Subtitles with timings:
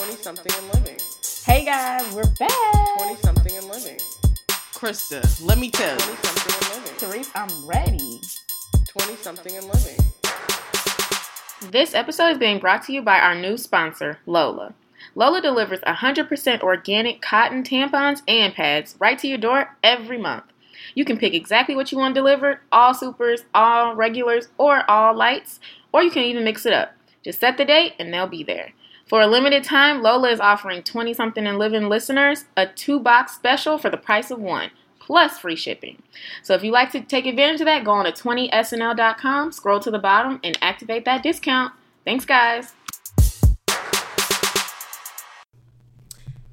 [0.00, 0.98] 20 something and living.
[1.44, 2.98] Hey guys, we're back.
[3.00, 3.98] 20 something and living.
[4.72, 6.16] Krista, let me tell 20 you.
[6.22, 6.96] something and living.
[6.96, 8.20] Therese, I'm ready.
[8.88, 9.98] 20 something and living.
[11.70, 14.72] This episode is being brought to you by our new sponsor, Lola.
[15.14, 20.44] Lola delivers 100% organic cotton tampons and pads right to your door every month.
[20.94, 25.60] You can pick exactly what you want delivered all supers, all regulars, or all lights,
[25.92, 26.94] or you can even mix it up.
[27.22, 28.72] Just set the date and they'll be there.
[29.10, 33.34] For a limited time, Lola is offering 20 something and living listeners a two box
[33.34, 34.70] special for the price of one,
[35.00, 36.00] plus free shipping.
[36.44, 39.90] So if you'd like to take advantage of that, go on to 20snl.com, scroll to
[39.90, 41.74] the bottom, and activate that discount.
[42.04, 42.72] Thanks, guys.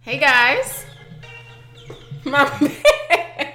[0.01, 0.87] Hey, guys.
[2.25, 2.45] My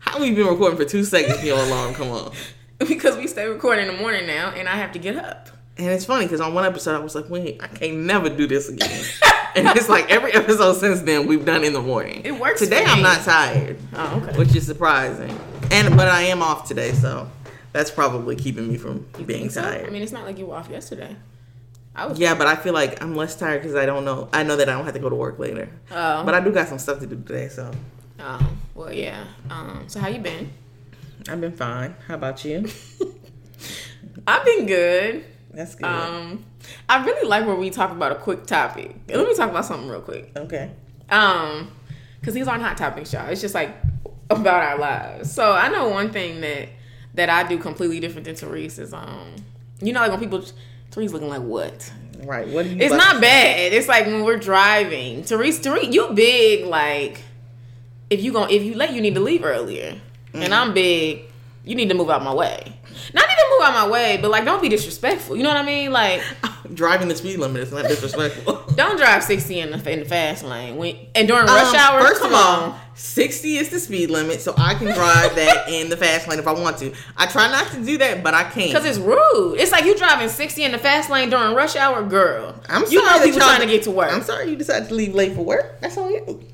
[0.00, 1.42] How we been recording for two seconds?
[1.42, 2.30] Your alarm come on.
[2.78, 5.48] because we stay recording in the morning now, and I have to get up.
[5.76, 8.46] And it's funny because on one episode I was like, wait, I can't never do
[8.46, 9.04] this again.
[9.56, 12.22] and it's like every episode since then we've done in the morning.
[12.24, 14.38] It works Today for I'm not tired, Oh, okay.
[14.38, 15.36] which is surprising.
[15.72, 17.28] And but I am off today, so
[17.72, 19.86] that's probably keeping me from being So, tired.
[19.88, 21.16] I mean, it's not like you were off yesterday.
[21.96, 22.18] I was.
[22.20, 24.28] yeah, but I feel like I'm less tired because I don't know.
[24.32, 25.68] I know that I don't have to go to work later.
[25.90, 26.24] Oh.
[26.24, 27.70] But I do got some stuff to do today, so
[28.20, 29.24] Oh, well, yeah.
[29.50, 29.84] Um.
[29.88, 30.52] So how you been?
[31.28, 31.96] I've been fine.
[32.06, 32.68] How about you?
[34.26, 35.24] I've been good.
[35.54, 35.86] That's good.
[35.86, 36.44] Um.
[36.88, 38.96] I really like where we talk about a quick topic.
[39.08, 40.32] Let me talk about something real quick.
[40.36, 40.70] okay.
[41.10, 41.70] Um,
[42.20, 43.28] because these aren't hot topics, y'all.
[43.28, 43.76] It's just like
[44.30, 45.30] about our lives.
[45.30, 46.68] So I know one thing that
[47.14, 49.34] that I do completely different than Therese is um,
[49.80, 50.42] you know, like when people
[50.90, 51.92] Therese looking like what?
[52.24, 52.48] Right.
[52.48, 52.66] What?
[52.66, 53.72] It's not bad.
[53.72, 55.22] It's like when we're driving.
[55.22, 57.20] Therese, Therese, you big like
[58.10, 60.00] if you gon' if you late, you need to leave earlier.
[60.32, 61.22] And I'm big.
[61.64, 62.78] You need to move out my way.
[63.12, 65.36] Not even move out my way, but like don't be disrespectful.
[65.36, 65.92] You know what I mean?
[65.92, 66.22] Like
[66.74, 68.64] driving the speed limit is not disrespectful.
[68.76, 72.00] don't drive 60 in the in the fast lane when and during rush Um, hour.
[72.00, 72.78] First of all.
[72.96, 76.46] 60 is the speed limit, so I can drive that in the fast lane if
[76.46, 76.94] I want to.
[77.16, 78.72] I try not to do that, but I can't.
[78.72, 79.56] Cause it's rude.
[79.58, 82.54] It's like you driving sixty in the fast lane during rush hour, girl.
[82.68, 84.12] I'm you sorry know people trying to get to work.
[84.12, 85.80] I'm sorry you decided to leave late for work.
[85.80, 86.44] That's on you.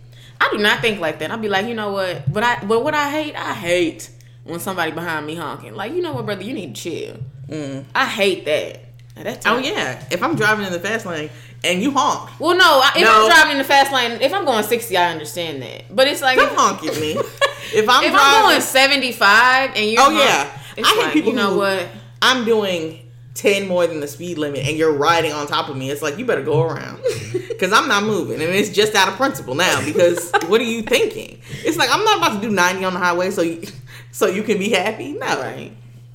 [0.41, 1.30] I do not think like that.
[1.30, 2.32] I'd be like, you know what?
[2.32, 4.08] But I, but what I hate, I hate
[4.44, 5.74] when somebody behind me honking.
[5.74, 6.42] Like, you know what, brother?
[6.42, 7.16] You need to chill.
[7.48, 7.84] Mm.
[7.94, 8.80] I hate that.
[9.16, 11.28] That's Oh yeah, if I'm driving in the fast lane
[11.62, 12.80] and you honk, Well, no.
[12.96, 13.24] If No.
[13.24, 15.94] I'm driving in the fast lane, if I'm going sixty, I understand that.
[15.94, 17.12] But it's like don't if, honk at me.
[17.72, 20.58] If I'm if driving, I'm going seventy five and you're Oh, honk- yeah.
[20.84, 21.88] I hate like, people You know who- what?
[22.22, 23.00] I'm doing
[23.34, 26.16] 10 more than the speed limit and you're riding on top of me, it's like
[26.18, 27.02] you better go around.
[27.60, 28.40] Because I'm not moving.
[28.40, 29.84] And it's just out of principle now.
[29.84, 31.42] Because what are you thinking?
[31.62, 33.60] It's like I'm not about to do 90 on the highway so you,
[34.12, 35.12] so you can be happy.
[35.12, 35.26] No.
[35.41, 35.72] Right.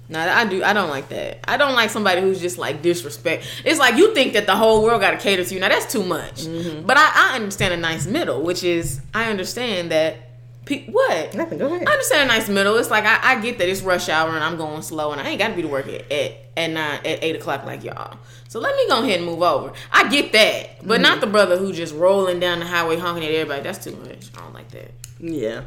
[0.08, 0.64] No, I do.
[0.64, 1.40] I don't like that.
[1.50, 3.48] I don't like somebody who's just like disrespect.
[3.66, 5.60] It's like you think that the whole world got to cater to you.
[5.60, 6.44] Now that's too much.
[6.46, 6.86] Mm-hmm.
[6.86, 10.18] But I, I understand a nice middle, which is I understand that.
[10.66, 11.34] Pe- what?
[11.36, 11.58] Nothing.
[11.60, 11.88] Go ahead.
[11.88, 12.76] I understand a nice middle.
[12.78, 15.30] It's like I, I get that it's rush hour and I'm going slow and I
[15.30, 18.18] ain't got to be to work at, at at nine at eight o'clock like y'all.
[18.48, 19.74] So let me go ahead and move over.
[19.92, 21.02] I get that, but Mm-hmm.
[21.04, 23.62] not the brother who just rolling down the highway honking at everybody.
[23.64, 24.30] That's too much.
[24.36, 24.92] I don't like that.
[25.20, 25.62] Yeah.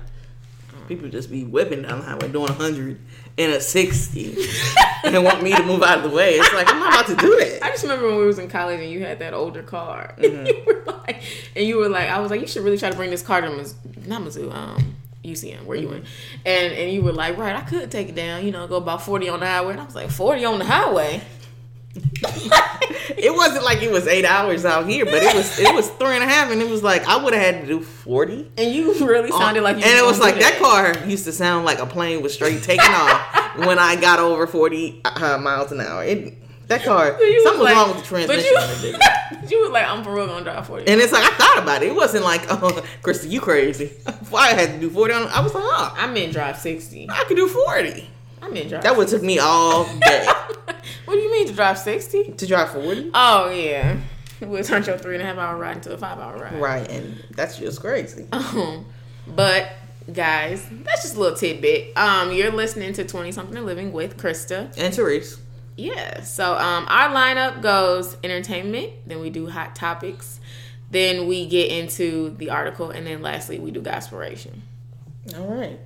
[0.89, 2.99] People just be whipping down the highway doing 100
[3.37, 4.37] and a 60
[5.05, 6.35] and want me to move out of the way.
[6.35, 7.63] It's like, I'm not about to do that.
[7.63, 10.15] I just remember when we was in college and you had that older car.
[10.29, 10.47] Mm-hmm.
[10.47, 11.23] you were like,
[11.57, 13.41] and you were like, I was like, you should really try to bring this car
[13.41, 13.75] to Miz-
[14.07, 16.05] not Mizzou, um, UCM, where you went.
[16.45, 19.03] And and you were like, right, I could take it down, you know, go about
[19.03, 19.73] forty on the highway.
[19.73, 21.23] And I was like, forty on the highway.
[23.21, 26.15] It wasn't like it was eight hours out here, but it was it was three
[26.15, 28.53] and a half, and it was like I would have had to do 40.
[28.57, 31.65] And you really sounded like you and it was like that car used to sound
[31.65, 35.81] like a plane was straight taking off when I got over 40 uh, miles an
[35.81, 36.05] hour.
[36.05, 36.35] It
[36.69, 38.09] that car, So you something was like- wrong with the but
[38.41, 38.45] transmission.
[38.83, 39.51] you- did that.
[39.51, 40.87] you was like, I'm for real gonna drive forty.
[40.87, 41.89] And it's like I thought about it.
[41.89, 43.87] It wasn't like, oh, Krista, you crazy.
[44.31, 47.09] Why I had to do 40 I was like, oh, I meant drive sixty.
[47.11, 48.07] I could do 40.
[48.43, 48.83] I drive.
[48.83, 50.27] That would took me all day
[51.05, 52.33] what do you mean to drive sixty?
[52.33, 53.11] to drive 40.
[53.15, 53.97] Oh yeah,
[54.41, 56.61] it would turn your three and a half hour ride into a five hour ride.
[56.61, 58.27] Right, and that's just crazy.
[58.33, 58.87] Um,
[59.27, 59.73] but
[60.11, 61.97] guys, that's just a little tidbit.
[61.97, 64.77] Um, you're listening to Twenty Something Living with Krista.
[64.79, 65.39] And Therese.
[65.77, 66.23] Yeah.
[66.23, 70.41] So um, our lineup goes entertainment, then we do hot topics,
[70.91, 74.63] then we get into the article, and then lastly we do gospiration.
[75.37, 75.79] All right.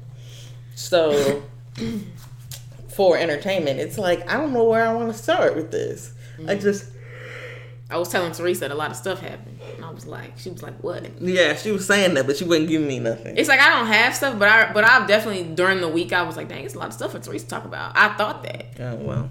[0.75, 1.43] So,
[2.94, 6.12] for entertainment, it's like I don't know where I want to start with this.
[6.49, 6.87] I just,
[7.91, 10.50] I was telling Teresa that a lot of stuff happened, and I was like, she
[10.50, 13.37] was like, "What?" yeah, she was saying that, but she wasn't giving me nothing.
[13.37, 16.23] It's like I don't have stuff, but I but I've definitely during the week I
[16.23, 18.43] was like, "Dang, it's a lot of stuff for Teresa to talk about." I thought
[18.44, 18.67] that.
[18.81, 19.31] Oh well.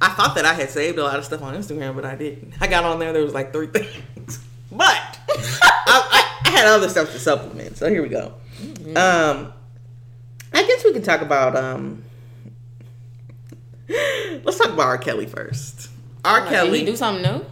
[0.00, 2.52] I thought that I had saved a lot of stuff on Instagram, but I didn't.
[2.60, 4.40] I got on there, there was like three things.
[4.70, 7.78] But I had other stuff to supplement.
[7.78, 8.34] So here we go.
[8.94, 9.52] Um,
[10.52, 12.02] I guess we can talk about um.
[14.44, 14.98] Let's talk about R.
[14.98, 15.88] Kelly first.
[16.24, 16.40] R.
[16.40, 16.78] Did Kelly.
[16.80, 17.44] he do something new?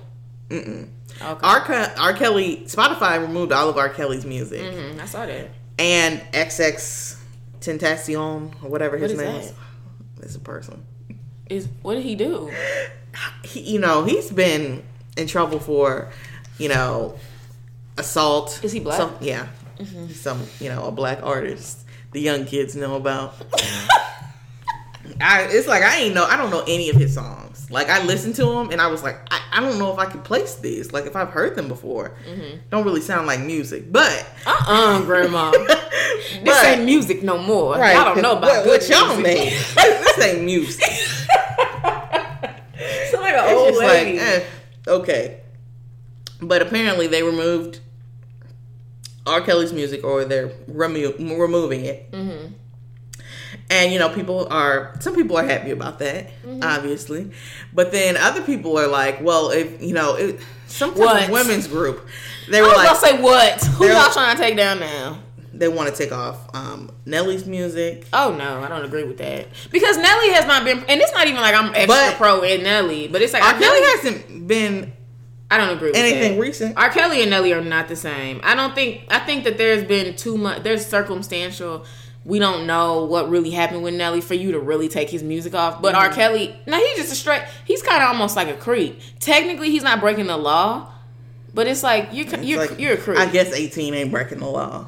[0.60, 0.88] Mm-mm.
[1.22, 1.40] Okay.
[1.46, 1.60] R.
[1.60, 2.12] Ke- R.
[2.14, 2.64] Kelly.
[2.66, 3.88] Spotify removed all of R.
[3.88, 5.48] Kelly's music hmm I saw that.
[5.78, 7.16] and XX
[7.60, 9.44] Tentacion or whatever his What is name that?
[9.44, 9.52] is.
[10.22, 10.84] It's a person.
[11.48, 12.50] Is what did he do?
[13.44, 14.82] He, you know, he's been
[15.16, 16.10] in trouble for,
[16.58, 17.16] you know,
[17.96, 18.58] assault.
[18.64, 18.98] Is he black?
[19.00, 19.22] Mm-hmm.
[19.24, 19.46] Yeah,
[20.14, 21.86] some you know a black artist.
[22.10, 23.34] The young kids know about.
[25.20, 26.24] I, it's like I ain't know.
[26.24, 27.70] I don't know any of his songs.
[27.70, 30.06] Like I listened to him and I was like, I, I don't know if I
[30.06, 30.92] could place this.
[30.92, 32.58] Like if I've heard them before, Mm-hmm.
[32.70, 33.90] don't really sound like music.
[33.92, 35.50] But Uh uh grandma.
[35.50, 37.76] this but- ain't music no more.
[37.76, 37.94] Right.
[37.94, 39.52] Y'all don't know about what, good what y'all made.
[39.52, 40.82] this ain't music.
[43.10, 44.18] Sound like an It's old lady.
[44.18, 44.44] like, eh,
[44.88, 45.40] okay.
[46.40, 47.80] But apparently they removed
[49.26, 49.40] R.
[49.40, 52.10] Kelly's music or they're remo- removing it.
[52.12, 52.52] Mm-hmm.
[53.74, 56.60] And, you know, people are, some people are happy about that, Mm-hmm.
[56.62, 57.30] obviously.
[57.72, 61.24] But then other people are like, well, if, you know, it, some type What?
[61.24, 62.06] of women's group,
[62.50, 63.64] they I were was like, gonna say what?
[63.64, 65.18] Who y'all trying to take down now?
[65.56, 68.06] they want to take off um, Nelly's music.
[68.12, 71.28] Oh no, I don't agree with that because Nelly has not been, and it's not
[71.28, 73.50] even like I'm extra But- pro in Nelly, but it's like R.
[73.50, 74.92] I Kelly Kelly hasn't been
[75.48, 76.40] I don't agree with anything that.
[76.40, 76.76] recent.
[76.76, 76.90] R.
[76.90, 78.40] Kelly and Nelly are not the same.
[78.42, 79.02] I don't think.
[79.10, 80.64] I think that there's been too much.
[80.64, 81.84] There's circumstantial.
[82.24, 85.54] We don't know what really happened with Nelly for you to really take his music
[85.54, 85.82] off.
[85.82, 86.10] But Mm-hmm.
[86.10, 86.12] R.
[86.12, 87.42] Kelly, now he's just a straight.
[87.66, 89.00] He's kind of almost like a creep.
[89.20, 90.90] Technically, he's not breaking the law,
[91.52, 93.18] but it's like you're It's you're like, you're a creep.
[93.18, 94.86] I guess 18 ain't breaking the law.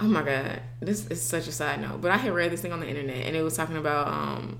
[0.00, 2.00] Oh my god, this is such a side note.
[2.00, 4.58] But I had read this thing on the internet, and it was talking about um,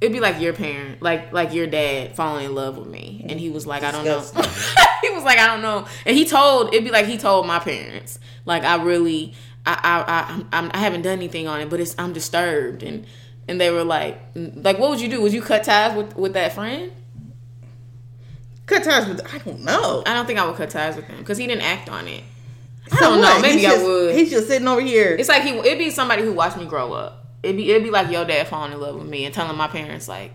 [0.00, 3.38] it'd be like your parent, like like your dad falling in love with me, and
[3.40, 4.20] he was like, I don't know.
[5.02, 7.58] he was like, I don't know, and he told it'd be like he told my
[7.58, 9.34] parents, like I really,
[9.66, 13.06] I I I, I haven't done anything on it, but it's I'm disturbed, and
[13.48, 15.20] and they were like, like what would you do?
[15.22, 16.92] Would you cut ties with with that friend?
[18.66, 20.02] Cut ties with, I don't know.
[20.06, 22.24] I don't think I would cut ties with him because he didn't act on it.
[22.90, 23.40] I So don't know.
[23.40, 24.14] Maybe He's I just- would.
[24.14, 25.14] He's just sitting over here.
[25.18, 27.26] It's like he it'd be somebody who watched me grow up.
[27.42, 29.68] It'd be it'd be like your dad falling in love with me and telling my
[29.68, 30.34] parents like,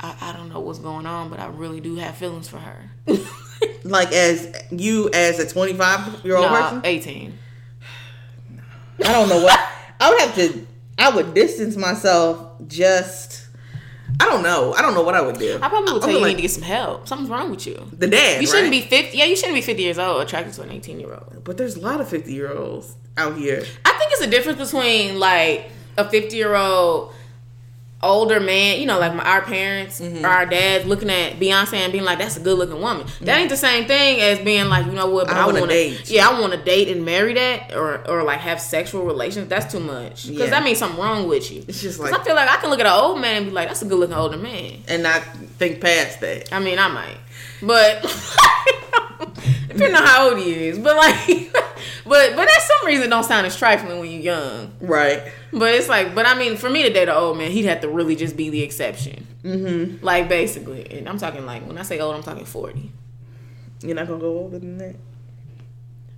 [0.00, 2.90] I, I don't know what's going on, but I really do have feelings for her.
[3.84, 6.80] like as you as a 25 year old Nah, person.
[6.84, 7.38] eighteen.
[9.04, 9.58] I don't know what
[10.00, 10.66] I would have to.
[10.98, 12.52] I would distance myself.
[12.66, 13.46] Just
[14.20, 14.72] I don't know.
[14.74, 15.58] I don't know what I would do.
[15.60, 17.06] I probably would I'm tell you you like, need to get some help.
[17.06, 17.86] Something's wrong with you.
[17.92, 18.40] the dad.
[18.40, 18.82] You shouldn't right?
[18.82, 19.18] be fifty.
[19.18, 21.44] Yeah, you shouldn't be fifty years old attracted to an eighteen year old.
[21.44, 23.64] But there's a lot of 50 year olds out here.
[23.84, 27.12] I think it's a difference between like a fifty year old
[28.02, 30.24] older man, you know, like my, our parents Mm-hmm.
[30.24, 33.38] or our dads looking at Beyonce and being like, "That's a good looking woman." That
[33.38, 35.26] ain't the same thing as being like, you know what?
[35.26, 35.40] But Mm-hmm.
[35.40, 36.10] I I, wanna date.
[36.10, 39.48] Yeah, I want to date and marry that, or or like have sexual relations.
[39.48, 40.50] That's too much because Yeah.
[40.50, 41.64] that means something wrong with you.
[41.66, 43.52] It's just like I feel like I can look at an old man and be
[43.52, 45.22] like, "That's a good looking older man." and not
[45.58, 46.52] think past that.
[46.52, 47.16] I mean, I might,
[47.62, 48.02] but
[49.68, 50.78] depending on how old he is.
[50.78, 51.26] But like,
[52.04, 54.72] but but that's some reason don't sound as trifling when you're young.
[54.80, 55.22] Right.
[55.56, 57.80] But it's like, but I mean, for me to date an old man, he'd have
[57.80, 59.26] to really just be the exception.
[59.42, 60.04] Mm-hmm.
[60.04, 62.92] Like basically, and I'm talking like when I say old, I'm talking 40.
[63.80, 64.96] You're not gonna go older than that.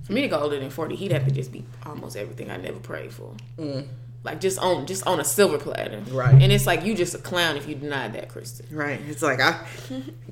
[0.02, 2.56] For me to go older than 40, he'd have to just be almost everything I
[2.56, 3.32] never prayed for.
[3.58, 3.86] Mm.
[4.24, 6.02] Like just on just on a silver platter.
[6.10, 6.34] Right.
[6.34, 8.66] And it's like you just a clown if you deny that, Kristen.
[8.70, 9.00] Right.
[9.08, 9.64] It's like I.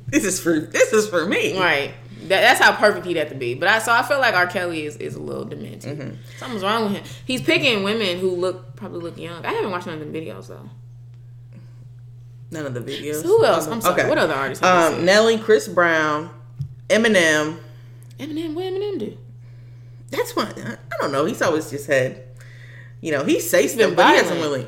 [0.09, 1.59] This is for this is for me.
[1.59, 1.95] Right.
[2.23, 3.55] That, that's how perfect he'd have to be.
[3.55, 4.49] But I so I feel like R.
[4.49, 5.99] Kelly is, is a little demented.
[5.99, 6.16] Mm-hmm.
[6.38, 7.05] Something's wrong with him.
[7.26, 9.47] He's picking women who look probably look young.
[9.47, 10.69] I haven't watched none of them videos though.
[12.50, 13.23] None of the videos.
[13.23, 13.66] So who else?
[13.66, 14.00] I'm sorry.
[14.00, 14.09] Okay.
[14.09, 14.64] What other artists?
[14.64, 15.05] Um.
[15.05, 16.31] Nelly, Chris Brown,
[16.88, 17.59] Eminem.
[18.19, 18.55] Eminem.
[18.55, 19.19] What Eminem do?
[20.11, 21.25] That's what I, I don't know.
[21.25, 22.23] He's always just had,
[23.06, 24.66] you know, he says been stuff, but he hasn't really.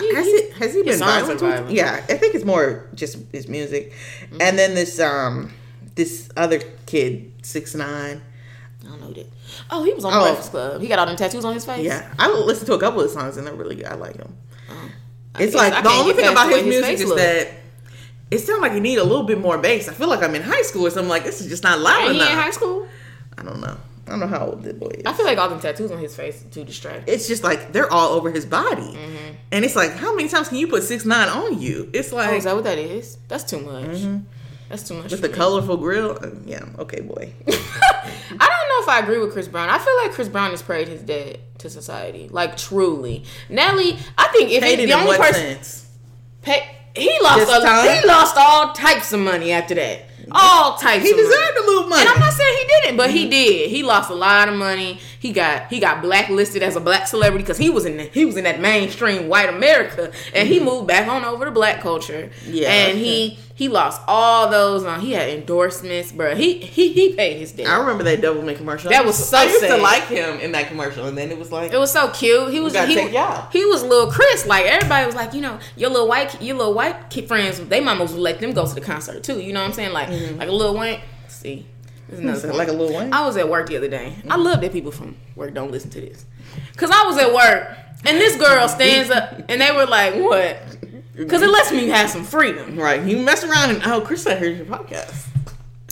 [0.00, 1.40] He- has he- Has he been violent?
[1.40, 1.66] violent.
[1.66, 1.74] Mm-hmm.
[1.76, 3.92] Yeah, I think it's more just his music,
[4.40, 5.52] and then this um
[5.94, 8.20] this other kid six nine.
[8.84, 9.26] I don't know that.
[9.70, 10.22] Oh, he was on Oh.
[10.24, 10.80] Breakfast Club.
[10.80, 11.84] He got all them tattoos on his face.
[11.84, 13.86] Yeah, I listened to a couple of songs and they're really good.
[13.86, 14.36] I like them.
[15.34, 17.18] I It's like the only thing about the his music is look.
[17.18, 17.48] that
[18.30, 19.88] it sounds like you need a little bit more bass.
[19.88, 21.08] I feel like I'm in high school or something.
[21.08, 22.42] Like this is just not loud Ain't he in enough.
[22.44, 22.86] high school?
[23.36, 23.76] I don't know.
[24.08, 25.02] I don't know how old the boy is.
[25.06, 27.12] I feel like all them tattoos on his face are too distracting.
[27.14, 29.34] it's just like they're all over his body, Mm-hmm.
[29.52, 31.90] and it's like how many times can you put six nine on you?
[31.92, 33.18] It's Oh, like is that what that is?
[33.28, 33.98] That's too much.
[34.68, 35.04] That's too much.
[35.04, 35.10] Mm-hmm.
[35.12, 35.34] with the me.
[35.34, 36.18] colorful grill.
[36.22, 37.32] uh, Yeah, okay, boy.
[37.46, 37.50] I
[38.30, 39.68] don't know if I agree with Chris Brown.
[39.68, 43.24] I feel like Chris Brown has prayed his dead to society, like truly.
[43.48, 45.58] Nelly, I think if Hated the only person
[46.42, 50.06] pay, he lost, a, he lost all types of money after that.
[50.32, 51.04] All types.
[51.04, 51.28] He of money.
[51.28, 52.02] deserved a little money.
[52.02, 53.30] And I'm not saying he didn't, but he mm-hmm.
[53.30, 53.70] did.
[53.70, 55.00] He lost a lot of money.
[55.18, 58.24] He got he got blacklisted as a black celebrity because he was in the, he
[58.24, 62.30] was in that mainstream white America, and he moved back on over to black culture.
[62.44, 62.54] Mm-hmm.
[62.54, 64.84] Yeah, and he he lost all those.
[64.84, 66.36] On he had endorsements, bro.
[66.36, 67.66] He he he paid his debt.
[67.66, 68.90] I remember that Doublemint commercial.
[68.90, 69.76] That was so I used sad.
[69.76, 72.52] to like him in that commercial, and then it was like, It was so cute.
[72.52, 73.08] He was he,
[73.52, 74.46] he was little Chris.
[74.46, 78.12] Like everybody was like, you know, your little white your little white friends, they mamas
[78.12, 79.40] would let them go to the concert too.
[79.40, 79.92] You know what I'm saying?
[79.92, 80.08] Like
[80.38, 81.00] like a little Wayne.
[81.26, 81.66] See,
[82.08, 82.58] this is another Sound point.
[82.58, 83.12] like a Lil Wayne?
[83.12, 84.14] I was at work the other day.
[84.28, 86.24] I love that people from work don't listen to this.
[86.76, 90.56] Cause I was at work and this girl stands up and they were like, what?
[91.28, 92.76] Cause it lets me have some freedom.
[92.78, 93.02] right.
[93.04, 95.26] You mess around and oh, Chris, I heard your podcast.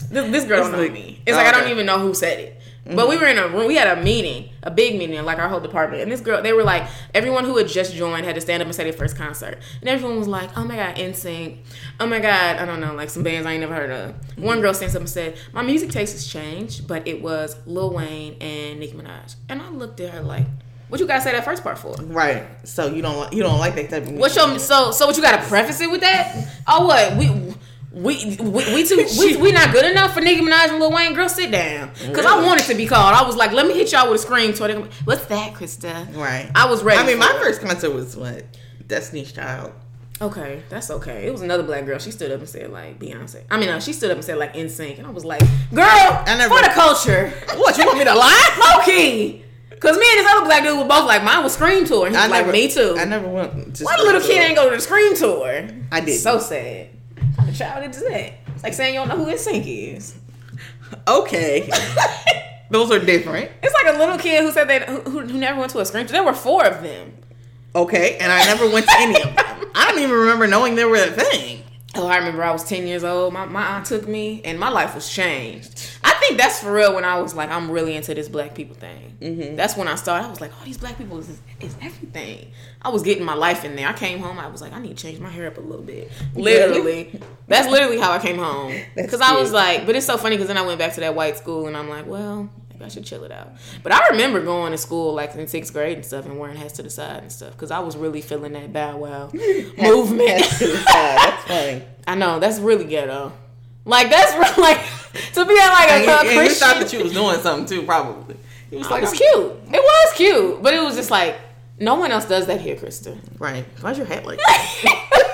[0.08, 1.20] This, this girl It's don't know like- me.
[1.26, 1.72] It's like I oh, don't okay.
[1.72, 2.60] even know who said it.
[2.94, 3.66] But we were in a room.
[3.66, 6.02] We had a meeting, a big meeting, like our whole department.
[6.02, 8.66] And this girl, they were like, everyone who had just joined had to stand up
[8.66, 9.58] and say their first concert.
[9.80, 11.58] And everyone was like, "Oh my god, NSYNC!
[11.98, 14.60] Oh my god, I don't know, like some bands I ain't never heard of." One
[14.60, 18.36] girl stands up and said, "My music taste has changed, but it was Lil Wayne
[18.40, 20.46] and Nicki Minaj." And I looked at her like,
[20.88, 22.44] "What you gotta say that first part for?" Right.
[22.64, 24.20] So you don't like you don't like that type of music.
[24.20, 25.06] What's your so so?
[25.06, 26.36] What you gotta preface it with that?
[26.68, 27.54] Oh, what we.
[27.96, 31.14] We, we we too we, we not good enough for Nicki Minaj and Lil Wayne.
[31.14, 31.90] Girl, sit down.
[32.12, 33.14] Cause I wanted to be called.
[33.14, 34.54] I was like, let me hit y'all with a scream.
[34.54, 36.14] So what's that, Krista?
[36.14, 36.50] Right.
[36.54, 37.00] I was ready.
[37.00, 37.42] I mean, my it.
[37.42, 38.44] first concert was what
[38.86, 39.72] Destiny's Child.
[40.20, 41.26] Okay, that's okay.
[41.26, 41.98] It was another black girl.
[41.98, 43.44] She stood up and said like Beyonce.
[43.50, 45.40] I mean, no, she stood up and said like NSYNC, and I was like,
[45.72, 48.74] girl, I never- for the culture, What you want me to lie?
[48.76, 49.42] low key.
[49.80, 52.06] Cause me and this other black dude were both like, mine was Scream tour.
[52.06, 52.96] And he was like, me too.
[52.98, 53.76] I never went.
[53.76, 55.68] To Why the little kid ain't go to the Scream tour?
[55.92, 56.18] I did.
[56.18, 56.95] So sad.
[57.56, 58.32] What kind of child is that?
[58.54, 60.14] It's like saying you don't know who NSYNC is.
[61.08, 61.70] okay.
[62.70, 63.50] Those are different.
[63.62, 65.86] It's like a little kid who said that who, who, who never went to a
[65.86, 66.06] Scream.
[66.06, 67.12] There were four of them.
[67.74, 69.70] Okay, and I never went to any of them.
[69.74, 71.62] I don't even remember knowing they were a thing.
[71.96, 73.32] Oh, I remember I was 10 years old.
[73.32, 75.90] My, my aunt took me, and my life was changed.
[76.04, 78.76] I think that's for real when I was like, I'm really into this black people
[78.76, 79.16] thing.
[79.20, 79.56] Mm-hmm.
[79.56, 80.26] That's when I started.
[80.26, 82.52] I was like, oh, these black people is, is everything.
[82.82, 83.88] I was getting my life in there.
[83.88, 85.84] I came home, I was like, I need to change my hair up a little
[85.84, 86.10] bit.
[86.34, 87.20] Literally.
[87.48, 88.74] That's literally how I came home.
[88.94, 91.14] Because I was like, but it's so funny because then I went back to that
[91.14, 92.50] white school, and I'm like, well,
[92.82, 93.52] I should chill it out.
[93.82, 96.74] But I remember going to school like in sixth grade and stuff and wearing hats
[96.74, 99.30] to the side and stuff because I was really feeling that bow wow
[99.78, 100.28] movement.
[100.30, 100.84] Hats to the side.
[101.18, 101.82] That's funny.
[102.06, 103.32] I know that's really ghetto.
[103.84, 104.78] Like that's like
[105.32, 108.36] to be like a, And and you thought that you was doing something too, probably.
[108.70, 109.52] It was like, I'm- cute.
[109.72, 111.36] It was cute, but it was just like
[111.78, 113.16] no one else does that here, Krista.
[113.38, 113.64] Right.
[113.80, 115.25] Why's your hat like that?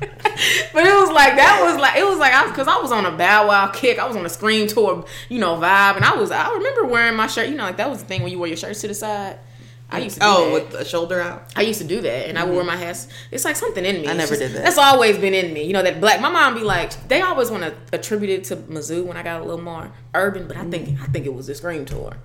[0.72, 3.04] But it was like that was like it was like I because I was on
[3.04, 3.98] a Bow Wow kick.
[3.98, 7.16] I was on a Scream tour, you know, vibe, and I was I remember wearing
[7.16, 7.48] my shirt.
[7.48, 9.38] You know, like that was the thing when you wore your shirts to the side.
[9.92, 10.52] I used to do Oh, that.
[10.52, 11.50] with the shoulder out?
[11.56, 12.52] I used to do that, and I mm-hmm.
[12.52, 13.08] wore my hats.
[13.32, 14.08] It's like something in me.
[14.08, 14.64] I never just- did that.
[14.64, 15.64] That's always been in me.
[15.64, 16.20] You know that black.
[16.20, 19.40] My mom be like, they always want to attribute it to Mizzou when I got
[19.40, 20.70] a little more urban, but I mm-hmm.
[20.70, 22.16] think I think it was the Scream tour.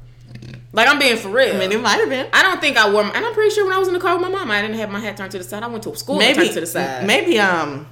[0.74, 1.56] Like I'm being for real.
[1.56, 2.28] I mean, it might have been.
[2.34, 3.04] I don't think I wore.
[3.04, 4.62] My, and I'm pretty sure when I was in the car with my mom, I
[4.62, 5.64] didn't have my hat turned to the side.
[5.64, 7.06] I went to school and Maybe turned to the side.
[7.08, 7.88] Maybe um,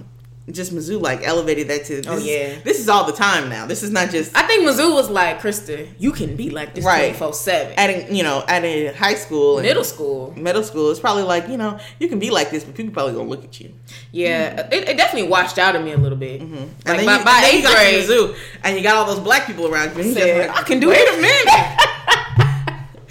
[0.52, 1.96] just Mizzou like elevated that to.
[2.02, 2.60] This Oh, yeah.
[2.66, 3.66] This is all the time now.
[3.66, 6.84] This is not just I think Mizzou was like, Krista, you can be like this
[6.84, 7.16] Right.
[7.16, 7.74] 24 seven.
[7.78, 8.14] adding.
[8.14, 10.92] You know, at a high school, and Middle school, middle school.
[10.92, 13.46] It's probably like you know you can be like this, but people probably gonna look
[13.46, 13.74] at you.
[14.12, 16.42] yeah, it, it definitely washed out of me a little bit.
[16.42, 19.06] And Like then by, you, by and eighth got grade, Mizzou, and you got all
[19.06, 20.04] those black people around you.
[20.04, 21.18] And said, like, I can do Wait it.
[21.18, 21.80] a minute.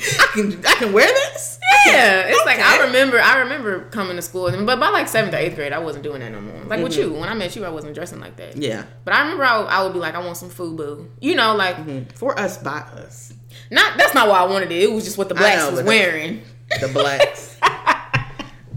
[0.02, 1.58] I can I can wear this.
[1.86, 3.20] Yeah, it's like I remember.
[3.20, 6.20] I remember coming to school, but by like seventh or eighth grade, I wasn't doing
[6.20, 6.62] that no more.
[6.64, 8.52] Like with you, when I met you, I wasn't dressing like that.
[8.52, 8.62] Mm-hmm.
[8.62, 8.84] Yeah.
[9.04, 11.08] But I remember I would, I would be like, I want some FUBU.
[11.20, 13.32] You know, like For us, by us,
[13.70, 13.96] not.
[13.96, 14.82] That's not why I wanted it.
[14.82, 16.42] It was just what the blacks know, was wearing.
[16.80, 17.50] the blacks.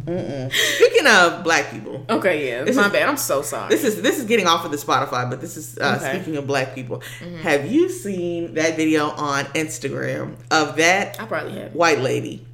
[0.05, 0.51] Mm-mm.
[0.53, 3.09] Speaking of black people, Okay, yeah, This my is- bad.
[3.09, 3.69] I'm so sorry.
[3.69, 6.05] this is this is getting off of the Spotify, but this is uh, Okay.
[6.05, 6.15] Mm-hmm.
[6.15, 7.01] speaking of black people.
[7.41, 11.73] Have you seen that video on Instagram of that I probably have.
[11.73, 12.45] white lady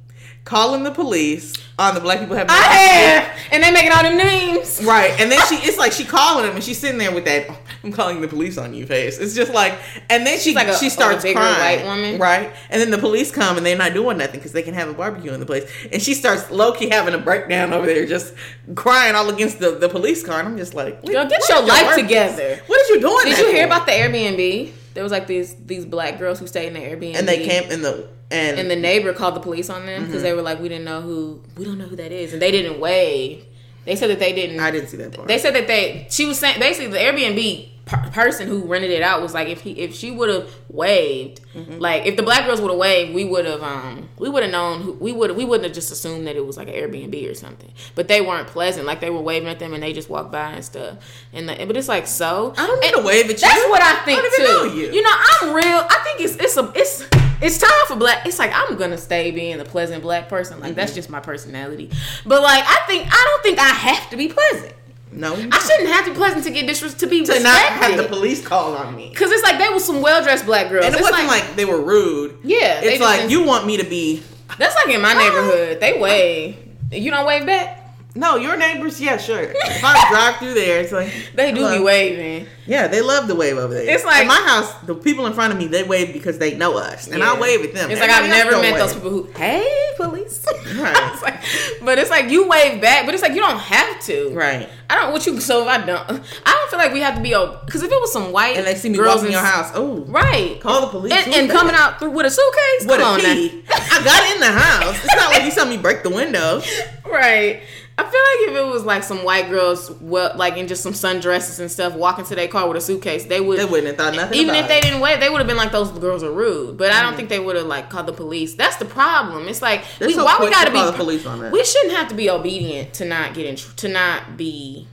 [0.44, 4.16] calling the police on the black people having I have, and they making all them
[4.16, 4.82] names.
[4.84, 7.48] Right, and then she it's like she calling them, and she's sitting there with that
[7.82, 9.18] "I'm calling the police on you" face.
[9.18, 9.78] It's just like,
[10.10, 12.18] and then she like a- she starts crying, white woman.
[12.20, 12.52] right?
[12.70, 14.94] And then the police come, and they're not doing nothing because they can have a
[14.94, 15.70] barbecue in the place.
[15.92, 18.34] And she starts low key having a breakdown over there, just
[18.74, 20.40] crying all against the, the police car.
[20.40, 22.60] And I'm just like, Girl, get your life together.
[22.66, 23.24] What is you doing?
[23.26, 23.66] Did you hear for?
[23.74, 24.72] about the Airbnb?
[24.94, 27.70] There was like these these black girls who stayed in the Airbnb, And they came
[27.70, 30.22] in the and, and the neighbor called the police on them because Mm-hmm.
[30.24, 32.50] they were like, we didn't know who, we don't know who that is, and they
[32.50, 33.44] didn't wave.
[33.84, 34.60] They said that they didn't.
[34.60, 35.26] I didn't see that part.
[35.28, 36.06] They said that they.
[36.10, 39.60] She was saying basically the Airbnb per- person who rented it out was like if
[39.62, 41.80] he if she would have waved, Mm-hmm.
[41.80, 44.50] like if the black girls would have waved, we would have um we would have
[44.52, 47.30] known who, we would we wouldn't have just assumed that it was like an Airbnb
[47.30, 47.70] or something.
[47.94, 48.86] But they weren't pleasant.
[48.86, 50.96] Like they were waving at them and they just walked by and stuff.
[51.34, 52.54] And the, but it's like so.
[52.56, 53.36] I don't need to wave at you.
[53.48, 54.76] That's what I think I don't too.
[54.78, 55.02] know you.
[55.02, 55.86] know, I'm real.
[55.90, 57.06] I think it's it's a it's
[57.42, 58.24] it's time for black.
[58.26, 60.58] It's like I'm gonna stay being the pleasant black person.
[60.60, 60.76] Like Mm-hmm.
[60.76, 61.90] that's just my personality.
[62.24, 64.72] But like I think I don't think I have to be pleasant.
[65.12, 67.96] No, I shouldn't have to be pleasant to get disres- to be to not have
[67.96, 69.12] the police call on me.
[69.14, 70.86] Cause it's like they were some well dressed black girls.
[70.86, 72.38] And it It's wasn't like, they were rude.
[72.42, 74.22] yeah, It's like you want me to be.
[74.58, 75.80] That's like in my neighborhood.
[75.80, 76.56] They wave.
[76.90, 77.81] You don't wave back.
[78.14, 79.40] No, your neighbors, yeah, sure.
[79.40, 82.46] If I drive through there, it's like They do be waving.
[82.66, 83.88] Yeah, they love the wave over there.
[83.88, 86.54] It's like- in my house, the people in front of me they wave because they
[86.56, 87.90] know us, and I wave at them.
[87.90, 88.78] It's like I've never met wave.
[88.78, 90.44] those people who, hey, police.
[90.72, 91.12] Right.
[91.12, 91.40] It's like-
[91.84, 94.30] but it's like you wave back, but it's like you don't have to.
[94.34, 94.68] Right.
[94.88, 95.12] I don't.
[95.12, 95.40] What you?
[95.40, 97.30] So if I don't, I don't feel like we have to be.
[97.30, 99.70] Because if it was some white And they see me girls in your house.
[99.74, 100.60] Oh, right?
[100.60, 101.12] call the police.
[101.12, 102.86] and, and coming out through with a suitcase.
[102.86, 103.64] with Come a key.
[103.70, 105.02] I got in the house.
[105.02, 106.62] It's not like you saw me break the window.
[107.10, 107.62] Right.
[108.06, 110.92] I feel like if it was like some white girls, well, like in just some
[110.92, 113.58] sundresses and stuff, walking to their car with a suitcase, they would.
[113.58, 114.38] They wouldn't have thought nothing.
[114.38, 114.82] even if they it.
[114.82, 116.76] didn't wait, they would have been like those girls are rude.
[116.76, 116.98] But Mm-hmm.
[116.98, 118.54] I don't think they would have like called the police.
[118.54, 119.48] That's the problem.
[119.48, 121.52] It's like They're we, so why we to gotta call be the police on that.
[121.52, 124.86] We shouldn't have to be obedient to not get in to not be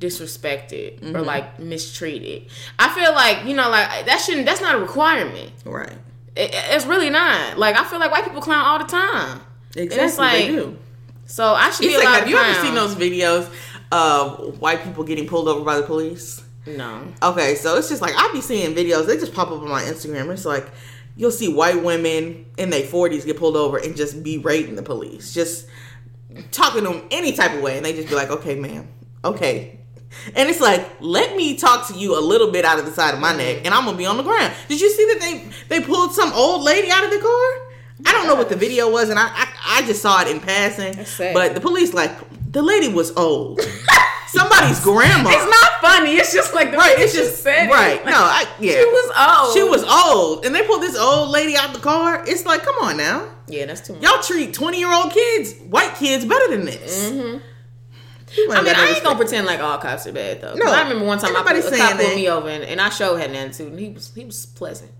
[0.00, 1.16] disrespected Mm-hmm.
[1.16, 2.46] or like mistreated.
[2.78, 4.46] I feel like you know like that shouldn't.
[4.46, 5.52] That's not a requirement.
[5.64, 5.92] right.
[6.36, 7.58] It, it's really not.
[7.58, 9.40] Like I feel like white people clown all the time.
[9.76, 10.04] Exactly.
[10.06, 10.76] it's like- they do.
[11.28, 13.52] So I should It's be like, allowed have you ever seen those videos
[13.92, 16.42] of white people getting pulled over by the police?
[16.66, 17.02] No.
[17.22, 19.06] Okay, so it's just like I be seeing videos.
[19.06, 20.30] They just pop up on my Instagram.
[20.32, 20.70] It's like
[21.16, 25.34] you'll see white women in their forties get pulled over and just berating the police,
[25.34, 25.66] just
[26.50, 28.88] talking to them any type of way, and they just be like, "Okay, ma'am,
[29.24, 29.80] okay."
[30.34, 33.12] And it's like, let me talk to you a little bit out of the side
[33.12, 34.54] of my neck, and I'm gonna be on the ground.
[34.68, 37.67] Did you see that they they pulled some old lady out of the car?
[38.06, 40.40] I don't know what the video was, and I I, I just saw it in
[40.40, 40.94] passing.
[41.34, 42.12] But the police like
[42.52, 43.60] the lady was old.
[44.28, 45.30] Somebody's grandma.
[45.30, 46.12] It's not funny.
[46.12, 47.72] It's just like the Right, it's just said it.
[47.72, 47.96] right.
[48.04, 48.72] Like, No, I yeah.
[48.72, 49.54] She was old.
[49.56, 52.22] She was old, and they pulled this old lady out the car.
[52.26, 54.02] It's like, come on now, Yeah, that's too much.
[54.02, 57.10] y'all treat twenty year old kids, white kids, better than this.
[57.10, 57.40] Mhm.
[58.50, 60.52] I mean, I ain't gonna pretend like all cops are bad though.
[60.54, 62.90] No, I remember one time I pulled, a cop pulled me over and, and I
[62.90, 64.92] showed had an attitude and he was he was pleasant,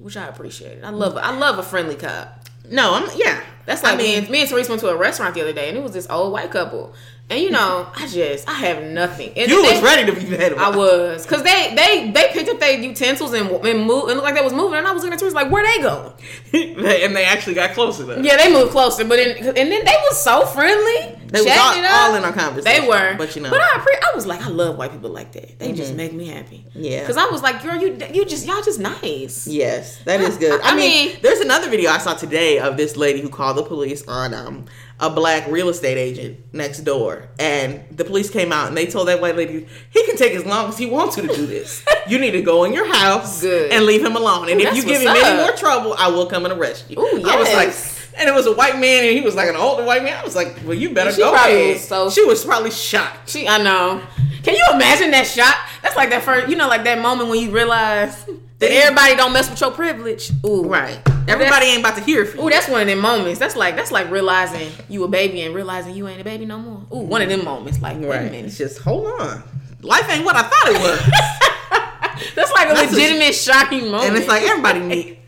[0.00, 0.82] which I appreciated.
[0.82, 2.40] I love I love a friendly cop.
[2.70, 3.42] No, I'm yeah.
[3.64, 5.52] That's like I me mean, and me and Therese went to a restaurant the other
[5.52, 6.94] day and it was this old white couple.
[7.30, 9.32] And you know, I just I have nothing.
[9.36, 12.48] And you they- was ready to be mad I was, cause they they they picked
[12.48, 15.02] up their utensils and and moved and looked like they was moving, and I was
[15.02, 16.12] looking at Therese like, where they going?
[17.04, 18.16] and they actually got closer though.
[18.20, 21.18] Yeah, they moved closer, but then and then they was so friendly.
[21.32, 22.82] They was all, all in our conversation.
[22.82, 25.08] They were, but you know, But I, appre- I was like, I love white people
[25.10, 25.58] like that.
[25.58, 26.66] They just make me happy.
[26.74, 27.00] Yeah.
[27.00, 29.46] Because I was like, girl, you you just y'all just nice.
[29.46, 30.60] Yes, that is good.
[30.60, 33.30] I- I, I mean, mean- there's another video I saw today of this lady who
[33.30, 34.66] called the police on um,
[35.00, 39.08] a black real estate agent next door, and the police came out and they told
[39.08, 41.82] that white lady he can take as long as he wants you to do this.
[42.06, 43.72] you need to go in your house Good.
[43.72, 46.08] and leave him alone, and Ooh, if you give him what's any more trouble, I
[46.08, 46.98] will come and arrest you.
[47.00, 47.91] Ooh, I was like.
[48.18, 50.16] And it was a white man, and he was like an older white man.
[50.18, 53.30] I was like, "Well, you better She go ahead." was so- she was probably shocked.
[53.30, 54.02] She, I know.
[54.42, 55.56] Can you imagine that shot?
[55.82, 58.24] That's like that first, you know, like that moment when you realize
[58.58, 60.30] that everybody don't mess with your privilege.
[60.44, 61.00] Ooh, Right.
[61.28, 62.46] Everybody ain't about to hear from you.
[62.46, 63.38] Ooh, that's one of them moments.
[63.38, 66.58] That's like that's like realizing you a baby and realizing you ain't a baby no
[66.58, 66.82] more.
[66.92, 67.80] Ooh, one of them moments.
[67.80, 68.32] Like, a right.
[68.34, 69.42] It's just hold on.
[69.82, 71.00] Life ain't what I thought it was.
[72.34, 74.08] That's like a That's a- legitimate shocking moment.
[74.10, 75.18] and it's like everybody need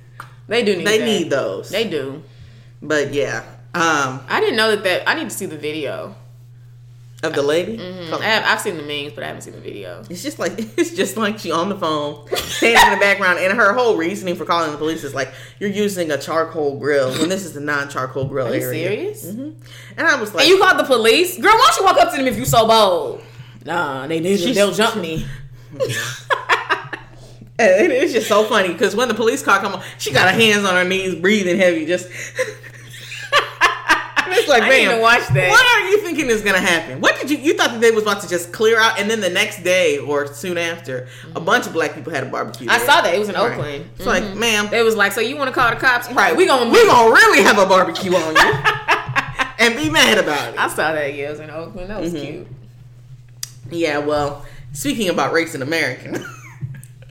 [0.48, 1.04] they do need they that.
[1.04, 1.70] need those.
[1.70, 2.22] They do.
[2.86, 3.42] But yeah,
[3.74, 4.84] um, I didn't know that.
[4.84, 6.14] That I need to see the video.
[7.22, 10.02] of the lady, I have, I've seen the memes, but I haven't seen the video.
[10.10, 13.56] it's just like it's just like she on the phone, standing in the background, and
[13.56, 17.30] her whole reasoning for calling the police is like you're using a charcoal grill when
[17.30, 19.14] this is a non-charcoal grill Are you area.
[19.14, 19.24] serious?
[19.24, 19.56] And
[19.96, 21.52] I was like, And you called the police, girl?
[21.54, 23.22] Why don't you walk up to them if you so bold?
[23.64, 24.36] Nah, they need.
[24.54, 25.26] They'll jump me.
[27.56, 30.64] It's just so funny because when the police car come on, she got her hands
[30.64, 32.08] on her knees, breathing heavy, just.
[34.44, 35.50] It's like, I man, watch that.
[35.50, 37.00] What are you thinking is gonna happen?
[37.00, 39.20] What did you you thought that they was about to just clear out, and then
[39.20, 42.68] the next day or soon after, a bunch of black people had a barbecue.
[42.70, 42.86] I there.
[42.86, 43.14] saw that.
[43.14, 43.52] It was in Right.
[43.52, 43.90] Oakland.
[43.96, 46.10] It's like, ma'am, They was like, so you want to call the cops?
[46.12, 46.36] Right.
[46.36, 48.42] We gonna we gonna really have a barbecue on you
[49.58, 50.58] and be mad about it.
[50.58, 51.14] I saw that.
[51.14, 51.90] Yeah, it was in Oakland.
[51.90, 52.24] That was Mm-hmm.
[52.24, 52.46] cute.
[53.70, 56.22] Yeah, well, speaking about race in America,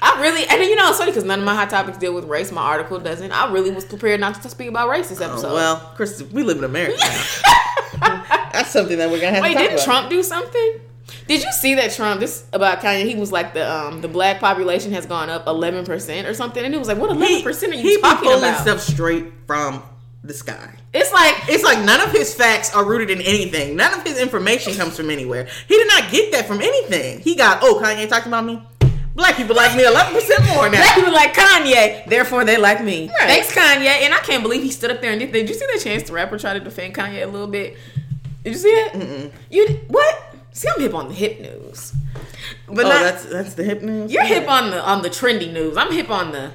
[0.06, 2.26] I really, and you know, it's funny because none of my hot topics deal with
[2.26, 2.52] race.
[2.52, 3.32] My article doesn't.
[3.32, 5.52] I really was prepared not to speak about race this episode.
[5.52, 6.98] Oh, well, Chris, we live in America.
[8.02, 9.86] That's something that we're gonna have Wait, to talk didn't about.
[9.86, 10.80] Trump do something?
[11.28, 13.06] Did you see that Trump this about Kanye?
[13.06, 16.64] He was like the um the black population has gone up eleven percent or something,
[16.64, 18.62] and it was like, what eleven percent are you he talking pulling about?
[18.62, 19.82] stuff straight from
[20.24, 20.76] the sky.
[20.94, 23.76] It's like It's like none of his facts are rooted in anything.
[23.76, 25.48] None of his information comes from anywhere.
[25.68, 27.20] He did not get that from anything.
[27.20, 28.62] He got, oh, Kanye talking about me.
[29.16, 30.78] Black people like me 11% more now.
[30.78, 33.10] Black people like Kanye, therefore they like me.
[33.10, 33.28] Right.
[33.44, 33.86] Thanks, Kanye.
[34.04, 35.32] And I can't believe he stood up there and did.
[35.32, 37.78] Did you see that Chance the Rapper try to defend Kanye a little bit?
[38.44, 38.94] Did you see it?
[38.94, 39.32] Mm-mm.
[39.52, 40.36] You what?
[40.52, 41.94] See, I'm hip on the hip news,
[42.68, 44.12] but oh, not, that's that's the hip news.
[44.12, 45.78] you're hip on the on the trendy news.
[45.78, 46.52] I'm hip on the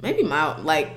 [0.00, 0.90] maybe my like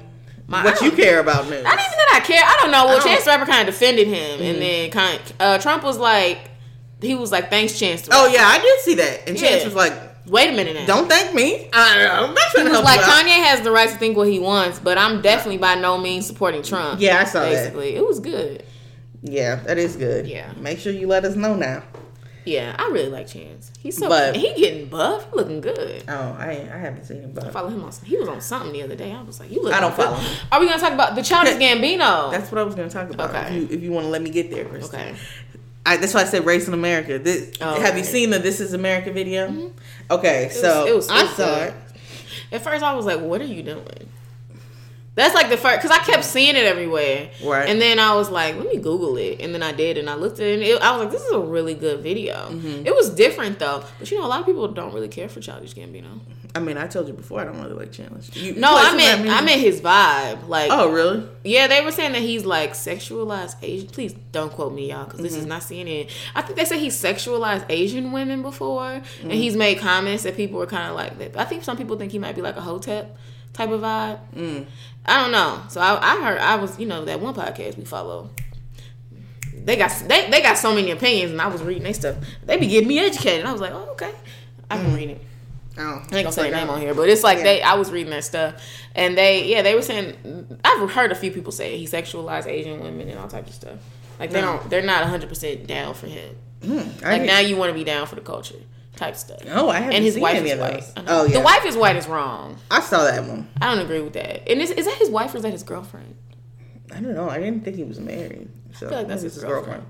[0.47, 1.63] my what you care about news.
[1.63, 2.41] Not even that I care.
[2.43, 2.85] I don't know.
[2.85, 4.43] Well, don't- Chance the Rapper kind of defended him, Mm-hmm.
[4.43, 6.49] and then kind uh, Trump was like,
[7.01, 9.27] he was like, "Thanks, Chance." The Oh yeah, I did see that.
[9.27, 9.65] And Chance Yeah.
[9.65, 9.93] was like,
[10.29, 10.85] Wait a minute now.
[10.85, 11.69] "Don't thank me.
[11.73, 14.15] I, I'm not trying to help like you out." Kanye has the right to think
[14.17, 17.01] what he wants, but I'm definitely by no means supporting Trump.
[17.01, 17.49] Yeah, I saw that.
[17.49, 17.95] basically.
[17.95, 18.63] It was good.
[19.21, 20.27] Yeah, that is good.
[20.27, 20.51] Yeah.
[20.57, 21.83] Make sure you let us know now.
[22.45, 23.71] Yeah, I really like Chance.
[23.79, 26.03] He's so But- he getting buff, he looking good.
[26.07, 27.91] Oh, I I haven't seen him, I follow him on.
[28.05, 29.11] He was on something the other day.
[29.11, 29.73] I was like, you look.
[29.73, 30.37] I don't follow him.
[30.51, 32.31] Are we gonna talk about the Childish Gambino?
[32.31, 33.29] that's what I was going to talk about.
[33.35, 33.57] Okay.
[33.57, 34.99] If you, you want to let me get there, Kristen.
[34.99, 35.15] okay.
[35.85, 37.17] I, that's why I said race in America.
[37.19, 39.71] This, Oh, have you seen the This Is America video?
[40.11, 41.67] Okay, was- so it was- it I was saw good.
[41.69, 41.73] it.
[42.51, 44.09] At first, I was like, "What are you doing?"
[45.15, 47.67] That's like the first because I kept seeing it everywhere, Right.
[47.69, 50.15] And then I was like, "Let me Google it," and then I did, and I
[50.15, 52.85] looked at it, and it, I was like, "This is a really good video." Mm-hmm.
[52.87, 55.41] It was different though, but you know, a lot of people don't really care for
[55.41, 56.19] Childish Gambino.
[56.55, 58.21] I mean, I told you before I don't really like Chandler.
[58.33, 59.29] You, No, I some of that meant?
[59.29, 60.47] I meant his vibe.
[60.47, 61.23] Like, Oh, really?
[61.43, 63.87] yeah, they were saying that he's like sexualized Asian.
[63.87, 65.41] Please don't quote me, y'all, because this Mm-hmm.
[65.41, 66.09] is not CNN.
[66.35, 69.29] I think they said he sexualized Asian women before, Mm-hmm.
[69.29, 71.37] and he's made comments that people were kind of like that.
[71.37, 73.15] I think some people think he might be like a hotep
[73.53, 74.19] type of vibe.
[74.35, 74.65] Mm.
[75.05, 75.61] I don't know.
[75.69, 78.31] So I, I heard I was you know that one podcast we follow.
[79.53, 82.15] They got they, they got so many opinions, and I was reading their stuff.
[82.45, 83.45] They be getting me educated.
[83.45, 84.13] I was like, oh okay,
[84.69, 85.21] I can read it.
[85.79, 87.43] Oh, I ain't gonna say their name on here, but it's like Yeah.
[87.43, 87.61] they.
[87.61, 88.61] I was reading that stuff,
[88.95, 90.59] and they, yeah, they were saying.
[90.63, 93.77] I've heard a few people say he sexualized Asian women and all types of stuff.
[94.19, 94.57] Like they No.
[94.57, 96.35] don't, they're not hundred percent down for him.
[96.61, 98.55] Mm, Like now, you want to be down for the culture
[98.97, 99.39] type stuff.
[99.49, 100.83] Oh, I haven't and his seen wife any is of white.
[101.07, 101.37] Oh, yeah.
[101.39, 102.57] The wife is white is wrong.
[102.69, 103.47] I saw that one.
[103.61, 104.49] I don't agree with that.
[104.51, 106.15] And is, is that his wife or is that his girlfriend?
[106.91, 107.29] I don't know.
[107.29, 108.49] I didn't think he was married.
[108.73, 109.83] So I feel like that's his it's girlfriend.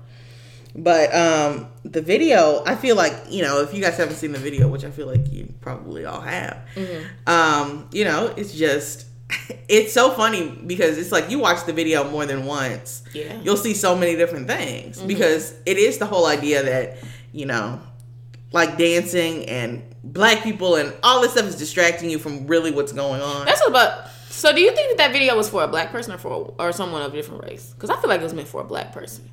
[0.74, 4.38] But um, the video, I feel like you know, if you guys haven't seen the
[4.38, 7.28] video, which I feel like you probably all have, Mm-hmm.
[7.28, 9.06] um, you know, it's just,
[9.68, 13.40] it's so funny because it's like you watch the video more than once, Yeah.
[13.42, 16.98] you'll see so many different things because it is the whole idea that
[17.32, 17.80] you know,
[18.52, 22.92] like dancing and black people and all this stuff is distracting you from really what's
[22.92, 23.44] going on.
[23.46, 24.08] That's what about.
[24.30, 26.72] So, do you think that that video was for a black person or for or
[26.72, 27.72] someone of a different race?
[27.74, 29.28] Because I feel like it was meant for a black person.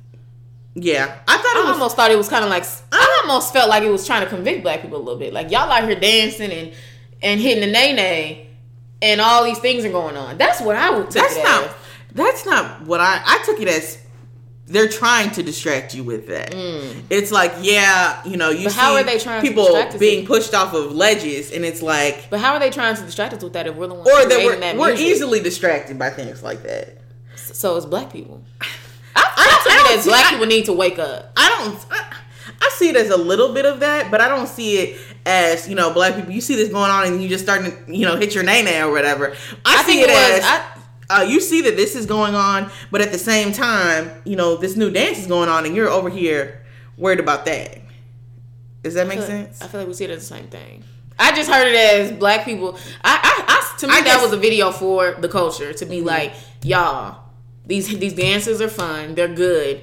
[0.80, 1.72] Yeah, I thought I it was.
[1.74, 4.28] almost thought it was kind of like I almost felt like it was trying to
[4.28, 5.32] convict black people a little bit.
[5.32, 6.72] Like y'all out here dancing and
[7.22, 8.46] and hitting the nae nae,
[9.02, 10.38] and all these things are going on.
[10.38, 11.64] That's what I would That's it not.
[11.64, 11.70] as.
[12.12, 13.20] That's not what I.
[13.24, 13.98] I took it as
[14.66, 16.54] they're trying to distract you with that.
[17.10, 18.64] It's like, yeah, you know, you Mm.
[18.64, 22.28] But see how are they trying people being pushed off of ledges, and it's like,
[22.30, 24.28] But how are they trying to distract us with that if we're the ones or
[24.28, 26.98] that we're that we're easily distracted by things like that.
[27.36, 28.42] So it's black people.
[29.64, 31.32] Took I it don't as black I- people need to wake up.
[31.36, 31.86] I don't.
[31.90, 32.16] I,
[32.60, 35.68] I see it as a little bit of that, but I don't see it as
[35.68, 36.32] you know, black people.
[36.32, 38.62] You see this going on, and you just starting to you know hit your nae
[38.62, 39.32] nae or whatever.
[39.64, 40.44] I, I see it, it was- as.
[40.44, 40.74] I-
[41.10, 44.56] uh, you see that this is going on, but at the same time, you know
[44.58, 46.66] this new dance is going on, and you're over here
[46.98, 47.78] worried about that.
[48.82, 49.62] Does that make I sense?
[49.62, 50.84] I feel like we see it as the same thing.
[51.18, 52.76] I just heard it as black people.
[53.02, 53.44] I, I,
[53.74, 56.06] I to me that was a video for the culture to be Mm-hmm.
[56.06, 57.22] like, y'all,
[57.68, 59.82] these these dances are fun, they're good,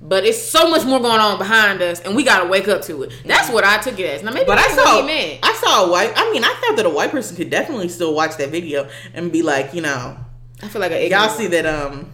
[0.00, 3.02] but it's so much more going on behind us, and we gotta wake up to
[3.04, 3.12] it.
[3.24, 4.22] That's what I took it as.
[4.22, 5.40] Now maybe But I saw, he meant.
[5.42, 6.12] I saw a white.
[6.16, 9.30] I mean, I thought that a white person could definitely still watch that video and
[9.30, 10.16] be like, you know,
[10.62, 12.12] I feel like an y'all see that um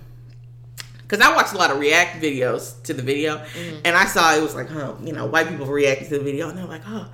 [1.13, 3.45] because i watched a lot of react videos to the video
[3.85, 6.49] and i saw it was like huh you know white people reacting to the video
[6.49, 7.09] and they're like oh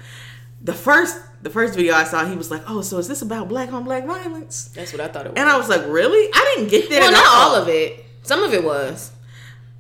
[0.63, 3.49] the first the first video i saw he was like oh so is this about
[3.49, 5.39] black on black violence That's what I thought it was.
[5.41, 8.05] and i was like really i didn't get that well, not all all of it.
[8.23, 9.13] Some of it was.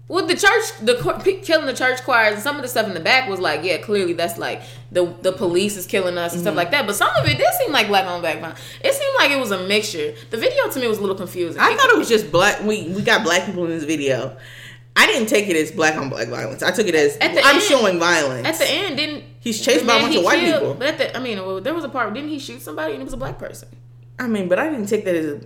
[0.06, 0.94] With the church, the
[1.44, 3.76] killing the church choirs, and some of the stuff in the back was like, yeah,
[3.76, 6.56] clearly that's like the the police is killing us and stuff Mm-hmm.
[6.56, 6.86] like that.
[6.86, 8.58] But some of it did seem like black on black violence.
[8.82, 10.14] It seemed like it was a mixture.
[10.30, 11.60] The video to me was a little confusing.
[11.60, 14.34] i thought it was just black we we got black people in this video
[14.96, 17.56] i didn't take it as black on black violence i took it as the i'm
[17.56, 20.40] end- showing violence at the end didn't He's chased by a bunch he of white
[20.40, 20.74] killed- people.
[20.74, 23.00] But at the, I mean, well, there was a part didn't he shoot somebody and
[23.00, 23.68] it was a black person?
[24.18, 25.40] i mean but i didn't take that as a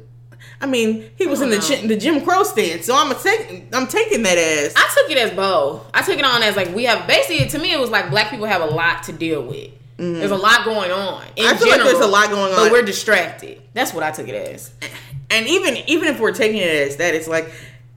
[0.61, 3.66] I mean, he was in the don't the Jim Crow stance, so I'm a take,
[3.72, 5.88] I'm taking that as I took it as both.
[5.94, 8.31] I took it on as like we have basically to me it was like black
[8.31, 9.70] people have a lot to deal with.
[9.98, 11.22] There's a lot going on.
[11.37, 11.55] In Mm-hmm.
[11.55, 12.57] I feel like there's a lot going on.
[12.57, 13.62] but we're distracted.
[13.72, 14.72] That's what I took it as.
[15.31, 17.48] and even even if we're taking it as that, it's like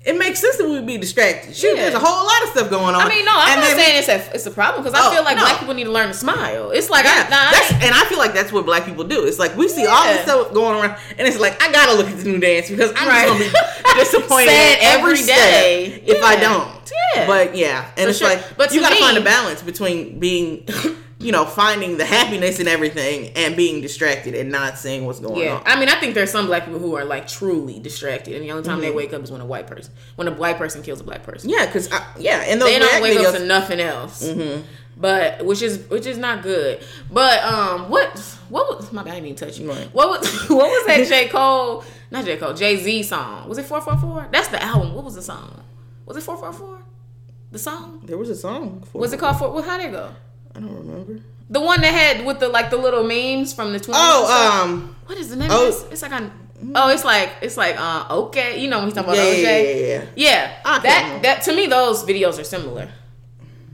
[0.05, 1.55] it makes sense that we would be distracted.
[1.55, 1.83] Shoot, Yeah.
[1.89, 3.01] there's a whole lot of stuff going on.
[3.01, 5.11] I mean, no, I'm And not saying it's a it's a problem because I Oh,
[5.13, 5.43] feel like no.
[5.43, 6.69] black people need to learn to smile.
[6.71, 9.03] It's like Yeah, I, nah, that's, ain't- and I feel like that's what black people
[9.03, 9.25] do.
[9.25, 12.07] It's like we see all this stuff going around, and it's like I gotta look
[12.07, 13.27] at the new dance because I'm Right.
[13.27, 16.03] just gonna be disappointed every day.
[16.05, 16.69] if I don't.
[17.15, 17.25] Yeah.
[17.27, 18.29] But yeah, and For it's sure.
[18.29, 20.67] like But you to gotta find a balance between being,
[21.25, 25.41] you know, finding the happiness in everything and being distracted and not seeing what's going
[25.41, 25.55] yeah.
[25.55, 25.63] on.
[25.65, 28.51] I mean, I think there's some black people who are like truly distracted, and the
[28.51, 28.81] only time Mm-hmm.
[28.81, 31.23] they wake up is when a white person, when a white person kills a black
[31.23, 31.49] person.
[31.49, 34.23] yeah, because yeah, and those they don't wake videos, up to nothing else.
[34.23, 34.61] Mm-hmm.
[34.97, 36.81] But which is which is not good.
[37.11, 38.17] But um, what
[38.49, 39.11] what was my bad?
[39.11, 39.69] I didn't even touch you.
[39.69, 39.89] Right.
[39.93, 41.83] What was what was that J Cole?
[42.11, 42.53] Not J Cole.
[42.53, 43.49] Jay Z song.
[43.49, 44.27] Was it four four four?
[44.31, 44.93] That's the album.
[44.93, 45.63] What was the song?
[46.05, 46.79] Was it four four four?
[47.51, 48.83] The song there was a song.
[48.93, 49.51] Was it called four?
[49.51, 50.11] Well, how did it go?
[50.55, 51.21] I don't remember.
[51.49, 54.01] The one that had with the like the little memes from the twenties.
[54.03, 55.49] Oh, um, what is the name?
[55.51, 55.65] oh.
[55.65, 55.85] this?
[55.91, 56.31] It's like on.
[56.73, 58.59] Oh, it's like it's like uh okay.
[58.59, 59.43] You know when he's talking about yeah, OJ.
[59.43, 60.05] yeah, yeah.
[60.15, 62.89] Yeah, I that that to me those videos are similar.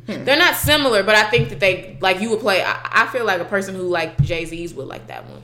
[0.08, 0.26] Hmm.
[0.26, 2.64] They're not similar, but I think that they like you would play.
[2.64, 5.42] I, I feel like a person who like Jay Z's would like that one.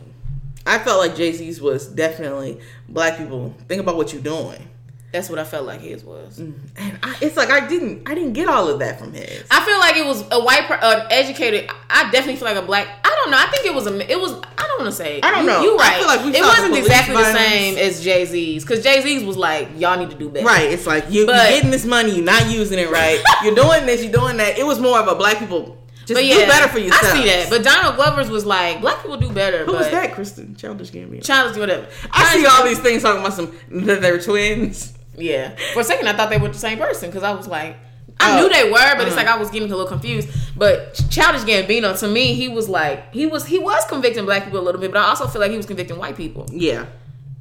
[0.66, 3.56] I felt like Jay Z's was definitely black people.
[3.70, 4.68] Think about what you're doing.
[5.14, 6.38] That's what I felt like his was.
[6.38, 6.60] And
[7.02, 9.44] I, it's like I didn't I didn't get all of that from his.
[9.50, 11.70] I feel like it was a white, uh, educated.
[11.90, 12.88] I definitely feel like a black.
[13.06, 13.38] I don't know.
[13.38, 14.12] I think it was a.
[14.12, 14.34] It was.
[14.34, 15.22] I don't want to say.
[15.24, 15.62] I don't You- know.
[15.62, 15.94] You right.
[15.94, 19.24] I feel like we it wasn't exactly the same as Jay Z's because Jay Z's
[19.24, 20.46] was like, y'all need to do better.
[20.46, 20.72] Right.
[20.72, 23.22] It's like you, But- you're getting this money, you're not using it right.
[23.44, 24.58] you're doing this, you're doing that.
[24.60, 27.04] It was more of a black people just But do yeah, better for yourself.
[27.04, 27.50] I see that.
[27.50, 29.66] But Donald Glover's was like, black people do better.
[29.66, 30.14] who was that?
[30.14, 31.24] Kristen Childish Gambino.
[31.24, 31.88] Childish, whatever.
[32.12, 33.54] I see all these things talking about some
[33.86, 34.94] that they're twins.
[35.16, 35.56] Yeah.
[35.74, 37.76] For a second, I thought they were the same person because I was like,
[38.20, 38.42] I Oh.
[38.42, 39.16] knew they were, but it's Uh-huh.
[39.18, 40.30] like I was getting a little confused.
[40.56, 44.60] But Childish Gambino, to me, he was like, he was he was convicting black people
[44.60, 46.46] a little bit, but I also feel like he was convicting white people.
[46.52, 46.86] Yeah.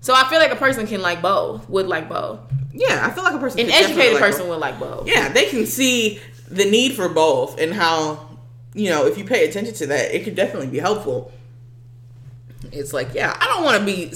[0.01, 2.41] So I feel like a person can like both, would like both.
[2.73, 5.07] Yeah, I feel like a person An educated like person would like both.
[5.09, 8.36] Yeah, they can see the need for both and how,
[8.77, 11.33] you know, if you pay attention to that, it could definitely be helpful.
[12.73, 14.13] It's like, yeah, I don't want to be,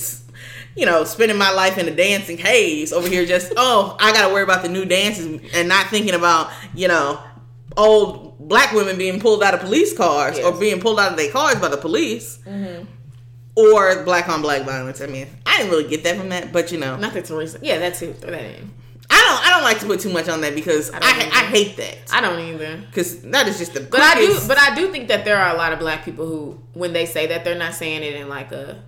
[0.76, 4.28] you know, spending my life in a dancing haze over here just, oh, I got
[4.28, 7.18] to worry about the new dances and not thinking about, you know,
[7.76, 11.32] old black women being pulled out of police cars or being pulled out of their
[11.32, 12.38] cars by the police.
[12.46, 12.84] Mm-hmm.
[13.56, 15.00] Or black on black violence.
[15.00, 17.58] I mean, I didn't really get that from that, but you know, Not that Teresa.
[17.60, 18.20] Yeah, that's it.
[18.20, 18.54] That.
[19.20, 19.46] I don't.
[19.46, 21.30] I don't like to put too much on that because I I.
[21.40, 22.82] I hate that I don't either.
[22.86, 23.80] because that is just the.
[23.80, 26.26] But I do, but I do think that there are a lot of black people
[26.26, 28.82] who, when they say that, they're not saying it in like a.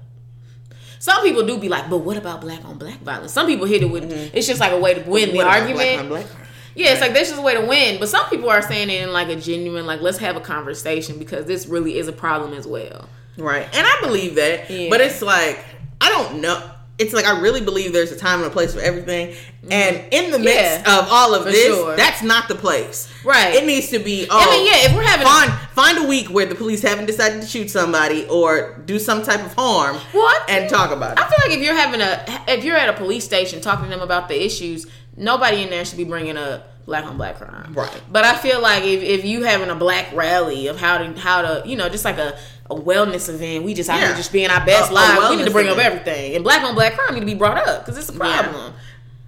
[0.98, 3.32] Some people do be like, but what about black on black violence?
[3.32, 4.36] Some people hit it with, mm-hmm.
[4.36, 5.76] it's just like a way to win the What about argument.
[5.78, 6.26] black on black?
[6.74, 7.98] Yeah, it's like that's just a way to win.
[7.98, 11.18] But some people are saying it in like a genuine, like let's have a conversation
[11.18, 13.08] because this really is a problem as well.
[13.36, 14.88] Right, and I believe that, Yeah.
[14.90, 15.64] but it's like
[16.00, 16.70] I don't know.
[16.98, 19.34] It's like I really believe there's a time and a place for everything,
[19.70, 20.52] and in the midst
[20.84, 20.86] Mm-hmm.
[20.86, 21.96] Yeah, of all of this, sure.
[21.96, 23.12] that's not the place.
[23.24, 23.54] Right.
[23.54, 24.26] It needs to be.
[24.30, 26.82] Oh, I mean, yeah, if we're having, a- find find a week where the police
[26.82, 30.90] haven't decided to shoot somebody or do some type of harm, Well, I and talk
[30.92, 31.18] about it.
[31.24, 33.90] I feel like if you're having a, if you're at a police station talking to
[33.90, 37.72] them about the issues, nobody in there should be bringing up black on black crime.
[37.74, 38.02] Right.
[38.10, 41.42] But I feel like if, if you having a black rally of how to how
[41.42, 42.38] to you know just like a,
[42.76, 44.08] a wellness event, we just out Yeah.
[44.08, 45.30] here just being our best A- a lives.
[45.30, 47.56] We need to bring up everything, and black on black crime need to be brought
[47.58, 48.74] up because it's a problem.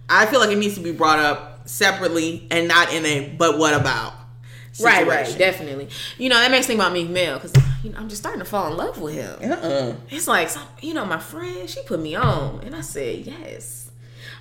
[0.09, 3.59] I feel like it needs to be brought up separately and not in a "but
[3.59, 4.13] what about."
[4.81, 5.89] Right, right, definitely.
[6.19, 7.53] You know that makes me think about Meek Mill because
[7.85, 9.53] you know I'm just starting to fall in love with him.
[9.53, 9.93] Uh-uh.
[10.11, 13.83] It's like you know, my friend, she put me on, and I said yes.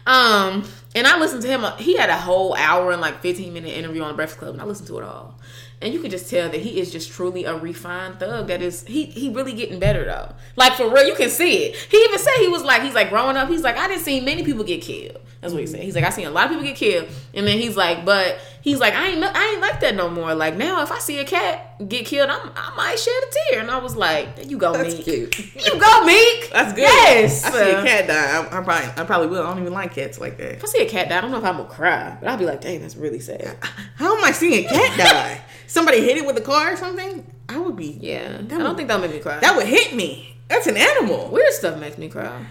[0.06, 1.64] Um, and I listened to him.
[1.78, 4.62] He had a whole hour and like 15 minute interview on the Breakfast Club, and
[4.62, 5.40] I listened to it all.
[5.84, 8.48] And you could just tell that he is just truly a refined thug.
[8.48, 10.34] That is, he he really getting better though.
[10.56, 11.76] Like for real, you can see it.
[11.76, 13.50] He even said he was like, he's like growing up.
[13.50, 15.20] He's like, I didn't see many people get killed.
[15.42, 15.82] That's what he said.
[15.82, 18.40] He's like, I seen a lot of people get killed, and then he's like, but
[18.62, 20.34] he's like, I ain't I ain't like that no more.
[20.34, 23.60] Like now, if I see a cat get killed, I'm, I might shed a tear.
[23.60, 25.04] And I was like, there you go, That's Meek.
[25.04, 25.38] cute.
[25.66, 26.50] You go, Meek.
[26.54, 26.84] That's good.
[26.84, 27.44] Yes.
[27.44, 28.38] I see a cat die.
[28.38, 29.44] I, I probably, I probably will.
[29.44, 30.54] I don't even like cats like that.
[30.54, 32.38] If I see a cat die, I don't know if I'm gonna cry, but I'll
[32.38, 33.58] be like, dang, that's really sad.
[33.98, 35.42] How am I seeing a cat die?
[35.68, 37.26] Somebody hit it with a car or something?
[37.50, 37.98] I would be.
[38.02, 39.40] Yeah, I don't think that'll make me cry.
[39.40, 40.36] That would hit me.
[40.48, 41.30] That's an animal.
[41.30, 42.46] Weird stuff makes me cry.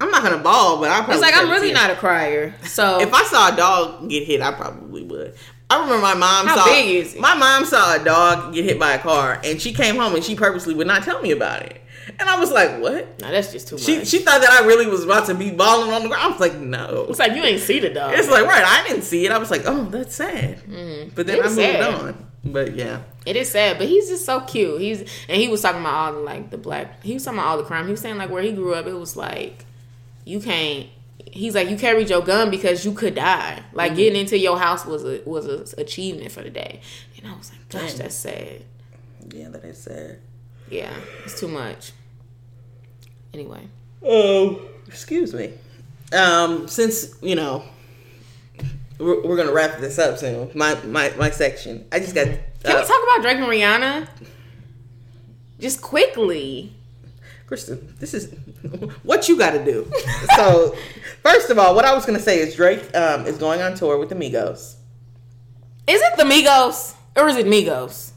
[0.00, 1.14] I'm not gonna bawl, but I probably.
[1.14, 2.54] It's like I'm really not a crier.
[2.64, 5.34] So If I saw a dog get hit, I probably would.
[5.70, 6.64] I remember my mom How saw.
[6.66, 7.20] big is he?
[7.20, 10.24] My mom saw a dog get hit by a car, and she came home and
[10.24, 11.82] she purposely would not tell me about it.
[12.18, 13.84] And I was like, "What?" no, that's just too much.
[13.84, 16.24] She she thought that I really was about to be balling on the ground.
[16.24, 18.14] I was like, "No." it's like you ain't see the dog.
[18.14, 18.64] It's like right.
[18.64, 19.32] I didn't see it.
[19.32, 21.10] I was like, "Oh, that's sad." Mm-hmm.
[21.14, 21.94] But then I moved sad.
[21.94, 22.26] on.
[22.44, 24.80] But yeah, It is sad, but he's just so cute.
[24.80, 27.02] He's and he was talking about all the like the black.
[27.02, 27.86] He was talking about all the crime.
[27.86, 29.64] He was saying like where he grew up, it was like
[30.24, 30.86] you can't.
[31.32, 33.62] he's like, you carried your gun because you could die.
[33.72, 33.96] Like mm-hmm.
[33.96, 36.80] getting into your house was a was a achievement for the day.
[37.16, 38.62] And I was like, gosh, that's sad.
[39.30, 40.20] Yeah, that is sad.
[40.70, 40.92] Yeah,
[41.24, 41.92] it's too much.
[43.34, 43.68] Anyway,
[44.02, 45.52] Oh, excuse me.
[46.12, 47.64] Um, since you know
[48.98, 51.86] we're, we're gonna wrap this up soon, my my my section.
[51.92, 52.26] I just got.
[52.26, 54.08] can uh, we talk about Drake and Rihanna?
[55.60, 56.74] Just quickly.
[57.46, 58.32] Kristen, this is
[59.02, 59.90] what you got to do.
[60.36, 60.76] so,
[61.22, 63.98] first of all, what I was gonna say is Drake um, is going on tour
[63.98, 64.76] with the Migos.
[65.86, 68.12] Is it the Migos or is it Migos?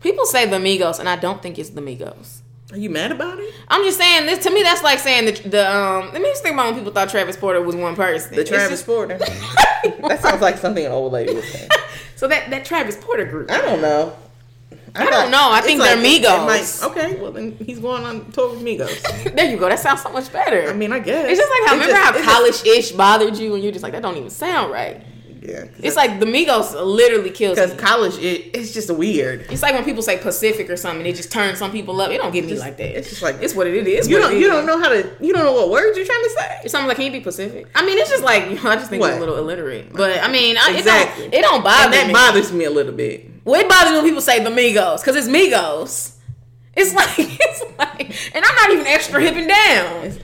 [0.00, 2.41] People say the Migos, and I don't think it's the Migos.
[2.72, 3.54] Are you mad about it?
[3.68, 4.62] I'm just saying this to me.
[4.62, 6.10] That's like saying the the um.
[6.12, 8.34] Let me just think about when people thought Travis Porter was one person.
[8.34, 9.18] The Travis just- Porter.
[9.18, 11.68] that sounds like something an old lady would say.
[12.16, 13.50] So that that Travis Porter group.
[13.50, 14.14] I don't know.
[14.94, 15.48] I don't know.
[15.50, 16.46] I think they're it- it Migos.
[16.46, 19.34] might- okay, well then he's going on tour with Migos.
[19.34, 19.68] there you go.
[19.68, 20.68] That sounds so much better.
[20.70, 22.10] I mean, I guess it's just like how It remember just- how
[22.44, 25.04] it just- college-ish bothered you, and you're just like that don't even sound right.
[25.44, 29.40] Yeah, It's like the Migos literally kills because college, it, it's just weird.
[29.50, 32.12] It's like when people say Pacific or something, it just turns some people up.
[32.12, 32.96] It don't get me Just- like that.
[32.96, 34.08] it's just like- it's what it is.
[34.08, 34.52] You don't you is.
[34.52, 36.58] don't know how to you don't know what words you're trying to say.
[36.62, 37.66] It's something like can't be Pacific?
[37.74, 39.16] I mean, it's just like you know, I just think it's What?
[39.16, 39.92] a little illiterate.
[39.92, 41.24] But I mean, I, Exactly.
[41.26, 42.12] it don't it don't bother And that me.
[42.12, 43.28] bothers me a little bit.
[43.44, 46.14] Well, it bothers me when people say the Migos because it's Migos.
[46.76, 50.18] It's like it's like, and I'm not even extra hip and down.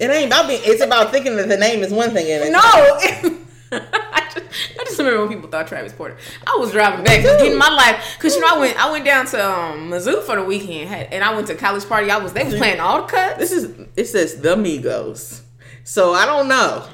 [0.00, 0.60] It ain't about being.
[0.64, 3.38] It's about thinking that the name is one thing and it's No.
[3.72, 4.46] I just,
[4.80, 6.16] I just remember when people thought Travis Porter.
[6.46, 9.04] I was driving back, just getting my life, cause you know I went I went
[9.04, 12.10] down to um, Mizzou for the weekend, had, and I went to college party.
[12.10, 13.38] I was they was playing all the cuts.
[13.38, 15.42] This is it says the Migos.
[15.84, 16.86] So I don't know.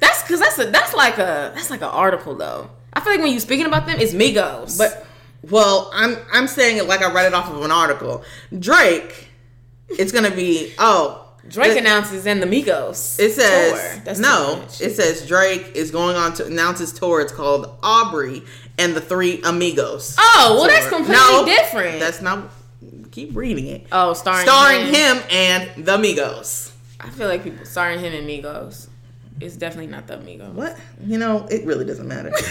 [0.00, 2.70] That's cause that's a that's like a that's like an article though.
[2.92, 4.78] I feel like when you're speaking about them, it's Migos.
[4.78, 5.06] But
[5.48, 8.24] well, I'm I'm saying it like I read it off of an article.
[8.58, 9.28] Drake,
[9.88, 13.18] it's gonna be oh Drake it, announces and the Migos.
[13.18, 14.02] It says tour.
[14.04, 14.62] That's no.
[14.80, 17.20] It says Drake is going on to announce his tour.
[17.20, 18.42] It's called Aubrey
[18.78, 20.16] and the Three Amigos.
[20.18, 22.00] Oh well, that's completely No, different.
[22.00, 22.50] That's not.
[23.10, 23.86] Keep reading it.
[23.90, 26.72] oh starring Starring him and the Migos.
[27.00, 28.88] I feel like people starring him and Migos.
[29.40, 30.52] It's definitely not the Migos.
[30.52, 30.76] What?
[31.04, 32.32] You know, it really doesn't matter.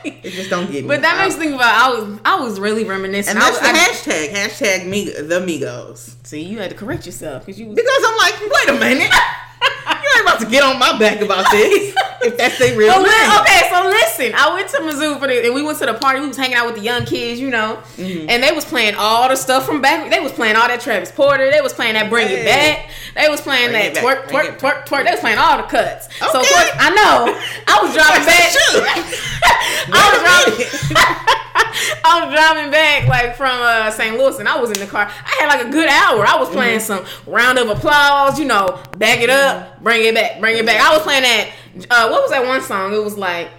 [0.04, 0.88] it just don't get me.
[0.88, 3.30] But that makes me think about I was I was really reminiscing.
[3.30, 4.34] And I that's was, the I, hashtag.
[4.34, 6.14] Hashtag me, the Migos.
[6.26, 9.12] see, you had to correct yourself because you was Because I'm like, wait a minute.
[9.88, 11.94] you ain't about to get on my back about this.
[12.28, 13.40] if that's their real Oh, name.
[13.40, 16.20] okay, so listen, I went to Mizzou for the, and we went to the party.
[16.20, 18.28] We was hanging out with the young kids, you know, Mm-hmm.
[18.30, 20.10] and they was playing all the stuff from back.
[20.10, 21.50] They was playing all that Travis Porter.
[21.50, 22.90] They was playing that Bring It Back.
[23.16, 25.04] They was playing Bring that back, twerk, twerk, twerk, twerk.
[25.04, 26.08] They was playing all the cuts.
[26.18, 27.34] So of course, I know
[27.66, 28.54] I was driving back.
[29.90, 31.34] I was driving.
[32.04, 34.16] I was driving back like from uh, St.
[34.16, 35.02] Louis, and I was in the car.
[35.08, 36.24] I had like a good hour.
[36.26, 40.40] I was playing some round of applause, you know, back it up, bring it back,
[40.40, 40.80] bring it back.
[40.80, 41.50] I was playing that.
[41.90, 42.92] Uh, what was that one song?
[42.94, 43.50] It was like,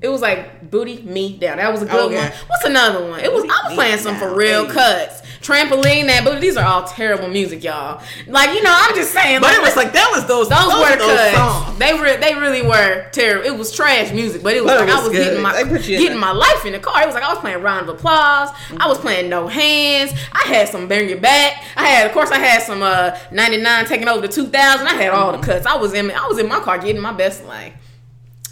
[0.00, 2.16] it was like "Booty Me Down." That was a good Okay.
[2.16, 2.32] one.
[2.48, 3.20] What's another one?
[3.20, 3.44] It was.
[3.44, 5.22] I was playing some for real cuts.
[5.40, 6.40] Trampoline, that booty.
[6.40, 8.02] These are all terrible music, y'all.
[8.26, 9.40] Like you know, I'm just saying.
[9.40, 11.36] But it was like that was those those, those were those cuts.
[11.36, 11.78] songs.
[11.78, 13.46] They were they really were terrible.
[13.46, 15.24] It was trash music, but it was But it like I was was good.
[15.24, 17.02] getting my They put you in getting my life in the car.
[17.02, 18.50] It was like I was playing round of applause.
[18.78, 20.12] I was playing no hands.
[20.32, 21.62] I had some bring it back.
[21.76, 24.86] I had of course I had some uh 99 taking over the 2000.
[24.86, 25.40] I had all Mm-hmm.
[25.40, 25.66] the cuts.
[25.66, 27.72] I was in I was in my car getting my best life.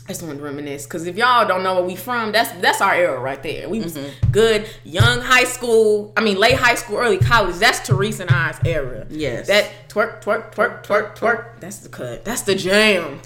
[0.07, 2.83] I just wanted to reminisce because if y'all don't know where we from, that's that's
[2.83, 3.69] our era right there.
[3.71, 4.31] We was Mm-hmm.
[4.33, 6.13] good, young high school.
[6.17, 7.57] I mean, late high school, early college.
[7.57, 9.07] That's Teresa and I's era.
[9.09, 9.47] Yes.
[9.47, 11.59] that twerk, twerk, twerk, twerk, twerk.
[11.61, 12.25] That's the cut.
[12.25, 13.21] That's the jam.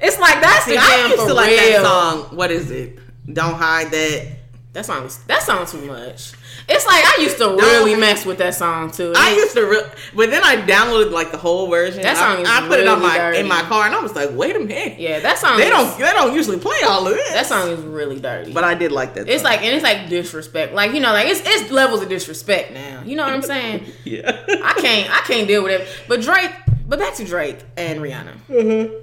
[0.00, 1.82] It's like that's See, the I jam used for to like real.
[1.82, 2.36] that song.
[2.36, 2.98] What is it?
[3.30, 4.28] Don't hide that.
[4.72, 6.32] That song, that song too much.
[6.68, 9.12] It's like I used to really mess with that song too.
[9.16, 9.84] I used to, re-
[10.16, 12.02] but then I downloaded like the whole version.
[12.02, 13.38] That I- song is I, put it on my dirty.
[13.38, 14.98] in my car, and I was like, wait a minute.
[14.98, 15.58] yeah, that song.
[15.58, 17.32] They is- don't they don't usually play all of this.
[17.32, 18.52] That song is really dirty.
[18.52, 19.28] But I did like that.
[19.28, 19.52] it's song.
[19.52, 20.72] like and it's like disrespect.
[20.74, 23.02] Like you know, like it's it's levels of disrespect now.
[23.04, 23.84] You know what I'm saying?
[24.04, 24.44] yeah.
[24.64, 25.88] I can't I can't deal with it.
[26.08, 26.50] But Drake,
[26.88, 28.34] but back to Drake and Rihanna.
[28.48, 28.94] Mm-hmm.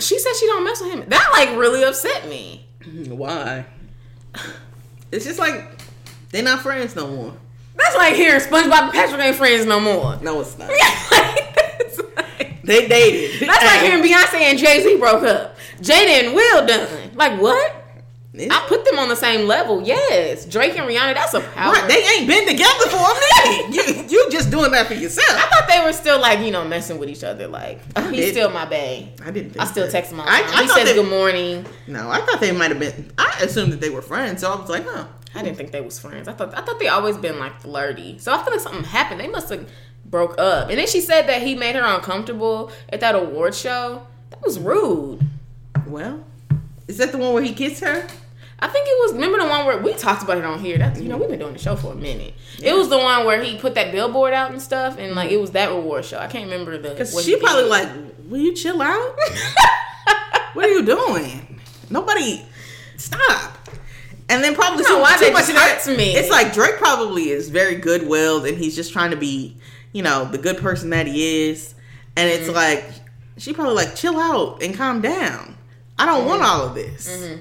[0.00, 1.04] She said she don't mess with him.
[1.08, 2.66] That like really upset me.
[3.06, 3.64] Why?
[5.12, 5.77] It's just like
[6.30, 7.34] they're not friends no more.
[7.76, 10.18] That's like hearing SpongeBob and Patrick ain't friends no more.
[10.22, 10.70] No, it's not.
[12.16, 13.48] Like, They dated.
[13.48, 15.56] that's like hearing Beyonce and Jay Z broke up.
[15.80, 17.10] Jada and Will done.
[17.14, 17.74] Like what?
[18.38, 19.82] I put them on the same level.
[19.82, 21.14] Yes, Drake and Rihanna.
[21.14, 21.72] That's a power.
[21.72, 23.74] Right, they ain't been together for a minute.
[23.74, 25.28] You you just doing that for yourself.
[25.30, 27.48] I thought they were still like you know messing with each other.
[27.48, 28.30] Like I he's did.
[28.34, 29.08] still my bae.
[29.24, 29.52] I didn't.
[29.54, 29.92] Think I still that.
[29.92, 30.26] text him I-.
[30.26, 31.64] I he says they- good morning.
[31.88, 33.10] No, I thought they might have been.
[33.18, 35.06] I assumed that they were friends, so I was like, huh.
[35.34, 36.26] I didn't think they was friends.
[36.28, 38.18] I thought I thought they always been like flirty.
[38.18, 39.20] So I feel like something happened.
[39.20, 39.68] They must have
[40.04, 40.70] broke up.
[40.70, 44.06] And then she said that he made her uncomfortable at that award show.
[44.30, 45.20] That was rude.
[45.86, 46.24] Well,
[46.86, 48.06] is that the one where he kissed her?
[48.60, 49.12] I think it was.
[49.12, 50.78] Remember the one where we talked about it on here?
[50.78, 52.34] That's you know we've been doing the show for a minute.
[52.60, 55.36] It was the one where he put that billboard out and stuff, and like it
[55.40, 56.18] was that reward show.
[56.18, 56.90] I can't remember the.
[56.90, 57.70] Because she probably did.
[57.70, 57.88] like,
[58.28, 59.16] will you chill out?
[60.54, 61.60] what are you doing?
[61.88, 62.44] Nobody,
[62.96, 63.57] stop.
[64.30, 66.14] And then probably don't why too much of that- hurts me.
[66.14, 69.56] It's like Drake probably is very good willed, and he's just trying to be,
[69.92, 71.74] you know, the good person that he is.
[72.16, 72.42] And Mm-hmm.
[72.42, 72.84] it's like
[73.38, 75.56] she probably like chill out and calm down.
[75.98, 76.50] I don't want Mm-hmm.
[76.50, 77.38] all of this.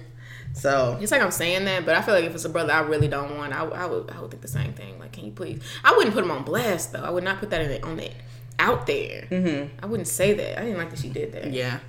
[0.53, 2.79] So It's like I'm saying that, but I feel like if it's a brother I
[2.79, 4.97] really don't want, I, I would I would think the same thing.
[4.97, 5.61] Like, can you please?
[5.83, 7.03] I wouldn't put him on blast though.
[7.03, 8.13] I would not put that in it, on it
[8.57, 9.27] out there.
[9.29, 9.83] Mm-hmm.
[9.83, 10.57] I wouldn't say that.
[10.59, 11.51] I didn't like that she did that.
[11.51, 11.79] Yeah.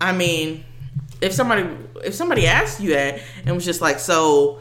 [0.00, 0.64] I mean,
[1.22, 1.66] if somebody
[2.04, 4.58] if somebody asked you that and was just like, "So,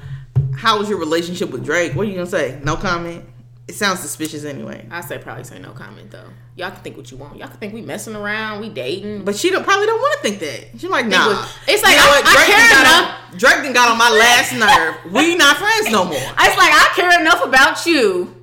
[0.55, 2.59] how was your relationship with Drake?" What are you gonna say?
[2.63, 3.25] No comment.
[3.67, 4.85] It sounds suspicious anyway.
[4.91, 6.27] I say probably say no comment though.
[6.57, 7.37] Y'all can think what you want.
[7.37, 9.23] Y'all can think we messing around, we dating.
[9.23, 10.77] But she don't, probably don't want to think that.
[10.79, 11.29] She's like, nah.
[11.29, 12.25] was- it's like, You know I- what?
[12.25, 13.31] I Drake care enough.
[13.31, 15.13] on, Drake got on my last nerve.
[15.13, 16.13] We not friends no more.
[16.19, 18.35] It's like I care enough about you.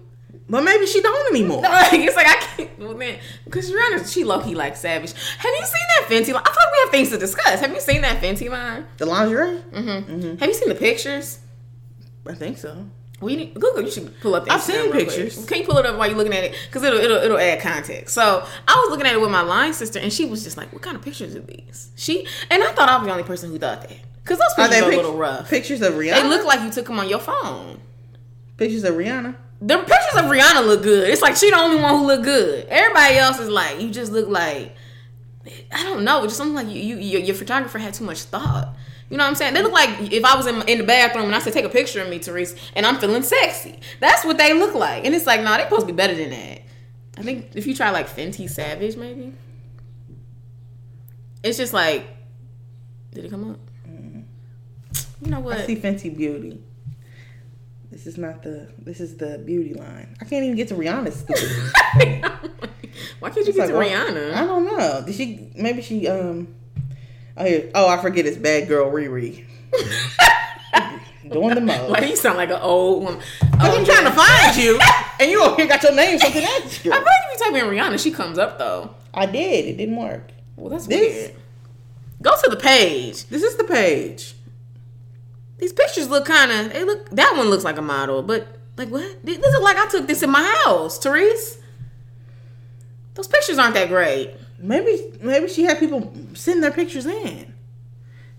[0.50, 1.62] But maybe she don't anymore.
[1.62, 2.78] Like, it's like I can't.
[2.78, 5.12] Well, man, because Rihanna, she low key like savage.
[5.12, 6.42] Have you seen that Fenty line?
[6.44, 7.60] I thought we have things to discuss.
[7.60, 8.86] Have you seen that Fenty line?
[8.96, 9.60] The lingerie?
[9.72, 10.36] Mm-hmm.
[10.38, 11.40] Have you seen the pictures?
[12.26, 12.86] I think so.
[13.20, 13.82] We need, Google.
[13.82, 14.44] You should pull up.
[14.44, 15.08] The I've seen real quick.
[15.08, 15.44] pictures.
[15.44, 16.54] Can you pull it up while you're looking at it?
[16.66, 18.14] Because it'll, it'll it'll add context.
[18.14, 18.22] So
[18.68, 20.82] I was looking at it with my line sister, and she was just like, "What
[20.82, 23.58] kind of pictures are these?" She and I thought I was the only person who
[23.58, 25.50] thought that because those pictures are, they a little rough.
[25.50, 26.22] pictures of Rihanna?
[26.22, 27.80] They look like you took them on your phone.
[28.56, 29.34] pictures of Rihanna.
[29.60, 31.10] The pictures of Rihanna look good.
[31.10, 32.66] It's like she the only one who look good.
[32.68, 34.74] Everybody else is like, you just look like,
[35.72, 38.74] I don't know, just something like you, you your, your photographer had too much thought.
[39.10, 39.54] You know what I'm saying?
[39.54, 41.70] They look like if I was in, in the bathroom and I said, take a
[41.70, 43.80] picture of me, Therese, and I'm feeling sexy.
[44.00, 45.04] That's what they look like.
[45.04, 46.62] And it's like, no, nah, they supposed to be better than that.
[47.16, 49.32] I think if you try like Fenty Savage, maybe.
[51.42, 52.06] It's just like,
[53.12, 53.58] did it come up?
[53.88, 54.20] Mm-hmm.
[55.24, 55.58] You know what?
[55.58, 56.62] I see Fenty Beauty.
[57.90, 58.68] This is not the.
[58.78, 60.14] This is the beauty line.
[60.20, 61.24] I can't even get to Rihanna's.
[63.20, 64.34] Why can't you It's get like, to well, Rihanna?
[64.34, 65.02] I don't know.
[65.06, 65.50] Did she?
[65.56, 66.06] Maybe she.
[66.08, 66.54] Um.
[67.36, 67.70] Oh, here.
[67.74, 68.26] Oh, I forget.
[68.26, 69.44] It's bad girl Riri.
[71.30, 71.90] Doing the most.
[71.90, 73.20] Why do you sound like an old woman?
[73.20, 74.78] Cause Oh, I'm trying to find you,
[75.20, 76.92] and you over here got your name something extra.
[76.94, 78.94] I feel like if you type in Rihanna, she comes up though.
[79.12, 79.64] I did.
[79.66, 80.30] It didn't work.
[80.56, 81.34] Well, that's This- weird.
[82.22, 83.26] Go to the page.
[83.26, 84.34] This is the page.
[85.58, 86.72] These pictures look kind of.
[86.72, 87.10] They look.
[87.10, 89.24] That one looks like a model, but like what?
[89.24, 91.58] This is like I took this in my house, Therese.
[93.14, 94.34] Those pictures aren't that great.
[94.60, 97.54] Maybe maybe she had people send their pictures in.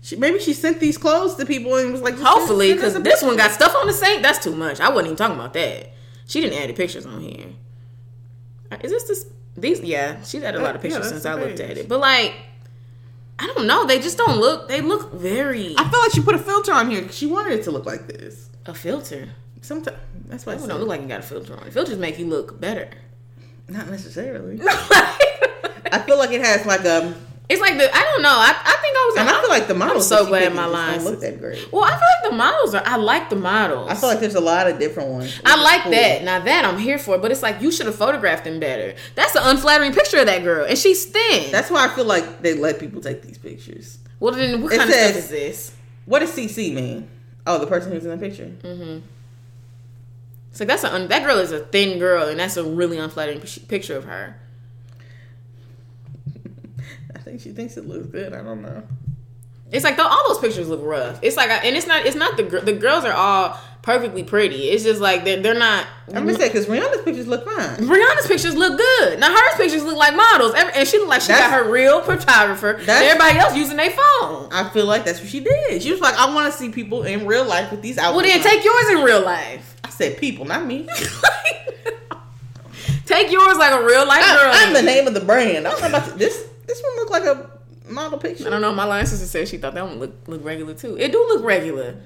[0.02, 3.36] She, maybe she sent these clothes to people and was like, Hopefully, because this one
[3.36, 4.22] got stuff on the sink.
[4.22, 4.80] That's too much.
[4.80, 5.92] I wasn't even talking about that.
[6.26, 7.48] She didn't add the pictures on here.
[8.70, 9.26] Uh, this this?
[9.56, 11.88] These yeah, she's had a lot of pictures that's since I looked at it.
[11.88, 12.34] But like,
[13.42, 13.86] I don't know.
[13.86, 14.68] They just don't look.
[14.68, 17.10] They look very I feel like she put a filter on here.
[17.10, 18.50] She wanted it to look like this.
[18.66, 19.30] a filter.
[19.62, 19.96] Sometimes
[20.28, 21.70] that's why I It don't look like you got a filter on.
[21.70, 22.88] Filters make you look better.
[23.68, 24.60] not necessarily.
[25.92, 27.14] I feel like it has like a,
[27.50, 28.30] it's like the I don't know.
[28.30, 29.16] I, I think I was.
[29.18, 30.08] and I feel like the models.
[30.08, 31.70] so that she glad my lines- look that great.
[31.72, 32.82] Well, I feel like the models are.
[32.86, 33.90] I like the models.
[33.90, 35.38] I feel like there's a lot of different ones.
[35.44, 35.92] I like Cool.
[35.92, 36.22] that.
[36.24, 38.94] Now that I'm here for, but it's like you should have photographed them better.
[39.16, 41.50] That's an unflattering picture of that girl, and she's thin.
[41.52, 43.98] That's why I feel like they let people take these pictures.
[44.20, 45.76] well, then what It kind of stuff is this?
[46.06, 47.08] What does CC mean?
[47.46, 48.46] Oh, the person who's in the picture.
[48.62, 48.98] Mm-hmm.
[50.50, 53.40] It's like that's a that girl is a thin girl, and that's a really unflattering
[53.40, 54.36] p- picture of her.
[57.30, 58.32] Think she thinks it looks good.
[58.32, 58.82] I don't know.
[59.70, 61.20] It's like the, all those pictures look rough.
[61.22, 62.04] It's like, and it's not.
[62.04, 64.68] It's not the the girls are all perfectly pretty.
[64.68, 65.86] It's just like they're they're not.
[66.08, 67.76] I'm gonna say because Rihanna's pictures look fine.
[67.86, 69.20] Rihanna's pictures look good.
[69.20, 72.02] Now her pictures look like models, and she look like she That's- got her real
[72.02, 72.80] photographer.
[72.88, 74.48] Everybody else using their phone.
[74.50, 75.80] I feel like that's what she did.
[75.84, 78.16] She was like, I want to see people in real life with these outfits.
[78.16, 79.76] Well, then take yours in real life.
[79.84, 80.88] I said people, not me.
[83.06, 84.52] take yours like a real life girl.
[84.52, 85.68] I, am the name of the brand.
[85.68, 86.49] I'm about to, this.
[86.70, 88.46] This one look like a model picture.
[88.46, 88.72] I don't know.
[88.72, 90.96] My line sister said she thought that one look look regular too.
[90.96, 91.96] It do look regular.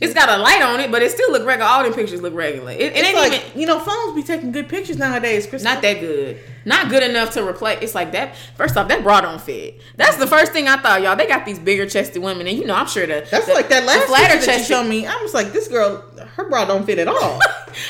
[0.00, 1.68] It's got a light on it, but it still look regular.
[1.68, 2.70] All them pictures look regular.
[2.70, 5.46] It, it ain't like even you know, phones be taking good pictures nowadays.
[5.46, 6.38] Chris, not that good.
[6.64, 7.82] Not good enough to replace.
[7.82, 8.36] It's like that.
[8.56, 9.80] First off, that bra don't fit.
[9.96, 11.16] That's the first thing I thought, y'all.
[11.16, 13.68] They got these bigger chested women, and you know, I'm sure the That's the- like
[13.70, 14.76] that last flatter picture that you chested.
[14.76, 15.06] showed me.
[15.06, 16.04] I was like, this girl,
[16.36, 17.16] her bra don't fit at all.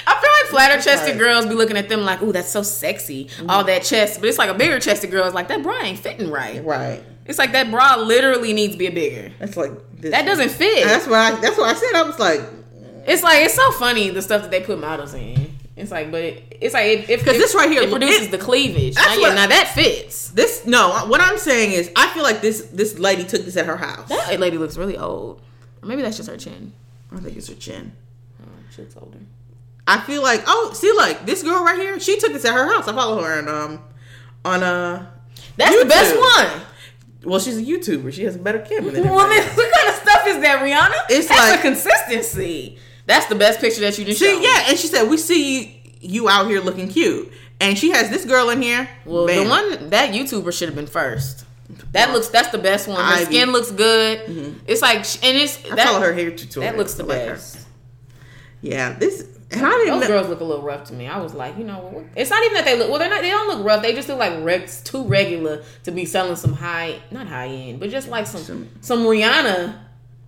[0.06, 3.28] I feel like flatter chested girls be looking at them like, "Ooh, that's so sexy."
[3.40, 3.66] All mm-hmm.
[3.66, 6.30] that chest, but it's like a bigger chested girl is like that bra ain't fitting
[6.30, 6.64] right.
[6.64, 7.02] right.
[7.26, 9.32] It's like that bra literally needs to be a bigger.
[9.38, 9.70] That's like
[10.00, 10.10] this.
[10.10, 10.84] That doesn't fit.
[10.84, 11.32] That's why.
[11.32, 12.40] I, that's why I said I was like,
[13.06, 15.50] It's like it's so funny the stuff that they put models in.
[15.76, 18.26] It's like, but it, it's like if if 'Cause if- this right here, it produces
[18.26, 18.94] it- the cleavage.
[18.96, 20.28] Now, yeah, what- now that fits.
[20.30, 23.66] This no, what I'm saying is, I feel like this this lady took this at
[23.66, 24.08] her house.
[24.08, 25.40] That lady looks really old.
[25.82, 26.72] Or maybe that's just her chin.
[27.14, 27.92] I think it's her chin.
[28.42, 29.18] Oh, she looks older.
[29.86, 32.66] I feel like oh, see, like this girl right here, she took this at her
[32.72, 32.86] house.
[32.88, 33.80] I follow her on um
[34.44, 35.06] on uh
[35.56, 36.62] That's the best one.
[37.24, 38.12] Well, she's a YouTuber.
[38.12, 41.06] She has a better camera than Well, then, what kind of stuff is that, Rihanna?
[41.16, 42.78] It's That's like- consistency.
[43.06, 46.28] That's the best picture that you just See, yeah, and she said we see you
[46.28, 48.88] out here looking cute, and she has this girl in here.
[49.04, 49.44] Well, Bam.
[49.44, 51.44] the one that YouTuber should have been first.
[51.92, 52.28] That looks.
[52.28, 52.98] That's the best one.
[52.98, 53.22] Her Ivy.
[53.24, 53.32] Mm-hmm.
[53.32, 54.60] skin looks good.
[54.68, 56.70] It's like, and it's I that, follow her hair tutorial.
[56.72, 57.58] That looks the I like best.
[58.60, 59.88] Yeah, this and I didn't.
[60.00, 61.06] Those know, girls look a little rough to me.
[61.08, 62.88] I was like, you know, it's not even that they look.
[62.90, 63.22] Well, they're not.
[63.22, 63.82] They don't look rough.
[63.82, 67.80] They just look like Rex too regular to be selling some high, not high end,
[67.80, 69.78] but just like some some, Rihanna.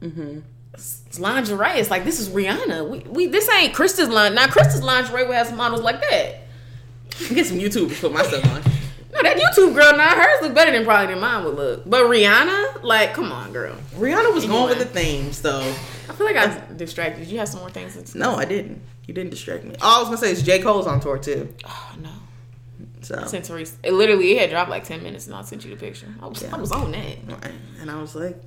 [0.03, 0.39] Mm-hmm.
[0.75, 2.89] s- Lingerie, it's like this is Rihanna.
[2.89, 4.35] We, we this ain't Krista's line.
[4.35, 6.43] Now Krista's lingerie will have some models like that.
[7.29, 8.63] get some YouTubers put myself on.
[9.15, 11.89] No, that YouTube girl, now hers look better than probably than mine would look.
[11.89, 13.77] But Rihanna, like, come on, girl.
[13.95, 15.61] Rihanna was going with the themes, though.
[16.09, 17.21] I feel like I distracted.
[17.21, 17.95] Did you have some more things?
[18.11, 18.83] To No, I didn't.
[19.07, 19.75] You didn't distract me.
[19.83, 21.55] All I was gonna say is J Cole's on tour too.
[21.65, 22.11] Oh no.
[23.03, 23.77] So I sent Therese.
[23.83, 26.07] It literally it had dropped like ten minutes, and I sent you the picture.
[26.23, 26.55] I was, Yeah.
[26.57, 27.17] I was on that.
[27.81, 28.41] and I was like,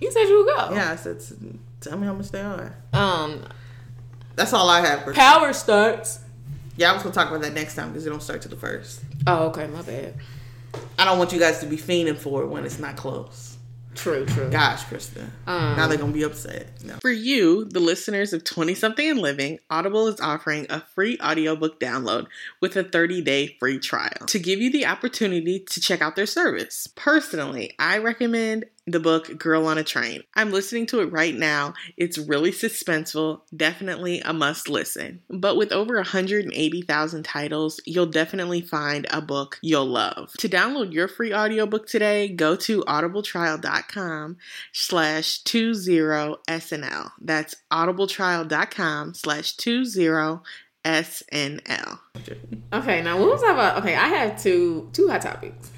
[0.00, 0.74] You said you would go.
[0.74, 1.22] yeah, I said,
[1.80, 2.74] tell me how much they are.
[2.94, 3.42] Um,
[4.36, 5.12] That's all I have for.
[5.12, 6.20] power starts.
[6.76, 8.56] Yeah, I was gonna talk about that next time because it don't start to the
[8.56, 9.02] first.
[9.26, 10.14] Oh, okay, my bad.
[10.98, 13.53] I don't want you guys to be fiending for it when it's not close.
[13.94, 14.50] True, true.
[14.50, 15.22] Gosh, Krista.
[15.46, 16.82] Um, now they're gonna be upset.
[16.84, 16.96] No.
[17.00, 21.80] For you, the listeners of 20 something and living, Audible is offering a free audiobook
[21.80, 22.26] download
[22.60, 26.86] with a 30-day free trial to give you the opportunity to check out their service.
[26.94, 30.22] Personally, I recommend the book Girl on a Train.
[30.34, 31.74] I'm listening to it right now.
[31.96, 35.20] It's really suspenseful, definitely a must listen.
[35.30, 40.32] But with over 180,000 titles, you'll definitely find a book you'll love.
[40.38, 44.36] To download your free audiobook today, go to audibletrial.com
[44.72, 47.10] slash 20SNL.
[47.20, 50.40] That's audibletrial.com slash 20SNL.
[52.72, 53.78] Okay, now what was I about?
[53.78, 55.70] Okay, I have two two hot topics.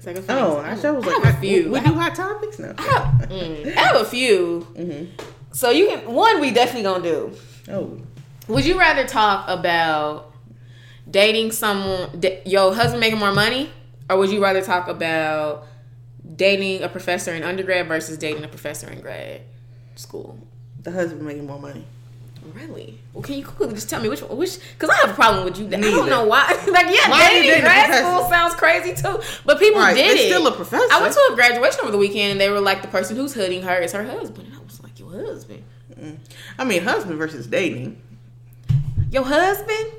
[0.00, 1.70] It's like a funny- Oh, I sure was I like, have a few.
[1.70, 2.72] We do hot topics now.
[2.78, 4.66] I have, mm, I have a few.
[4.72, 5.04] Mm-hmm.
[5.52, 7.32] So you can one we definitely gonna do.
[7.70, 7.98] Oh,
[8.48, 10.32] Would you rather talk about
[11.10, 13.68] dating someone, da- your husband making more money,
[14.08, 15.66] or would you rather talk about
[16.34, 19.42] dating a professor in undergrad versus dating a professor in grad
[19.96, 20.38] school?
[20.82, 21.84] the husband making more money.
[22.54, 22.98] Really?
[23.12, 24.20] Well, can you quickly just tell me which?
[24.20, 24.58] Which?
[24.72, 25.66] Because I have a problem with you.
[25.66, 26.48] I don't know why.
[26.68, 29.20] like, yeah, Why dating grad school sounds crazy too.
[29.44, 30.26] But people Right, did it's it.
[30.28, 30.86] still a professor.
[30.90, 33.34] I went to a graduation over the weekend, and they were like, the person who's
[33.34, 35.64] hooding her is her husband, and I was like, your husband,
[36.58, 38.00] I mean, husband versus dating.
[39.10, 39.92] your husband.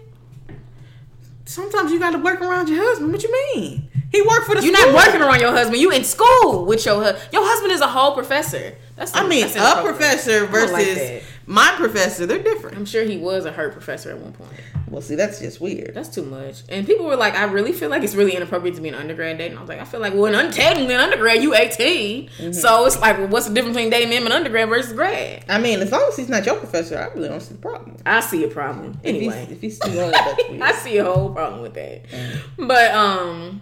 [1.45, 3.11] Sometimes you got to work around your husband.
[3.11, 3.87] What you mean?
[4.11, 4.63] He worked for the.
[4.65, 4.91] You're school.
[4.93, 5.77] not working around your husband.
[5.77, 7.29] You in school with your husband.
[7.31, 8.75] Your husband is a whole professor.
[9.01, 12.27] That's I mean, that's a professor versus like my professor.
[12.27, 12.77] They're different.
[12.77, 14.51] I'm sure he was a hurt professor at one point.
[14.89, 15.95] Well, see, that's just weird.
[15.95, 16.61] That's too much.
[16.69, 19.39] And people were like, I really feel like it's really inappropriate to be an undergrad
[19.39, 19.57] dating.
[19.57, 22.27] I was like, I feel like, well, in un- technically in undergrad, you 18.
[22.27, 22.51] Mm-hmm.
[22.51, 25.45] So it's like, well, what's the difference between dating him and undergrad versus grad?
[25.49, 27.97] I mean, as long as he's not your professor, I really don't see the problem.
[28.05, 28.99] I see a problem.
[29.01, 29.47] If he's, Anyway.
[29.49, 30.61] if he's still on that, that's weird.
[30.61, 32.07] I see a whole problem with that.
[32.07, 32.67] Mm.
[32.67, 33.61] But um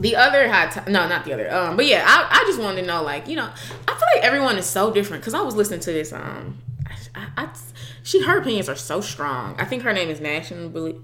[0.00, 1.52] the other hot to- no, not the other.
[1.54, 3.44] Um but yeah, I, I just wanted to know like, you know,
[3.88, 6.58] I feel like everyone is so different cuz I was listening to this um
[7.14, 7.48] I, I,
[8.02, 9.54] she her opinions are so strong.
[9.58, 10.96] I think her name is nationally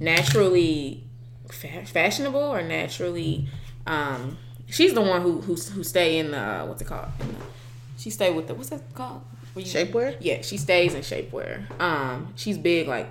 [0.00, 1.04] naturally
[1.50, 3.48] fa- fashionable or naturally
[3.86, 7.08] um she's the one who who who stay in the what's it called?
[7.18, 7.26] The,
[7.96, 9.22] she stay with the what's that called?
[9.54, 10.16] You- Shapewear?
[10.20, 11.78] yeah, she stays in shapewear.
[11.78, 13.08] Um, she's big, like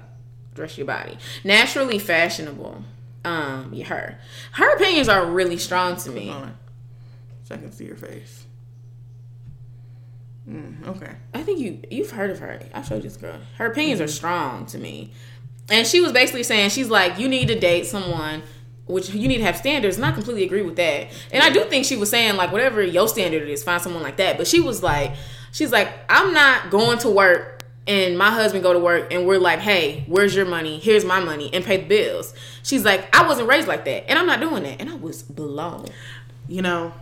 [0.56, 1.18] dress your body.
[1.44, 2.84] Naturally fashionable.
[3.24, 4.20] Um, her.
[4.54, 6.34] Her opinions are really strong to me.
[7.44, 8.46] So I can see your face.
[10.50, 11.14] Mm, okay.
[11.34, 12.60] I think you you've heard of her.
[12.74, 13.38] I showed you this girl.
[13.58, 15.14] Her opinions are strong to me.
[15.70, 18.42] And she was basically saying she's like, you need to date someone
[18.92, 21.08] which you need to have standards, and I completely agree with that.
[21.32, 24.18] And I do think she was saying like whatever your standard is, find someone like
[24.18, 24.38] that.
[24.38, 25.14] But she was like,
[25.52, 27.61] she's like, I'm not going to work
[27.92, 30.80] and my husband go to work and we're like, hey, where's your money?
[30.80, 32.34] Here's my money and pay the bills.
[32.64, 34.80] She's like, I wasn't raised like that, and I'm not doing that.
[34.82, 35.86] And I was blown.
[36.48, 36.94] You know,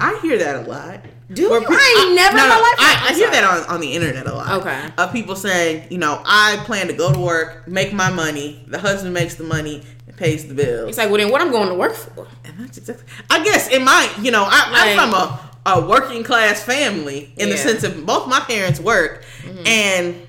[0.00, 1.00] I hear that a lot.
[1.32, 1.52] Do you?
[1.52, 4.32] I ain't never in my life- I, I hear that on, on the internet a
[4.34, 4.60] lot.
[4.60, 4.88] Okay.
[4.96, 8.64] Of people saying, you know, I plan to go to work, make my money.
[8.66, 10.88] The husband makes the money and pays the bills.
[10.88, 12.26] It's like, well, then what I'm going to work for?
[12.44, 13.04] And that's exactly.
[13.28, 17.32] I guess in my, you know, I, I'm Like- from a, a working class family
[17.36, 19.66] in the sense of both my parents work, mm-hmm.
[19.66, 20.28] and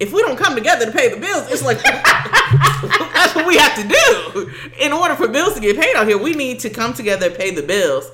[0.00, 3.76] if we don't come together to pay the bills, it's like that's what we have
[3.76, 4.50] to do.
[4.80, 7.36] In order for bills to get paid out here, we need to come together and
[7.36, 8.10] pay the bills.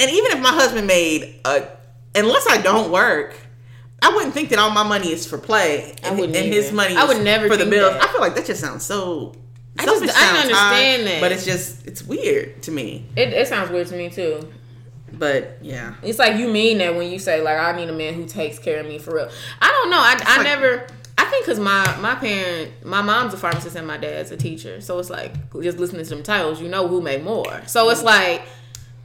[0.00, 1.68] And even if my husband made a,
[2.14, 3.36] unless I don't work,
[4.02, 7.04] I wouldn't think that all my money is for play and, and his money I
[7.04, 7.94] would never for the bills.
[7.94, 8.02] that.
[8.02, 9.34] I feel like that just sounds so.
[9.78, 11.20] I just- I don't high, understand that.
[11.20, 13.06] but it's just it's weird to me.
[13.14, 14.48] It, it sounds weird to me too.
[15.12, 18.14] But yeah, It's like you mean that when you say like I need a man
[18.14, 19.28] who takes care of me for real.
[19.60, 19.98] I don't know.
[19.98, 20.86] I, I like- never.
[21.20, 24.80] I think because my my parent, my mom's a pharmacist and my dad's a teacher,
[24.80, 27.60] so it's like just listening to them titles, you know who made more.
[27.66, 28.42] So it's like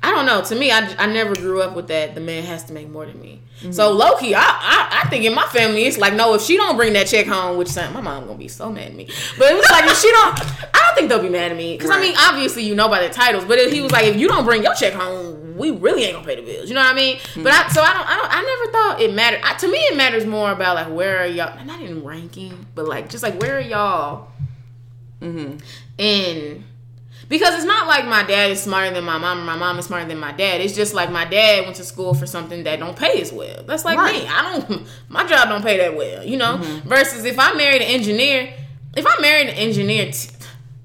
[0.03, 0.43] I don't know.
[0.43, 2.13] To me, I, I never grew up with that.
[2.13, 3.41] The man has to make more than me.
[3.71, 6.57] So low key, I, I I think in my family it's like no, if she
[6.57, 9.07] don't bring that check home, which my mom gonna be so mad at me.
[9.37, 10.39] But it was like if she don't,
[10.75, 13.07] I don't think they'll be mad at me because I mean obviously you know by
[13.07, 13.45] the titles.
[13.45, 16.15] But if he was like if you don't bring your check home, we really ain't
[16.15, 16.67] gonna pay the bills.
[16.67, 17.19] You know what I mean?
[17.37, 19.39] But I so I don't I don't I never thought it mattered.
[19.43, 22.85] I, to me, it matters more about like where are y'all not in ranking, but
[22.85, 24.27] like just like where are y'all
[25.21, 25.57] mm-hmm.
[25.97, 26.65] in
[27.29, 29.85] because it's not like my dad is smarter than my mom or my mom is
[29.85, 30.61] smarter than my dad.
[30.61, 33.63] It's just like my dad went to school for something that don't pay as well.
[33.63, 34.23] That's like Right.
[34.23, 34.27] me.
[34.27, 36.57] I don't my job don't pay that well, you know?
[36.57, 36.87] Mm-hmm.
[36.87, 38.53] Versus if I married an engineer,
[38.95, 40.29] if I married an engineer t-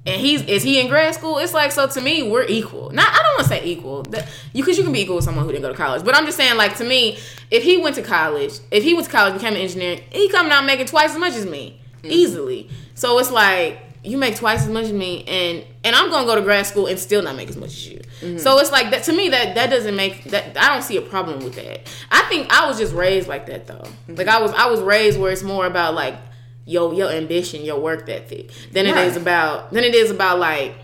[0.07, 1.39] and he's is he in grad school?
[1.39, 2.91] It's like so to me we're equal.
[2.91, 4.05] Not I don't want to say equal.
[4.05, 6.05] That, you because you can be equal with someone who didn't go to college.
[6.05, 7.19] But I'm just saying like to me,
[7.51, 10.53] if he went to college, if he went to college became an engineer, he coming
[10.53, 12.11] out making twice as much as me mm-hmm.
[12.11, 12.71] easily.
[12.95, 16.35] So it's like you make twice as much as me, and and I'm gonna go
[16.35, 18.01] to grad school and still not make as much as you.
[18.21, 18.39] Mm-hmm.
[18.39, 21.03] So it's like that to me that that doesn't make that I don't see a
[21.03, 21.89] problem with that.
[22.11, 23.75] I think I was just raised like that though.
[23.75, 24.15] Mm-hmm.
[24.17, 26.17] Like I was I was raised where it's more about like
[26.65, 29.23] your your ambition, your work ethic, than it is Right.
[29.23, 30.75] about than it is about like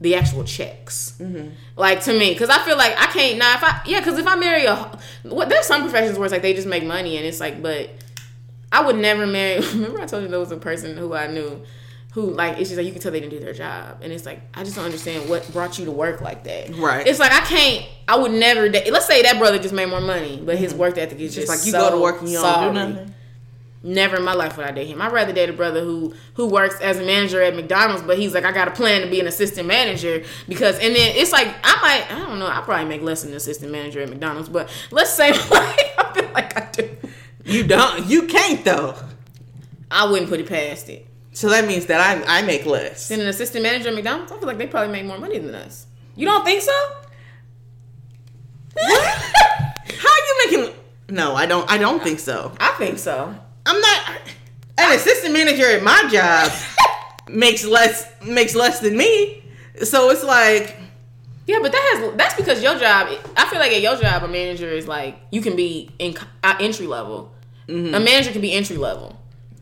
[0.00, 1.14] the actual checks.
[1.20, 1.50] Mm-hmm.
[1.76, 4.26] Like to me, because I feel like I can't now if I yeah because if
[4.26, 4.76] I marry a
[5.22, 7.90] what there's some professions where it's like they just make money and it's like but
[8.72, 9.60] I would never marry.
[9.74, 11.62] Remember, I told you there was a person who I knew
[12.14, 14.24] who, like, it's just like you can tell they didn't do their job, and it's
[14.24, 16.74] like I just don't understand what brought you to work like that.
[16.76, 17.06] Right.
[17.06, 17.86] It's like I can't.
[18.06, 18.68] I would never.
[18.68, 20.80] Date, let's say that brother just made more money, but his mm-hmm.
[20.80, 22.68] work ethic is just just, like you so go to work and you don't sorry.
[22.68, 23.14] do nothing.
[23.82, 25.02] Never in my life would I date him.
[25.02, 28.32] I'd rather date a brother who who works as a manager at McDonald's, but he's
[28.32, 31.48] like, I got a plan to be an assistant manager because, and then it's like
[31.62, 34.48] I might, I don't know, I probably make less than an assistant manager at McDonald's,
[34.48, 36.96] but let's say like I feel like I do.
[37.44, 38.06] You don't.
[38.06, 38.94] You can't though.
[39.90, 41.06] I wouldn't put it past it.
[41.34, 43.08] So that means that I I make less.
[43.08, 45.54] Than an assistant manager at McDonald's, I feel like they probably make more money than
[45.54, 45.86] us.
[46.16, 46.72] You don't think so?
[48.76, 50.74] How are you making?
[51.10, 51.70] No, I don't.
[51.70, 52.52] I don't think so.
[52.58, 53.34] I think so.
[53.66, 54.00] I'm not.
[54.78, 56.50] An assistant manager at my job
[57.28, 59.42] makes less makes less than me.
[59.82, 60.76] So it's like
[61.46, 63.08] Yeah, but that has that's because your job.
[63.36, 66.56] I feel like at your job, a manager is like you can be in uh,
[66.60, 67.32] entry level.
[67.68, 67.94] Mm-hmm.
[67.94, 69.16] A manager can be entry level.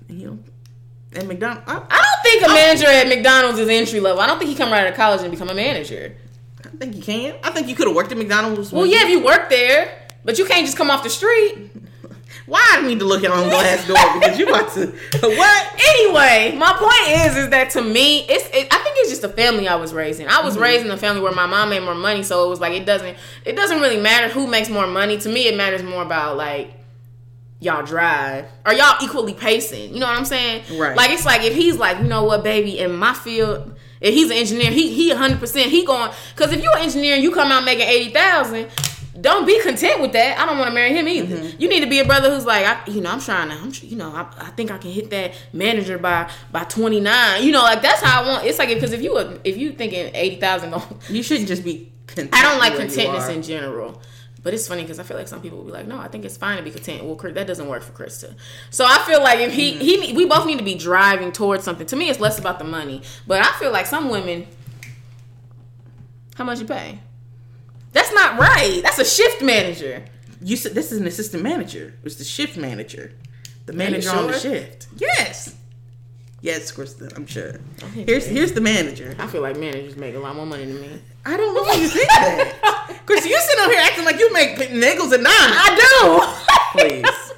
[0.09, 0.39] you know,
[1.15, 1.65] at McDonald's.
[1.67, 4.21] I, I don't think a manager at McDonald's is entry level.
[4.21, 6.17] I don't think he come right out of college and become a manager.
[6.65, 7.37] I think you can.
[7.43, 8.73] I think you could have worked at McDonald's.
[8.73, 11.71] Well, yeah, if you work there, but you can't just come off the street.
[12.47, 14.87] Why I need to look at on Glassdoor because you about to
[15.21, 15.81] what?
[15.89, 18.45] Anyway, my point is, is that to me, it's.
[18.49, 20.29] It, I think it's just the family I was raised in.
[20.29, 20.63] I was mm-hmm.
[20.63, 22.85] raised in a family where my mom made more money, so it was like it
[22.85, 23.17] doesn't.
[23.45, 25.19] It doesn't really matter who makes more money.
[25.19, 26.82] To me, it matters more about like
[27.63, 29.95] y'all drive or y'all equally pacing.
[29.95, 30.65] You know what I'm saying?
[30.79, 30.97] Right.
[30.97, 33.77] Like it's like if he's like, you know what, baby, in my field.
[34.01, 37.15] If he's an engineer, he he 100 percent he going because if you're an engineer
[37.15, 38.69] and you come out making eighty thousand,
[39.21, 40.41] don't be content with that.
[40.41, 41.37] I don't want to marry him either.
[41.37, 41.61] Mm-hmm.
[41.61, 43.71] You need to be a brother who's like, I, you know, I'm trying to, I'm,
[43.83, 47.45] you know, I, I think I can hit that manager by by 29.
[47.45, 48.45] You know, like that's how I want.
[48.45, 50.75] It's like because if you if you thinking eighty thousand,
[51.09, 51.91] You shouldn't just be.
[52.09, 54.03] Content I don't like contentness in general.
[54.43, 56.25] But it's funny because I feel like some people will be like, no, I think
[56.25, 57.05] it's fine to be content.
[57.05, 58.35] Well, that doesn't work for Krista.
[58.71, 59.81] So I feel like if he, mm-hmm.
[59.81, 61.87] he, we both need to be driving towards something.
[61.87, 63.03] To me, it's less about the money.
[63.27, 64.49] But I feel like some women,
[66.35, 66.99] how much you pay?
[67.93, 68.81] That's not right.
[68.83, 70.05] That's a shift manager.
[70.41, 71.95] You said this is an assistant manager.
[72.03, 73.13] It's the shift manager,
[73.67, 74.89] the manager on the shift.
[74.97, 75.55] Yes,
[76.41, 77.15] yes, Krista.
[77.17, 77.61] I'm sure.
[77.95, 79.15] Here's here's the manager.
[79.19, 81.01] I feel like managers make a lot more money than me.
[81.25, 83.03] I don't know why you think that.
[83.07, 85.35] Krista, you sitting on here acting like you make nickels and dimes.
[85.35, 86.79] I do.
[86.81, 87.33] Please.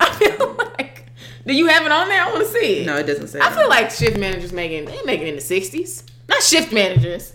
[0.00, 1.06] I feel like.
[1.46, 2.22] Do you have it on there?
[2.22, 2.86] I want to see it.
[2.86, 3.38] No, it doesn't say.
[3.40, 3.58] I that.
[3.58, 6.04] feel like shift managers making they making in the sixties.
[6.28, 7.34] Not shift managers,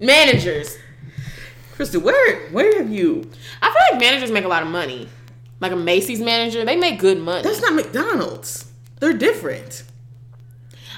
[0.00, 0.76] managers.
[1.74, 3.30] Krista, where where have you?
[3.62, 5.08] I feel like managers make a lot of money.
[5.60, 7.42] Like a Macy's manager, they make good money.
[7.42, 8.70] That's not McDonald's.
[8.98, 9.82] They're different.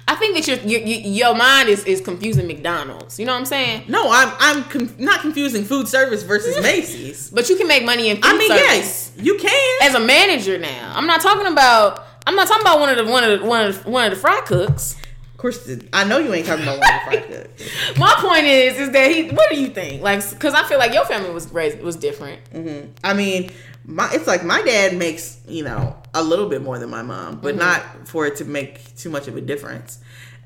[0.09, 3.19] I think that your your, your mind is, is confusing McDonald's.
[3.19, 3.85] You know what I'm saying?
[3.89, 7.31] No, I'm I'm com- not confusing food service versus Macy's.
[7.31, 9.79] But you can make money in food I mean, service yes, you can.
[9.83, 10.93] as a manager now.
[10.95, 13.67] I'm not talking about I'm not talking about one of the one of the one
[13.67, 14.97] of the, one of the fry cooks.
[15.33, 17.99] Of course, I know you ain't talking about one of the fry cooks.
[17.99, 19.31] My point is, is that he.
[19.31, 20.03] What do you think?
[20.03, 22.41] Like, because I feel like your family was raised was different.
[22.53, 22.91] Mm-hmm.
[23.03, 23.51] I mean,
[23.85, 27.41] my it's like my dad makes you know a little bit more than my mom,
[27.41, 27.61] but mm-hmm.
[27.61, 29.99] not for it to make too much of a difference.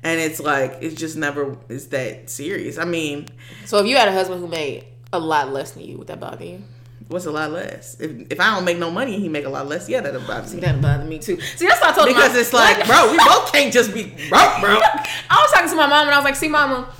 [0.03, 2.77] And it's like it's just never is that serious.
[2.77, 3.27] I mean,
[3.65, 6.19] So if you had a husband who made a lot less than you, would that
[6.19, 6.63] bother you?
[7.07, 7.99] what's a lot less?
[7.99, 9.87] If if I don't make no money, he make a lot less.
[9.89, 10.61] Yeah, that'll bother me.
[10.61, 11.39] That bother me too.
[11.39, 14.03] See, that's what I told Because my, it's like, bro, we both can't just be
[14.29, 14.79] broke, bro.
[15.29, 16.91] I was talking to my mom and I was like, "See, mama,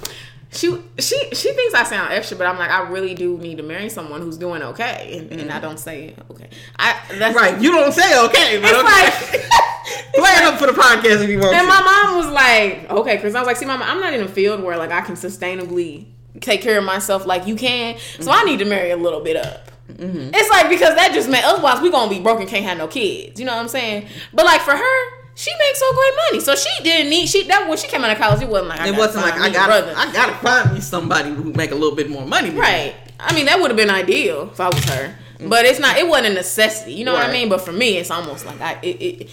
[0.52, 3.64] she she she thinks I sound extra, but I'm like, I really do need to
[3.64, 5.62] marry someone who's doing okay, and, and I mm-hmm.
[5.62, 6.50] don't say okay.
[6.80, 8.84] I that's Right, you don't say okay, but It's okay.
[8.84, 9.44] like-
[10.16, 11.54] play it up for the podcast if you want.
[11.54, 11.68] And to.
[11.68, 14.28] my mom was like, okay, because I was like, see, mama, I'm not in a
[14.28, 16.06] field where like I can sustainably
[16.40, 18.46] take care of myself like you can, so I mm-hmm.
[18.48, 19.72] need to marry a little bit up.
[19.92, 20.32] Mm-hmm.
[20.34, 22.88] It's like because that just meant otherwise we gonna be broke and can't have no
[22.88, 23.40] kids.
[23.40, 24.08] You know what I'm saying?
[24.34, 27.70] But like for her, she makes so great money, so she didn't need she that
[27.70, 29.70] when she came out of college, it wasn't like I it wasn't like I got.
[29.70, 32.48] I gotta find me somebody who make a little bit more money.
[32.48, 32.62] than me.
[32.62, 32.96] Right.
[33.20, 35.16] I mean, that would have been ideal if I was her.
[35.38, 35.50] Mm.
[35.50, 35.98] But it's not.
[35.98, 36.94] It wasn't a necessity.
[36.94, 37.50] You know what I mean?
[37.50, 38.80] But for me, it's almost like I.
[38.82, 39.30] It, it,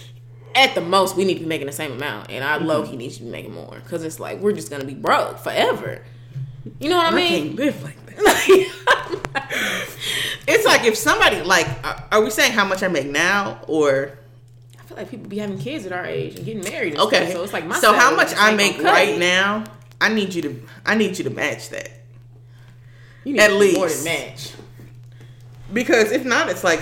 [0.53, 2.67] at the most, we need to be making the same amount, and I mm-hmm.
[2.67, 5.39] low key need to be making more because it's like we're just gonna be broke
[5.39, 6.03] forever.
[6.79, 7.43] You know what I I mean?
[7.47, 8.71] can't live like that.
[10.47, 11.67] It's like if somebody like,
[12.11, 14.17] are- we saying how much I make now or
[14.95, 16.93] feel like people be having kids at our age and getting married.
[16.93, 17.25] And okay?
[17.25, 19.63] stuff, so it's like my so how much I make right now?
[20.01, 21.89] I need you to I need you to match that
[23.23, 24.03] You need at do more least.
[24.03, 24.51] than match.
[25.73, 26.81] because if not, it's like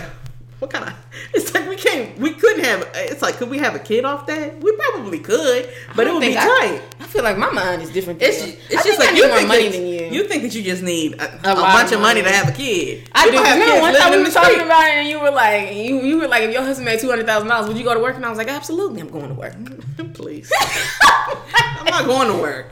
[0.63, 0.93] what kind of?
[1.33, 2.89] It's like we can't we couldn't have.
[2.95, 4.61] It's like could we have a kid off that?
[4.61, 6.81] We probably could, but it would be I- tight.
[7.01, 8.19] I, feel like my mind is different.
[8.19, 8.57] Than It's, yours.
[8.69, 10.05] it's I just like you more think money that, than you.
[10.05, 12.47] You think that you just need a, a, lot bunch of of money to have
[12.47, 13.09] a kid.
[13.11, 13.31] I do.
[13.31, 14.65] People have Remember one time we were talking street.
[14.65, 17.09] about it, and you were like, you, you were like, if your husband made two
[17.09, 18.15] hundred thousand dollars, would you go to work?
[18.15, 19.53] And I was like, absolutely, I'm going to work.
[20.13, 20.49] Please,
[21.03, 22.71] I'm not going to work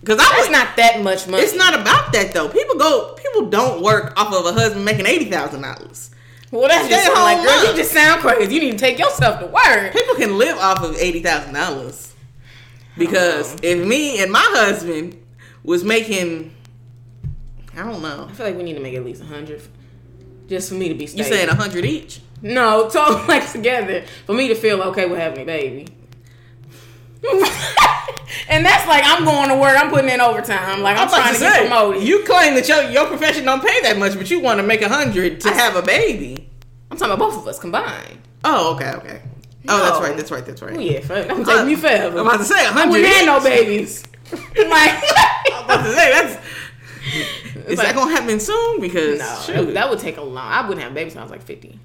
[0.00, 1.42] because I That's would not that much money.
[1.42, 2.48] It's not about that though.
[2.48, 3.16] People go.
[3.20, 6.12] People don't work off of a husband making eighty thousand dollars.
[6.54, 8.54] Well, that's just Stay sound like, girl, you just sound crazy.
[8.54, 9.92] You need to take yourself to work.
[9.92, 12.14] People can live off of eighty thousand dollars
[12.96, 13.60] because uh-huh.
[13.62, 15.20] if me and my husband
[15.64, 16.54] was making,
[17.76, 18.28] I don't know.
[18.30, 19.62] I feel like we need to make at least a hundred,
[20.46, 21.06] just for me to be.
[21.06, 22.20] You saying a hundred each?
[22.40, 25.88] no, total like together for me to feel okay with having a baby.
[28.48, 29.76] and that's like I'm going to work.
[29.76, 30.82] I'm putting in overtime.
[30.82, 32.02] Like I'm, about trying to, get promoted.
[32.04, 34.82] You claim that your your profession don't pay that much, but you want to make
[34.82, 36.43] a hundred to have a baby.
[36.94, 38.20] I'm talking about both of us combined.
[38.44, 39.20] Oh, okay, okay.
[39.68, 40.16] Oh, that's right.
[40.16, 40.46] That's right.
[40.46, 40.76] That's right.
[40.76, 41.32] Oh yeah, forever.
[41.32, 42.20] I'm taking you forever.
[42.20, 42.90] I'm about to say a I hundred.
[42.92, 44.04] wouldn't have no babies.
[44.30, 44.46] like,
[45.52, 46.44] I'm about to say that's.
[47.66, 48.80] Is like- that gonna happen soon?
[48.80, 49.74] Because no, shoot.
[49.74, 50.46] that, would take a long.
[50.46, 51.80] I wouldn't have babies when I was like 50.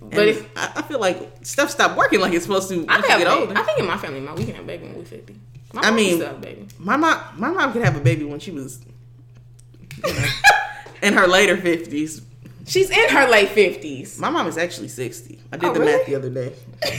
[0.00, 3.18] But if I, feel like stuff stopped working like it's supposed to I once can
[3.18, 3.58] you get older.
[3.58, 5.34] I think in my family, my we can have a baby when we're 50.
[5.74, 6.66] My I mean- still have a baby.
[6.78, 8.80] My mom, my mom could have a baby when she was
[10.02, 10.24] you know,
[11.02, 12.22] in her later fifties.
[12.68, 14.18] She's in her late 50s.
[14.20, 15.40] My mom is actually sixty.
[15.52, 15.92] I did Oh, the really?
[15.96, 16.52] math the other day.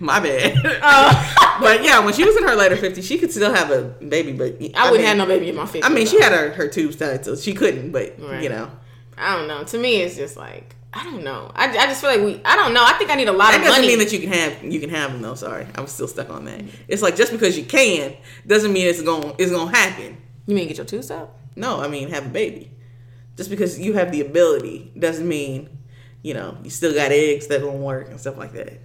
[0.00, 0.56] My bad.
[0.82, 3.82] Uh, but yeah, when she was in her later fifties, she could still have a
[3.82, 4.32] baby.
[4.32, 5.80] But I wouldn't mean, have no baby in my 50s.
[5.84, 7.92] I mean, she had her, her tubes tied, so she couldn't.
[7.92, 8.42] But Right.
[8.42, 8.70] you know,
[9.16, 9.62] I don't know.
[9.62, 11.50] To me, it's just like, I don't know.
[11.54, 12.82] I, I just feel like we, I don't know.
[12.84, 14.80] I think I need a lot that of doesn't mean that you can have you
[14.80, 15.34] can have them though.
[15.36, 16.62] Sorry, I'm still stuck on that.
[16.88, 18.16] It's like just because you can
[18.46, 20.16] doesn't mean it's going it's going to happen.
[20.46, 21.34] you mean get your tooth out?
[21.56, 22.70] No, I mean have a baby.
[23.36, 25.68] Just because you have the ability doesn't mean,
[26.22, 28.78] you know, you still got eggs that don't work and stuff like that.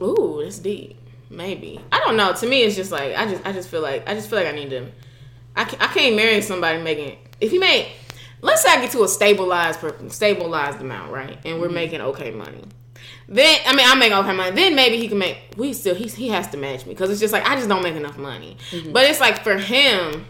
[0.00, 0.98] Ooh, that's deep.
[1.30, 2.32] Maybe I don't know.
[2.32, 4.48] To me, it's just like I just I just feel like I just feel like
[4.48, 4.86] I need to.
[5.56, 7.18] I can't, I can't marry somebody making.
[7.40, 7.92] If you make,
[8.40, 9.80] let's say I get to a stabilized
[10.12, 11.74] stabilized amount, right, and we're mm-hmm.
[11.74, 12.62] making okay money.
[13.26, 14.54] Then I mean I make okay money.
[14.54, 15.38] Then maybe he can make.
[15.56, 17.82] We still he he has to match me because it's just like I just don't
[17.82, 18.56] make enough money.
[18.70, 18.92] Mm-hmm.
[18.92, 20.26] But it's like for him,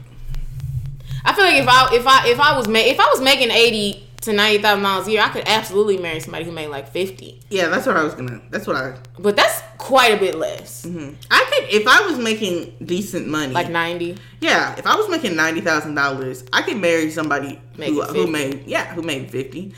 [1.25, 3.51] I feel like if I if I if I was ma- if I was making
[3.51, 6.89] eighty to ninety thousand dollars a year, I could absolutely marry somebody who made like
[6.91, 7.41] fifty.
[7.51, 8.41] Yeah, that's what I was gonna.
[8.51, 8.97] That's what I.
[9.19, 10.85] But that's quite a bit less.
[10.85, 11.15] Mm-hmm.
[11.31, 13.53] I could if I was making decent money.
[13.53, 14.17] Like ninety.
[14.41, 18.27] yeah, if I was making ninety thousand dollars, I could marry somebody Make who, who
[18.27, 19.75] made yeah who made fifty.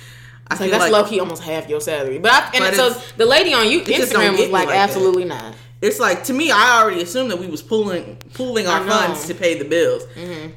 [0.49, 2.19] I So that's like low key almost half your salary.
[2.19, 4.89] But I, and But so the lady on you Instagram was like, like that.
[4.89, 5.55] absolutely not.
[5.87, 8.81] It's like to me, I already assumed that we was pooling pooling our.
[8.81, 8.89] Mm-hmm.
[8.91, 10.03] funds to pay the bills.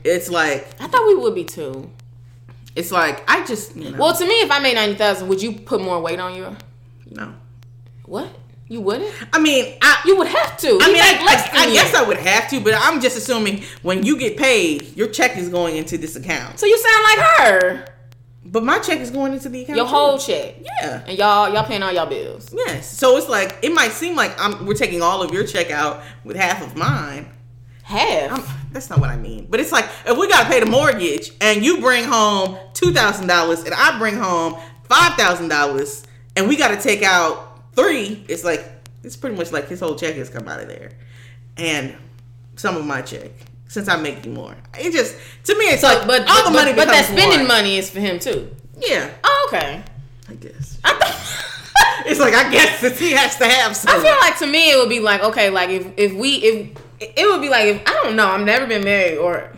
[0.04, 1.90] It's like I thought we would be too.
[2.76, 5.42] it's like I just you know Well, to me, if I made ninety thousand, would
[5.42, 6.56] you put more weight on you?
[7.12, 7.34] no.
[8.06, 8.30] What?
[8.68, 9.12] You wouldn't?
[9.34, 10.68] I mean, I You would have to.
[10.68, 13.64] I You mean, I, I, I guess I would have to, but I'm just assuming
[13.82, 16.60] when you get paid, your check is going into this account.
[16.60, 17.86] So you sound like her.
[18.52, 19.78] But my check is going into the account.
[19.78, 19.92] Your too.
[19.92, 20.56] whole check.
[20.62, 21.04] Yeah.
[21.06, 22.54] And y'all y'all paying all y'all bills.
[22.54, 22.98] Yes.
[22.98, 26.02] So it's like it might seem like I'm we're taking all of your check out
[26.24, 27.30] with half of mine.
[27.84, 28.32] Half.
[28.32, 29.48] I'm, that's not what I mean.
[29.50, 33.28] But it's like if we gotta pay the mortgage and you bring home two thousand
[33.28, 36.04] dollars and I bring home five thousand dollars
[36.36, 38.66] and we gotta take out three, it's like
[39.04, 40.92] it's pretty much like his whole check has come out of there.
[41.58, 41.96] And
[42.56, 43.32] some of my check.
[43.70, 44.56] Since I'm making more.
[44.78, 45.16] It just
[45.46, 47.48] to me it's like but all the but, money but, but that spending one.
[47.48, 48.54] money is for him too.
[48.78, 49.10] Yeah.
[49.24, 49.84] Oh, okay.
[50.28, 50.80] I guess.
[50.84, 53.96] I thought It's like I guess that he has to have some.
[53.96, 56.78] I feel like to me it would be like okay, like if if we if
[57.00, 59.52] it would be like if I don't know, I've never been married or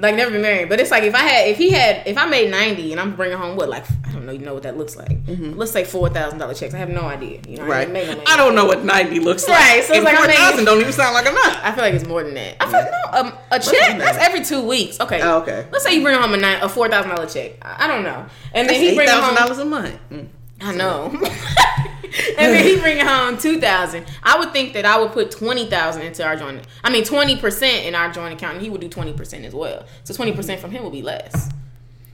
[0.00, 2.26] like never been married, but it's like if I had if he had if I
[2.26, 4.76] made ninety and I'm bringing home what like I don't know, you know what that
[4.76, 5.18] looks like.
[5.28, 6.74] Let's say four thousand dollar checks.
[6.74, 7.40] I have no idea.
[7.48, 7.90] You know, Right.
[7.90, 8.22] no.
[8.26, 9.58] I don't know what 90 looks like.
[9.58, 11.60] Right, so it's and like I'm 4,000 don't even sound like enough.
[11.62, 12.56] I feel like it's more than that.
[12.60, 13.98] I feel no, um, a check that?
[13.98, 14.98] that's every two weeks.
[15.00, 15.20] Okay.
[15.22, 15.66] Oh, okay.
[15.70, 17.52] Let's say you bring home a nine, a four thousand dollar check.
[17.62, 19.36] I, I don't know, and That's then he bring home.
[19.36, 19.98] $8,000 a month.
[20.10, 20.28] Mm.
[20.62, 21.12] I know.
[22.02, 24.06] and then he bring home two thousand.
[24.22, 26.66] I would think that I would put twenty thousand into our joint.
[26.82, 29.54] I mean twenty percent in our joint account, and he would do twenty percent as
[29.54, 29.86] well.
[30.04, 31.50] So twenty percent from him will be less.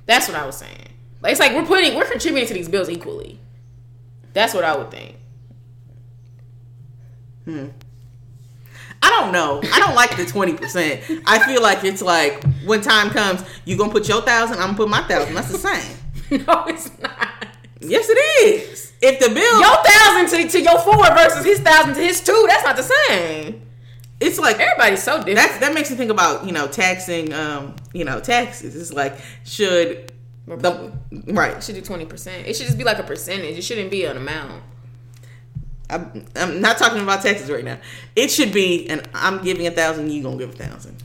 [0.07, 0.89] That's what I was saying.
[1.20, 3.41] Like, it's like we're putting, we're contributing to these bills equally.
[4.32, 5.16] That's what I would think.
[7.45, 7.66] Hmm.
[9.03, 9.61] I don't know.
[9.72, 11.22] I don't like the 20%.
[11.26, 14.70] I feel like it's like when time comes, you going to put your thousand, I'm
[14.70, 15.34] to put my thousand.
[15.34, 15.97] That's the same.
[16.47, 17.47] no, it's not.
[17.80, 18.86] Yes, it is.
[19.07, 22.44] If the bill, Your thousand to, to your four versus his thousand to his two.
[22.48, 23.62] That's not the same.
[24.20, 25.36] it's like Everybody's so different.
[25.36, 28.74] that's that makes me think about you know taxing um you know taxes.
[28.74, 30.12] It's like should
[30.46, 30.92] the
[31.26, 31.57] right.
[31.57, 32.46] It should do twenty percent.
[32.46, 33.57] It should just be like a percentage.
[33.59, 34.62] It shouldn't be an amount.
[35.88, 37.78] I'm, I'm not talking about taxes right now.
[38.16, 40.11] It should be, and I'm giving a thousand.
[40.11, 40.96] You gonna give a thousand,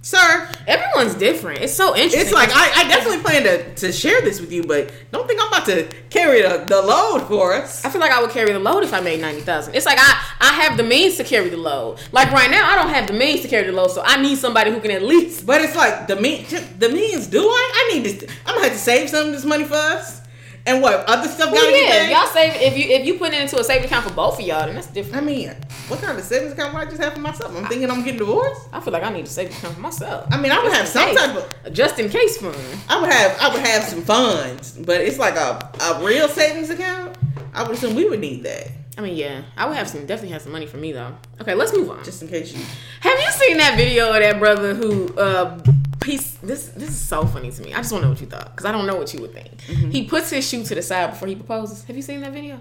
[0.00, 0.48] sir?
[0.66, 1.60] Everyone's different.
[1.60, 2.20] It's so interesting.
[2.22, 5.40] It's like I, I definitely plan to, to share this with you, but don't think
[5.40, 7.84] I'm about to carry the, the load for us.
[7.84, 9.74] I feel like I would carry the load if I made ninety thousand.
[9.74, 11.98] It's like I I have the means to carry the load.
[12.12, 14.38] Like right now, I don't have the means to carry the load, so I need
[14.38, 15.46] somebody who can at least.
[15.46, 16.46] But it's like the mean
[16.78, 17.26] the means.
[17.26, 17.72] Do I?
[17.74, 18.30] I need this.
[18.46, 20.22] I'm gonna have to save some of this money for us.
[20.66, 23.58] And what other stuff Well, yeah, y'all save if you if you put it into
[23.58, 25.16] a savings account for both of y'all, then that's different.
[25.16, 25.54] I mean,
[25.88, 27.56] what kind of savings account would I just have for myself?
[27.56, 28.68] I'm thinking I'm getting divorced.
[28.72, 30.28] I feel like I need a savings account for myself.
[30.30, 31.18] I mean, I would have Just in some case.
[31.18, 31.72] type of.
[31.72, 32.56] Just in case fund.
[32.88, 36.70] I would have I would have some funds, but it's like a, a real savings
[36.70, 37.16] account.
[37.54, 40.32] I would assume we would need that I mean, yeah, I would have some definitely
[40.32, 41.16] have some money for me though.
[41.40, 42.02] Okay, let's move on.
[42.02, 42.60] just in case you.
[43.00, 45.56] Have you seen that video of that brother who uh
[46.04, 47.72] he's this this is so funny to me.
[47.72, 49.32] I just want to know what you thought because I don't know what you would
[49.32, 49.56] think.
[49.68, 49.90] Mm-hmm.
[49.90, 51.84] He puts his shoe to the side before he proposes.
[51.84, 52.60] Have you seen that video?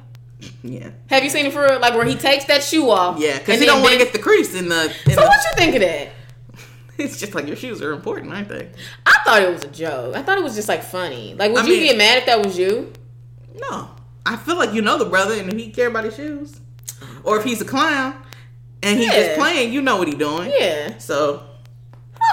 [0.61, 1.79] Yeah, Have you seen it for real?
[1.79, 3.19] Like where he takes that shoe off?
[3.19, 4.83] yeah, because he don't want to get the crease in the.
[5.05, 6.09] In So the what you think of that?
[6.99, 8.69] it's just like your shoes are important, aren't they?
[9.05, 10.15] I thought it was a joke.
[10.15, 11.33] I thought it was just like funny.
[11.33, 12.93] Like, would I you mean- get mad if that was you?
[13.59, 13.89] No,
[14.25, 16.59] I feel like you know the brother, and if he care about his shoes,
[17.23, 18.13] or if he's a clown
[18.83, 19.19] and he's Yeah.
[19.27, 20.51] just playing, you know what he doing.
[20.55, 20.99] Yeah.
[20.99, 21.43] So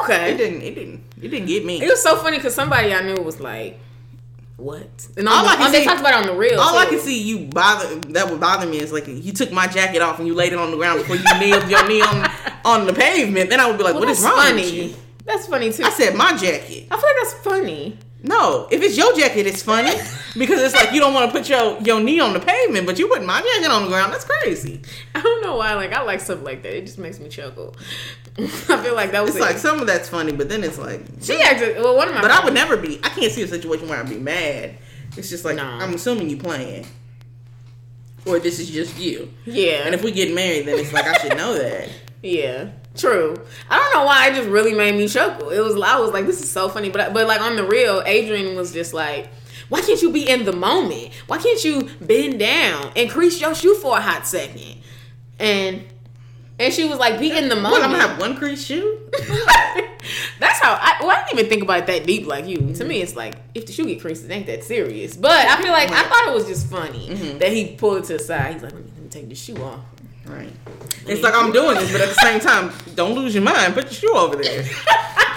[0.02, 0.32] Okay.
[0.32, 0.60] it didn't.
[0.62, 1.04] It didn't.
[1.22, 1.80] It didn't get me.
[1.82, 3.80] It was so funny because somebody I knew was like,
[4.56, 6.60] "What?" And on All I can on- they see- talked about it on the real.
[6.60, 9.66] All I can see you bother that would bother me is like you took my
[9.66, 12.30] jacket off and you laid it on the ground before you kneeled your knee on
[12.64, 13.50] on the pavement.
[13.50, 14.62] Then I would be like, Well, "What is wrong funny.
[14.62, 14.94] with you?"
[15.26, 15.84] That's funny too.
[15.84, 16.86] I said my jacket.
[16.90, 17.98] I feel like that's funny.
[18.26, 19.90] No, if it's your jacket, it's funny
[20.38, 22.98] because it's like you don't want to put your your knee on the pavement, but
[22.98, 24.12] you putting my jacket on the ground.
[24.14, 24.80] That's crazy.
[25.14, 25.74] I don't know why.
[25.74, 26.74] Like I like stuff like that.
[26.76, 27.76] It just makes me chuckle.
[28.38, 31.02] I feel like that was It's like some of that's funny, but then it's like,
[31.20, 31.76] she acted.
[31.76, 32.22] Well, one of my.
[32.22, 32.98] but I would never be.
[33.04, 34.76] I can't see a situation where I'd be mad.
[35.16, 35.62] It's just like No.
[35.64, 36.86] I'm assuming you playing,
[38.26, 39.32] or this is just you.
[39.44, 39.82] Yeah.
[39.84, 41.88] And if we get married, then it's like I should know that.
[42.22, 43.36] Yeah, true.
[43.70, 45.50] I don't know why it just really made me chuckle.
[45.50, 48.02] It was I was like, this is so funny, but but like on the real,
[48.06, 49.28] Adrian was just like,
[49.68, 51.10] why can't you be in the moment?
[51.26, 54.76] Why can't you bend down, increase your shoe for a hot second,
[55.38, 55.84] and
[56.58, 57.72] and she was like, be in the moment.
[57.72, 59.00] What, I'm gonna have one crease shoe?
[60.38, 60.96] That's how I.
[61.00, 62.74] Well, I didn't even think about it that deep like you.
[62.74, 65.16] To me, it's like if the shoe get creased, it ain't that serious.
[65.16, 67.38] But I feel like I thought it was just funny Mm-hmm.
[67.38, 68.54] that he pulled it to the side.
[68.54, 69.80] He's like, let me, let me take the shoe off.
[70.26, 70.52] Right.
[71.06, 73.74] It's like I'm doing this, but at the same time, don't lose your mind.
[73.74, 74.64] Put your shoe over there.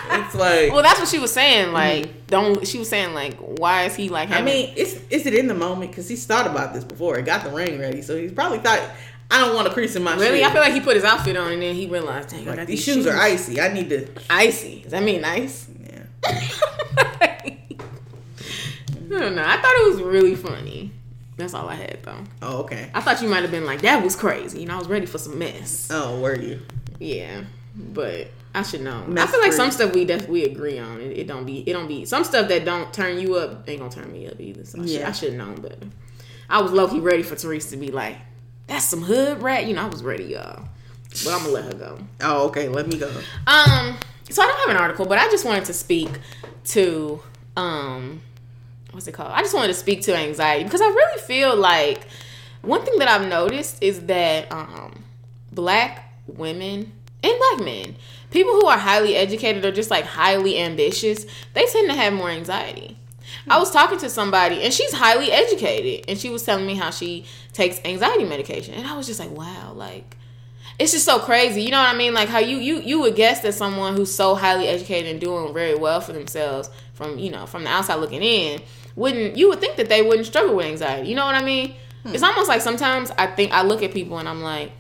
[0.10, 1.74] It's like Well, that's what she was saying.
[1.74, 2.66] Like, don't.
[2.66, 4.30] She was saying like, why is he like?
[4.30, 7.18] I Having, mean, it's is it in the moment because he's thought about this before.
[7.18, 8.82] He got the ring ready, so he's probably thought
[9.30, 10.46] I don't want to crease in my really, shoe.
[10.46, 12.56] I feel like he put his outfit on and then he realized, dang, I like
[12.60, 13.60] got these shoes are icy.
[13.60, 14.08] I need to.
[14.30, 14.82] icy.
[14.84, 15.68] Does that mean nice?
[15.78, 16.04] Yeah.
[16.26, 17.58] I
[19.10, 19.44] don't know.
[19.46, 20.92] I thought it was really funny.
[21.38, 22.24] That's all I had though.
[22.42, 22.90] Oh, okay.
[22.94, 24.60] I thought you might have been like, that was crazy.
[24.62, 25.88] You know, I was ready for some mess.
[25.92, 26.62] Oh, were you?
[27.00, 27.44] Yeah,
[27.76, 29.04] but I should know.
[29.04, 29.58] I Mess feel like free.
[29.58, 31.00] some stuff we def- we agree on.
[31.00, 33.80] It, it don't be it don't be some stuff that don't turn you up ain't
[33.80, 34.66] gonna turn me up either.
[34.66, 35.08] So I should Yeah.
[35.08, 35.76] I should have known better.
[36.50, 38.16] I was low key ready for Teresa to be like,
[38.66, 39.84] "That's some hood rat," you know.
[39.84, 40.68] I was ready, y'all.
[41.24, 42.00] But I'm gonna let her go.
[42.22, 42.68] Oh, okay.
[42.68, 43.10] Let me go.
[43.46, 43.98] Um,
[44.30, 46.10] so I don't have an article, but I just wanted to speak
[46.70, 47.22] to
[47.56, 48.22] um,
[48.92, 49.32] what's it called?
[49.32, 52.08] I just wanted to speak to anxiety because I really feel like
[52.62, 55.04] one thing that I've noticed is that um,
[55.52, 56.92] black women
[57.24, 57.96] and black men,
[58.32, 62.30] people who are highly educated or just like highly ambitious, they tend to have more
[62.30, 62.98] anxiety.
[63.50, 66.92] I was talking to somebody and she's highly educated and she was telling me how
[66.92, 70.18] she takes anxiety medication and I was just like, wow, like
[70.80, 71.62] it's just so crazy.
[71.64, 72.14] You know what I mean?
[72.14, 75.54] Like how you you you would guess that someone who's so highly educated and doing
[75.54, 78.60] very well for themselves from you know from the outside looking in
[78.96, 81.08] wouldn't you would think that they wouldn't struggle with anxiety.
[81.08, 81.76] You know what I mean?
[82.06, 84.72] It's almost like sometimes I think I look at people and I'm like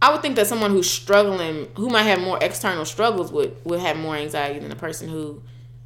[0.00, 3.78] I would think that someone who's struggling who might have more external struggles would would
[3.78, 5.42] have more anxiety than a person who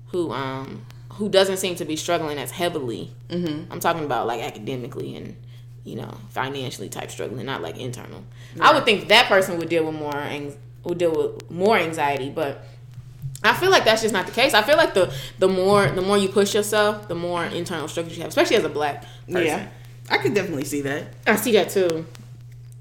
[0.07, 3.13] who um who doesn't seem to be struggling as heavily.
[3.29, 3.71] Mm-hmm.
[3.73, 5.37] I'm talking about like academically and
[5.85, 8.25] you know financially type struggling, not like internal.
[8.59, 12.31] I would think that person would deal with more ang- would deal with more anxiety,
[12.31, 12.65] but
[13.47, 14.55] I feel like that's just not the case.
[14.55, 18.17] I feel like the the more the more you push yourself, the more internal struggles
[18.17, 19.47] you have, especially as a black person.
[19.47, 19.69] Yeah,
[20.11, 21.05] I could definitely see that.
[21.27, 22.07] I see that too.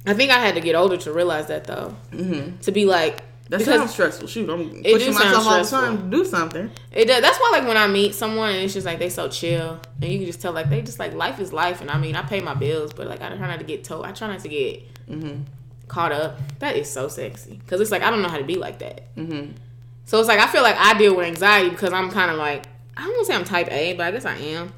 [0.05, 1.95] I think I had to get older to realize that though.
[2.11, 2.57] Mm-hmm.
[2.59, 4.27] To be like That sounds stressful.
[4.27, 6.71] Shoot, I'm pushing myself all the time to do something.
[6.91, 7.21] It does.
[7.21, 10.11] That's why, like, when I meet someone and it's just like they so chill, and
[10.11, 11.81] you can just tell, like, they just like life is life.
[11.81, 14.05] And I mean, I pay my bills, but like, I try not to get told.
[14.05, 14.83] I try not to get
[15.87, 16.39] caught up.
[16.59, 19.15] That is so sexy because it's like I don't know how to be like that.
[19.15, 19.51] Mm-hmm.
[20.05, 22.67] So it's like I feel like I deal with anxiety because I'm kind of like
[22.95, 24.71] I don't want to say I'm type A, but I guess I am.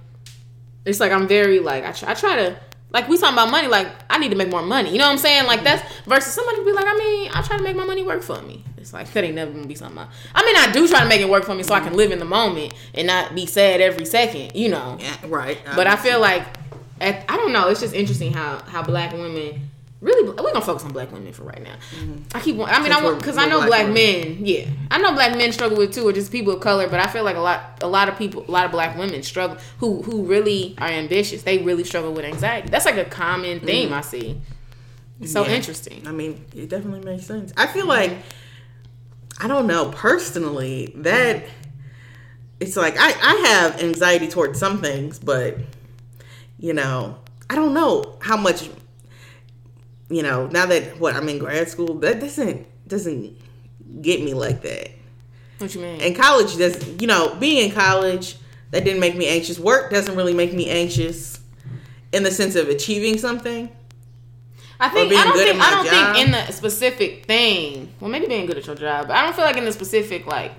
[0.86, 2.60] It's like I'm very like I try, I try to
[2.90, 3.68] like we talking about money.
[3.68, 4.92] Like I need to make more money.
[4.92, 5.46] You know what I'm saying?
[5.46, 8.24] Like that's versus somebody be like, I mean, I try to make my money work
[8.24, 8.64] for me.
[8.78, 10.00] It's like that ain't never gonna be something.
[10.00, 11.94] I, I mean, I do try to make it work for me so I can
[11.94, 14.56] live in the moment and not be sad every second.
[14.56, 14.98] You know.
[15.00, 15.60] Yeah, right.
[15.76, 16.46] But I um, feel like
[17.02, 17.68] at, I don't know.
[17.68, 19.70] It's just interesting how how black women
[20.02, 20.28] really.
[20.28, 21.76] We're gonna focus on black women for right now.
[21.96, 22.38] Mm-hmm.
[22.38, 22.60] I keep.
[22.60, 24.46] I mean, I want because I know black black, men.
[24.46, 26.88] Yeah, I know black men struggle with too, or just people of color.
[26.88, 29.24] But I feel like a lot a lot of people, a lot of black women
[29.24, 31.44] struggle who who really are ambitious.
[31.44, 32.70] They really struggle with anxiety.
[32.70, 33.66] That's like a common mm-hmm.
[33.66, 34.42] theme I see.
[35.20, 35.56] It's so Yeah.
[35.56, 36.08] interesting.
[36.08, 37.52] I mean, it definitely makes sense.
[37.58, 38.12] I feel like
[39.40, 41.44] I don't know personally that
[42.60, 45.58] it's like I I have anxiety towards some things, but
[46.60, 47.18] you know
[47.50, 48.70] I don't know how much
[50.10, 53.38] you know now that what I'm in grad school that doesn't doesn't
[54.02, 54.92] get me like that.
[55.58, 56.02] What you mean?
[56.02, 58.38] And college does you know being in college
[58.72, 59.60] that didn't make me anxious.
[59.60, 61.40] Work doesn't really make me anxious
[62.12, 63.70] in the sense of achieving something.
[64.80, 66.16] I think being I don't good think I don't job.
[66.16, 67.92] think in the specific thing.
[68.00, 70.28] Well, maybe being good at your job, but I don't feel like in the specific
[70.28, 70.52] like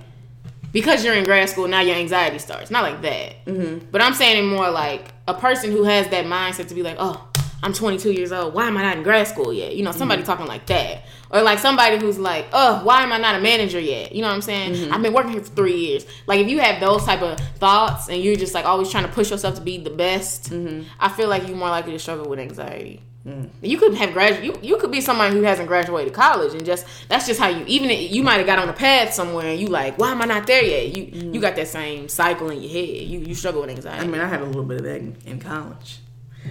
[0.73, 2.71] because you're in grad school now your anxiety starts.
[2.71, 3.87] Not like that, mm-hmm.
[3.91, 6.97] but I'm saying it more like a person who has that mindset to be like,
[6.99, 7.28] oh,
[7.63, 8.55] I'm 22 years old.
[8.55, 9.75] Why am I not in grad school yet?
[9.75, 10.31] You know, somebody mm-hmm.
[10.31, 13.81] talking like that, or like somebody who's like, oh, why am I not a manager
[13.81, 14.13] yet?
[14.13, 14.75] You know what I'm saying?
[14.75, 14.95] Mm-hmm.
[14.95, 16.07] I've been working here for three years.
[16.27, 19.13] Like if you have those type of thoughts and you're just like always trying to
[19.13, 20.89] push yourself to be the best, mm-hmm.
[21.01, 23.03] I feel like you're more likely to struggle with anxiety.
[23.27, 23.51] Mm.
[23.61, 26.87] You could have gradu You, you could be somebody who hasn't graduated college and just
[27.09, 27.65] that's just how you.
[27.67, 30.23] Even if you might have got on a path somewhere and you like, why am
[30.23, 30.97] I not there yet?
[30.97, 31.41] You you mm.
[31.41, 33.07] got that same cycle in your head.
[33.07, 34.05] You you struggle with anxiety.
[34.05, 35.99] I mean, I had a little bit of that in, in college.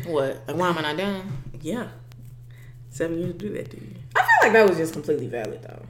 [0.06, 0.44] What?
[0.48, 1.44] Like, why am I not done?
[1.62, 1.88] Yeah.
[2.90, 3.96] Seven years to do that to you.
[4.16, 5.84] I feel like that was just completely valid though.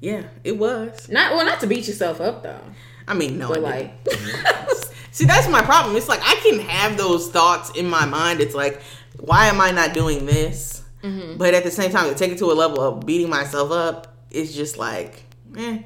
[0.00, 1.08] Yeah, it was.
[1.08, 2.60] Not well, not to beat yourself up though,
[3.08, 3.92] I mean, no, but like.
[5.10, 5.96] See, that's my problem.
[5.96, 8.40] It's like I can have those thoughts in my mind.
[8.40, 8.82] It's like,
[9.18, 10.84] why am I not doing this?
[11.02, 11.38] Mm-hmm.
[11.38, 14.14] But at the same time, to take it to a level of beating myself up,
[14.30, 15.24] it's just like,
[15.56, 15.78] eh.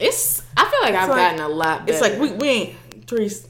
[0.00, 0.42] it's.
[0.56, 1.86] I feel like I've like- gotten a lot.
[1.86, 1.92] Better.
[1.92, 3.46] It's like we, we ain't, Therese,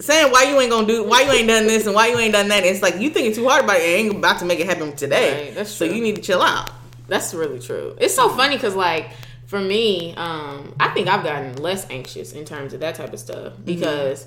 [0.00, 2.32] saying why you ain't gonna do, why you ain't done this and why you ain't
[2.32, 2.64] done that.
[2.64, 3.82] It's like you thinking too hard about it.
[3.82, 5.46] It ain't about to make it happen today.
[5.46, 6.70] Right, that's so you need to chill out.
[7.08, 7.96] That's really true.
[8.00, 9.10] It's so funny because, like,
[9.46, 13.18] for me, um, I think I've gotten less anxious in terms of that type of
[13.18, 14.26] stuff because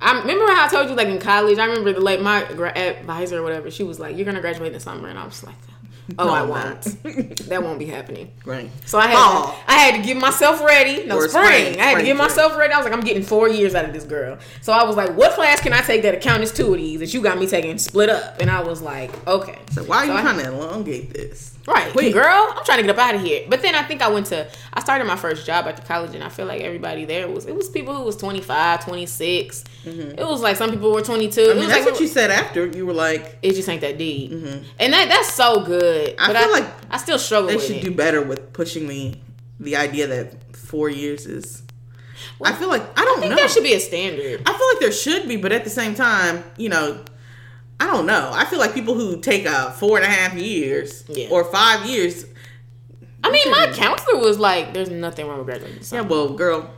[0.00, 3.38] I remember how I told you, like, in college, I remember the like my advisor
[3.38, 5.54] or whatever, she was like, "You're gonna graduate in the summer," and I was like,
[6.18, 6.82] "Oh, No, I won't.
[7.48, 8.70] that won't be happening." Right.
[8.86, 9.52] So I had Fall.
[9.52, 11.04] to, I had to get myself ready.
[11.06, 11.44] No spring.
[11.44, 12.16] spring, I had to get spring.
[12.16, 12.72] myself ready.
[12.72, 14.38] I was like, I'm getting four years out of this girl.
[14.62, 17.12] So I was like, what class can I take that accounts two of these that
[17.12, 18.40] you got me taking split up?
[18.40, 19.58] And I was like, okay.
[19.72, 21.54] So why are you So I- trying to elongate this?
[21.66, 22.14] Right, Wait.
[22.14, 23.44] girl, I'm trying to get up out of here.
[23.48, 26.24] But then I think I went to, I started my first job after college, and
[26.24, 29.64] I feel like everybody there was, it was people who was 25, 26.
[29.84, 31.40] It was like some people were 22.
[31.40, 31.48] Mm-hmm.
[31.48, 32.66] I it mean, was that's like, what you said after.
[32.66, 36.14] You were like, it just ain't that deep, and that that's so good.
[36.18, 37.82] I but feel I, like I still struggle they should it.
[37.84, 39.20] do better with pushing me
[39.60, 41.62] the idea that four years is.
[42.44, 43.36] I feel like I don't I think know.
[43.36, 44.42] that should be a standard.
[44.46, 47.02] I feel like there should be, but at the same time, you know,
[47.80, 48.30] I don't know.
[48.34, 51.28] I feel like people who take a four and a half years Yeah.
[51.30, 52.26] or five years.
[53.22, 56.70] I mean, my counselor was like, "There's nothing wrong with graduating." Yeah, well, girl,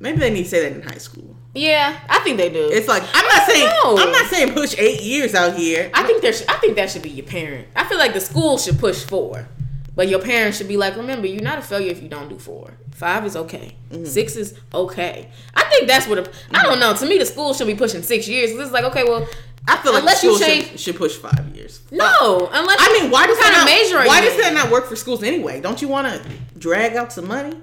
[0.00, 1.36] maybe they need to say that in high school.
[1.54, 2.68] yeah, I think they do.
[2.72, 3.96] It's like I'm not saying know.
[3.98, 5.90] I'm not saying push eight years out here.
[5.94, 6.32] I think there.
[6.32, 7.68] Should, I think that should be your parent.
[7.76, 9.46] I feel like the school should push four,
[9.94, 12.38] but your parents should be like, "Remember, you're not a failure if you don't do
[12.38, 12.72] four.
[12.92, 13.76] Five is okay.
[13.90, 14.04] Mm-hmm.
[14.04, 16.28] Six is okay." I think that's what.
[16.52, 16.94] I don't know.
[16.94, 18.50] To me, the school should be pushing six years.
[18.52, 19.26] It's like, okay, well,
[19.66, 21.80] I feel like unless school you change- should, should push five years.
[21.90, 22.48] no.
[22.52, 24.06] Unless I mean, why does kind that of not, major?
[24.08, 25.60] Why does that not work for schools anyway?
[25.60, 27.56] Don't you want to drag out some money?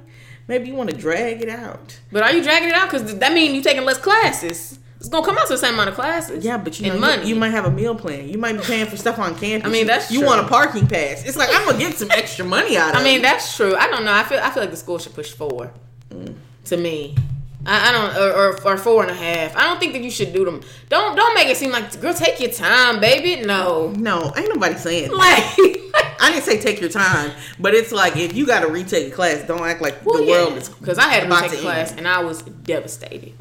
[0.48, 2.00] Maybe you want to drag it out.
[2.12, 2.90] But are you dragging it out?
[2.92, 4.80] Because that means you taking less classes.
[5.00, 6.44] It's gonna come out to the same amount of classes.
[6.46, 7.28] Yeah, but you know, and you- money.
[7.30, 8.28] You, might have a meal plan.
[8.30, 9.68] You might be paying for stuff on campus.
[9.70, 10.28] I mean, that's you true.
[10.28, 11.24] want a parking pass.
[11.26, 12.96] It's like I'm gonna get some extra money out of.
[12.96, 13.00] It.
[13.02, 13.24] I mean, it.
[13.24, 13.76] that's true.
[13.76, 14.14] I don't know.
[14.14, 15.72] I feel I feel like the school should push four.
[16.10, 16.36] Mm.
[16.66, 17.16] To me,
[17.66, 19.56] I, I don't or, or or four and a half.
[19.56, 20.62] I don't think that you should do them.
[20.90, 22.14] Don't don't make it seem like girl.
[22.14, 23.44] Take your time, baby.
[23.44, 25.12] No, no, ain't nobody saying.
[25.12, 25.44] like
[26.20, 29.16] I didn't say take your time, but it's like if you got to retake a
[29.16, 30.70] class, don't act like the world is.
[30.70, 32.00] because I had to about take a to class end.
[32.00, 33.34] and I was devastated.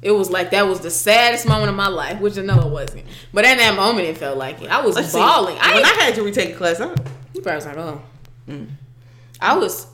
[0.00, 2.70] It was like that was the saddest moment of my life, which I know it
[2.70, 3.04] wasn't.
[3.32, 4.68] But in that moment, it felt like it.
[4.70, 5.18] I was Let's see.
[5.18, 5.56] bawling.
[5.60, 6.88] I when I had to retake a class, I,
[7.34, 8.02] You probably was like, oh.
[8.48, 8.68] Mm.
[9.40, 9.86] I was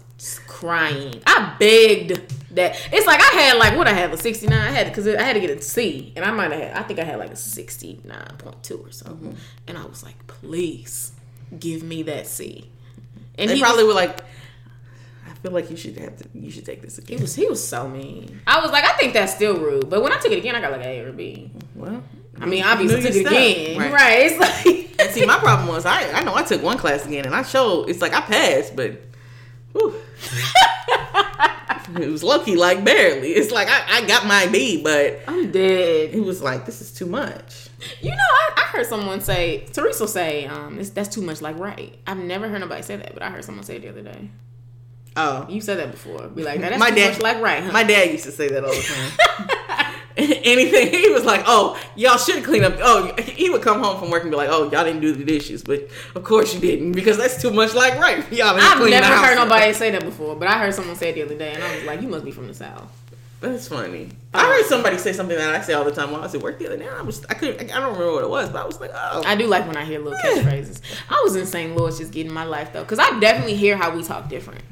[0.47, 1.23] crying.
[1.27, 2.21] I begged
[2.55, 2.77] that.
[2.93, 4.61] It's like I had like what I had a sixty nine.
[4.61, 6.77] I had because I had to get a C, and I might have had.
[6.77, 9.33] I think I had like a sixty nine point two or something.
[9.33, 9.69] Mm-hmm.
[9.69, 11.13] And I was like, please
[11.59, 12.71] give me that C.
[13.37, 14.21] And they he probably was, were like,
[15.27, 16.29] I feel like you should have to.
[16.33, 17.19] You should take this again.
[17.19, 18.41] he was he was so mean.
[18.47, 19.91] I was like, I think that's still rude.
[19.91, 21.51] But when I took it again, I got like an A or B.
[21.75, 22.03] Well,
[22.41, 23.79] I mean, obviously, took it again.
[23.79, 23.93] Right.
[23.93, 24.19] Right.
[24.21, 24.85] It's like.
[24.97, 27.43] And see, my problem was I I know I took one class again, and I
[27.43, 29.01] showed it's like I passed, but.
[29.73, 29.95] whew.
[32.01, 33.31] it was lucky, like barely.
[33.33, 36.15] It's like I, I got my B, but I'm dead.
[36.15, 37.69] it was like this is too much.
[38.01, 41.97] You know, I, I heard someone say, Teresa say, um, that's too much like right.
[42.07, 44.31] I've never heard nobody say that, but I heard someone say it the other day.
[45.17, 46.27] Oh, You said that before.
[46.29, 47.71] Be like, "Now that's My too dad- much like right, huh?
[47.73, 49.49] my dad used to say that all the time.
[50.17, 54.11] Anything he was like, "Oh, y'all should clean up." Oh, he would come home from
[54.11, 56.93] work and be like, "Oh, y'all didn't do the dishes," but of course you didn't
[56.93, 58.31] because that's too much like right.
[58.33, 61.15] Y'all I've clean never heard nobody say that before, but I heard someone say it
[61.15, 62.89] the other day, and I was like, you must be from the south.
[63.41, 64.09] That's funny.
[64.33, 66.41] I heard somebody say something that I say all the time when I was at
[66.41, 66.89] work the other day.
[66.89, 69.23] I was I couldn't I don't remember what it was, but I was like, oh,
[69.27, 70.81] I do like when I hear little catchphrases.
[71.11, 71.77] I was in St.
[71.77, 74.63] Louis just getting my life though, because I definitely hear how we talk different.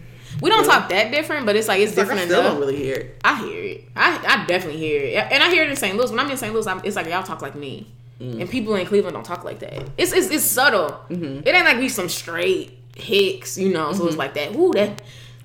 [0.43, 2.53] We don't talk that different, but it's like it's, it's like I different still enough.
[2.53, 3.21] don't really hear it.
[3.25, 3.85] I hear it.
[3.97, 5.97] I, I definitely hear it, and I hear it in St.
[5.97, 6.11] Louis.
[6.11, 6.53] When I'm in St.
[6.53, 7.87] Louis, I'm, it's like y'all talk like me,
[8.21, 8.41] Mm.
[8.43, 9.73] and people in Cleveland don't talk like that.
[9.97, 10.91] It's it's, it's subtle.
[11.09, 11.41] Mm-hmm.
[11.47, 13.93] It ain't like we some straight hicks, you know.
[13.95, 14.55] So it's like that.
[14.55, 15.01] Ooh, that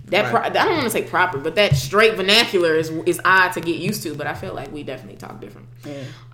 [0.08, 0.52] that Right.
[0.54, 3.62] pro- I don't want to say proper, but that straight vernacular is is odd to
[3.62, 4.14] get used to.
[4.16, 5.68] But I feel like we definitely talk different.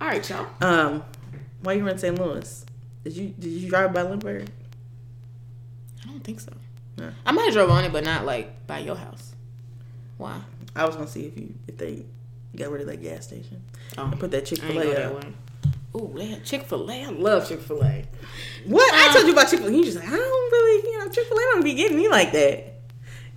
[0.00, 0.46] All right, y'all.
[0.60, 1.02] Um,
[1.62, 2.18] why you were in St.
[2.18, 2.66] Louis?
[3.04, 4.48] Did you did you drive by Lindbergh?
[6.04, 6.52] I don't think so.
[6.96, 7.10] Yeah.
[7.26, 9.32] I might have drove on it, but not like by your house.
[10.16, 10.40] Why?
[10.76, 12.04] I was gonna see if you if they
[12.56, 13.62] got rid of that gas station
[13.98, 15.24] Oh, and put that Chick Fil A up.
[15.96, 17.04] Ooh, they had Chick Fil A.
[17.04, 18.04] I love Chick Fil A.
[18.66, 19.72] What I Uh, told you about Chick Fil A?
[19.76, 22.08] You just like I don't really you know Chick Fil A don't be getting me
[22.08, 22.70] like that.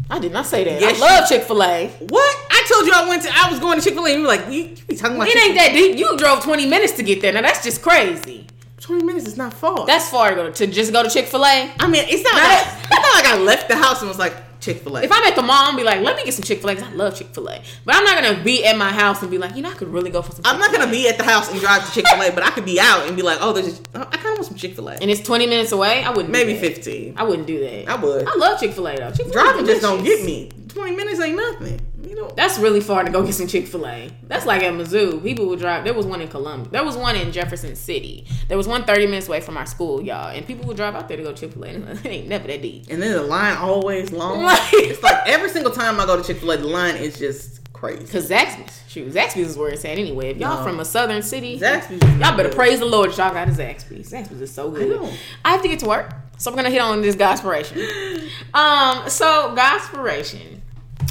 [0.09, 0.79] I did not say that.
[0.79, 1.87] Yes, I love Chick Fil A.
[1.99, 4.21] What I told you I went to I was going to Chick Fil A and
[4.21, 5.97] you were like you, you be talking about It Chick- ain't that deep.
[5.97, 7.33] You drove 20 minutes to get there.
[7.33, 8.47] Now that's just crazy.
[8.87, 9.85] Twenty minutes is not far.
[9.85, 11.71] That's far to go to just go to Chick Fil A.
[11.79, 12.87] I mean it's not Not like, it.
[12.91, 15.03] it's not like I left the house and was like Chick Fil A.
[15.03, 16.75] If I'm at the mall and be like, let me get some Chick Fil A
[16.75, 19.29] because I love Chick Fil A, but I'm not gonna be at my house and
[19.29, 20.41] be like, you know, I could really go for some.
[20.45, 22.49] I'm not gonna be at the house and drive to Chick Fil A, but I
[22.51, 24.55] could be out and be like, oh, there's just, oh, I kind of want some
[24.57, 24.93] Chick Fil A.
[24.93, 26.03] And it's 20 minutes away.
[26.03, 26.27] I wouldn't.
[26.27, 26.59] do Maybe that.
[26.75, 27.13] 15.
[27.17, 27.87] I wouldn't do that.
[27.89, 28.27] I would.
[28.27, 29.11] I love Chick Fil A though.
[29.11, 30.51] Chick-fil-A Driving just don't get me.
[30.69, 31.79] 20 minutes ain't nothing.
[32.17, 32.31] Know.
[32.35, 34.09] That's really far to go get some Chick Fil A.
[34.23, 35.21] That's like at Mizzou.
[35.21, 35.83] People would drive.
[35.83, 36.71] There was one in Columbia.
[36.71, 38.25] There was one in Jefferson City.
[38.47, 40.29] There was one 30 minutes away from our school, y'all.
[40.29, 41.67] And people would drive out there to go Chick Fil A.
[42.03, 42.85] It ain't never that deep.
[42.89, 44.43] And then the line always long.
[44.73, 47.71] It's like every single time I go to Chick Fil A, the line is just
[47.73, 48.05] crazy.
[48.11, 50.31] Cause Zaxby's, shoot, Zaxby's is where it's at anyway.
[50.31, 50.63] If y'all No.
[50.63, 52.55] from a southern city, Zaxby's y'all better good.
[52.55, 53.09] praise the Lord.
[53.17, 54.09] Y'all got a Zaxby's.
[54.11, 54.89] Zaxby's is so good.
[54.89, 55.11] know.
[55.45, 57.77] I have to get to work, so I'm gonna hit on this Godspiration.
[58.55, 60.59] um, so Godspiration,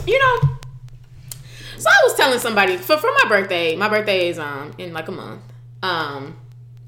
[0.06, 0.38] you know.
[1.86, 3.76] So I was telling somebody for for my birthday.
[3.76, 5.40] My birthday is um in like a month.
[5.84, 6.36] Um,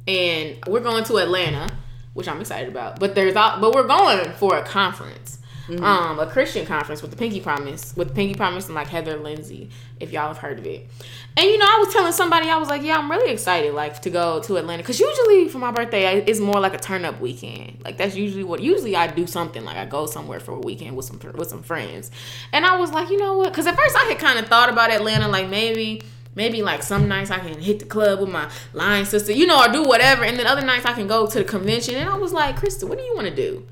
[0.09, 1.69] and we're going to Atlanta,
[2.15, 2.99] which I'm excited about.
[2.99, 5.39] But there's all, but we're going for a conference.
[5.69, 9.69] Um, a Christian conference with the Pinky Promise, with Pinky Promise and like Heather Lindsey,
[10.01, 10.89] if y'all have heard of it.
[11.37, 14.01] And you know, I was telling somebody, I was like, yeah, I'm really excited, like
[14.03, 17.21] to go to Atlanta, because usually for my birthday, it's more like a turn up
[17.21, 17.83] weekend.
[17.85, 18.61] Like that's usually what.
[18.61, 21.63] Usually I do something like I go somewhere for a weekend with some with some
[21.63, 22.11] friends.
[22.53, 23.51] And I was like, you know what?
[23.51, 26.03] Because at first I had kind of thought about Atlanta, like maybe
[26.35, 29.61] maybe like some nights I can hit the club with my line sister, you know,
[29.63, 30.25] or do whatever.
[30.25, 31.97] And then other nights I can go to the convention.
[31.97, 33.67] And I was like, Krista, what do you want to do?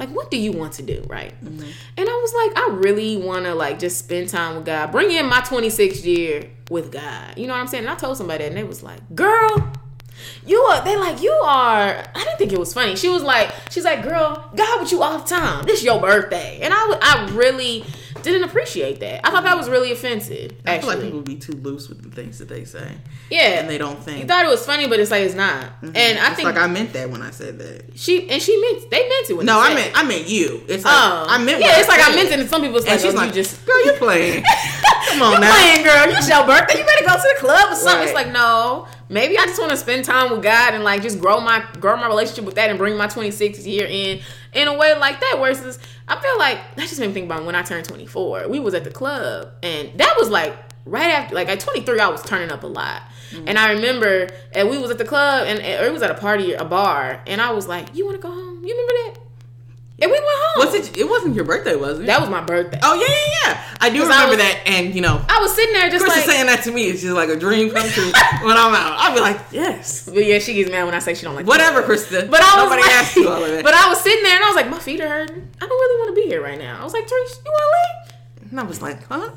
[0.00, 1.32] Like, what do you want to do, right?
[1.44, 1.70] Mm-hmm.
[1.98, 4.90] And I was like, I really want to like just spend time with God.
[4.90, 7.36] Bring in my 26th year with God.
[7.36, 7.84] You know what I'm saying?
[7.84, 9.70] And I told somebody that, and they was like, girl.
[10.44, 12.94] You are they like you are I didn't think it was funny.
[12.94, 15.64] She was like she's like, girl, God with you all the time.
[15.64, 16.58] This is your birthday.
[16.60, 17.86] And I I really
[18.22, 19.26] didn't appreciate that.
[19.26, 20.52] I thought that was really offensive.
[20.66, 21.04] I feel like Actually.
[21.06, 22.92] people be too loose with the things that they say,
[23.30, 23.60] yeah.
[23.60, 24.20] and they don't think.
[24.20, 25.64] You thought it was funny, but it's like it's not.
[25.82, 25.96] Mm-hmm.
[25.96, 27.98] And I it's think like I meant that when I said that.
[27.98, 29.92] she and she meant they meant it when No, I meant.
[29.96, 30.62] I meant you.
[30.68, 31.60] It's like Oh, I meant.
[31.60, 31.78] yeah.
[31.80, 33.34] It's like I meant it, and some people it's like, And she's oh, like, you
[33.34, 34.44] just "Girl, you're playing.
[35.10, 36.06] Come on You're now." playing, girl.
[36.06, 36.78] You your birthday.
[36.78, 38.04] You better go to the club or something.
[38.04, 38.86] It's like no.
[39.08, 41.96] Maybe I just want to spend time with God and like just grow my grow
[41.96, 44.20] my relationship with that and bring my 26th year in
[44.52, 45.36] in a way like that.
[45.38, 45.78] Versus,
[46.08, 48.48] I feel like that just made me think about when I turned 24.
[48.48, 50.56] We was at the club and that was like
[50.86, 53.02] right after like at 23 I was turning up a lot.
[53.30, 53.48] Mm-hmm.
[53.48, 56.14] And I remember and we was at the club and or it was at a
[56.14, 58.64] party a bar and I was like, "You want to go home?
[58.64, 59.29] You remember that?"
[60.02, 60.66] And we went home.
[60.66, 60.96] Was it?
[60.96, 62.06] It wasn't your birthday, was it?
[62.06, 62.78] That was my birthday.
[62.82, 63.76] oh yeah, yeah, yeah.
[63.82, 66.04] I do 'Cause I remember was- that, and you know, I was sitting there just
[66.04, 66.84] Chris like saying that to me.
[66.84, 68.10] It's just like a dream come true
[68.42, 68.96] when I'm out.
[68.98, 71.46] I'll be like, yes, But yeah, she gets mad when I say she don't like
[71.46, 71.82] whatever.
[71.82, 72.30] Krista.
[72.30, 73.62] But I was nobody like, asked you all of it.
[73.64, 75.48] But I was sitting there and I was like, my feet are hurting.
[75.60, 76.78] I don't really want to be here right now.
[76.80, 78.50] I was like, Trish, you want to leave?
[78.52, 79.30] and I was like, huh?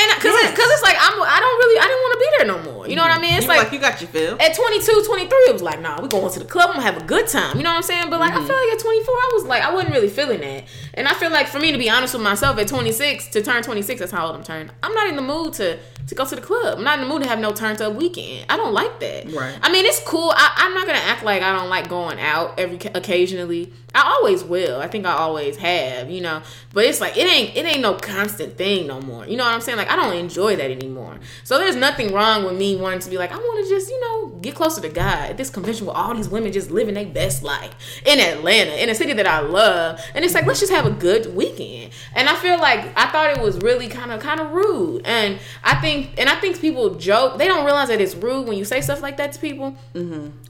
[0.00, 0.56] And because Yes.
[0.56, 2.88] cause it's like I'm I don't really I didn't want to be there no more.
[2.88, 3.34] You know what I mean?
[3.36, 4.36] It's like, like, you got your fill.
[4.40, 6.70] at 22, 23, it was like, nah, we going to the club.
[6.70, 7.56] I'm gonna have a good time.
[7.56, 8.08] You know what I'm saying?
[8.10, 8.44] But like, Mm-hmm.
[8.44, 10.64] I feel like at 24, I was like, I wasn't really feeling that.
[10.94, 13.62] And I feel like for me to be honest with myself, at 26 to turn
[13.62, 14.70] 26, that's how old I'm turning.
[14.82, 15.78] I'm not in the mood to
[16.10, 16.78] to go to the club.
[16.78, 18.46] I'm not in the mood to have no turned up weekend.
[18.50, 19.32] I don't like that.
[19.32, 19.56] Right.
[19.62, 20.32] I mean, it's cool.
[20.34, 23.72] I, I'm not gonna act like I don't like going out every occasionally.
[23.94, 24.80] I always will.
[24.80, 26.10] I think I always have.
[26.10, 26.42] You know,
[26.72, 29.26] but it's like it ain't it ain't no constant thing no more.
[29.26, 29.78] You know what I'm saying?
[29.78, 31.18] Like I don't enjoy that anymore.
[31.44, 34.00] So there's nothing wrong with me wanting to be like I want to just you
[34.00, 37.06] know get closer to God at this convention with all these women just living their
[37.06, 40.00] best life in Atlanta in a city that I love.
[40.14, 41.92] And it's like let's just have a good weekend.
[42.14, 45.02] And I feel like I thought it was really kind of kind of rude.
[45.04, 47.38] And I think and I think people joke.
[47.38, 49.76] They don't realize that it's rude when you say stuff like that to people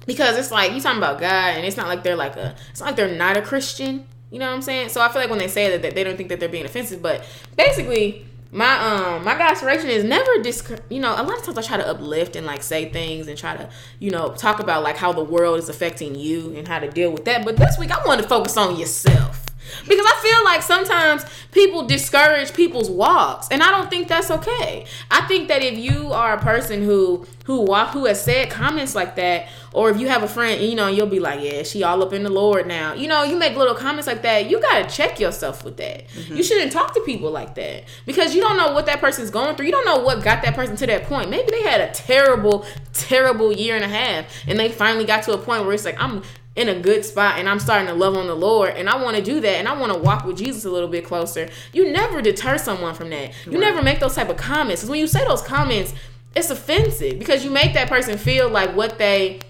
[0.07, 2.81] because it's like you talking about God, and it's not like they're like a, it's
[2.81, 4.07] not like they're not a Christian.
[4.31, 4.91] You know what I'm saying?
[4.91, 6.65] So I feel like when they say that, that they don't think that they're being
[6.65, 7.25] offensive, but
[7.57, 8.27] basically.
[8.53, 11.77] My um my aspiration is never disc you know a lot of times I try
[11.77, 13.71] to uplift and like say things and try to
[14.01, 17.13] you know talk about like how the world is affecting you and how to deal
[17.13, 19.47] with that but this week I want to focus on yourself
[19.89, 24.87] because I feel like sometimes people discourage people's walks, and I don't think that's okay.
[25.11, 28.95] I think that if you are a person who who walk who has said comments
[28.95, 31.83] like that, or if you have a friend, you know, you'll be like, yeah, she
[31.83, 32.93] all up in the Lord now.
[32.93, 34.49] You know, you make little comments like that.
[34.49, 36.09] You gotta check yourself with that.
[36.09, 36.37] Mm-hmm.
[36.37, 39.57] You shouldn't talk to people like that because you don't know what that person's going
[39.57, 39.67] through.
[39.67, 41.31] You don't know what got that person to that point.
[41.31, 45.33] Maybe they had a terrible, terrible year and a half, and they finally got to
[45.33, 46.23] a point where it's like, I'm
[46.57, 49.17] in a good spot and I'm starting to love on the Lord and I want
[49.17, 51.49] to do that and I want to walk with Jesus a little bit closer.
[51.73, 53.33] You never deter someone from that.
[53.47, 54.83] You never make those type of comments.
[54.83, 55.95] 'Cause when you say those comments,
[56.35, 59.41] it's offensive because you make that person feel like what they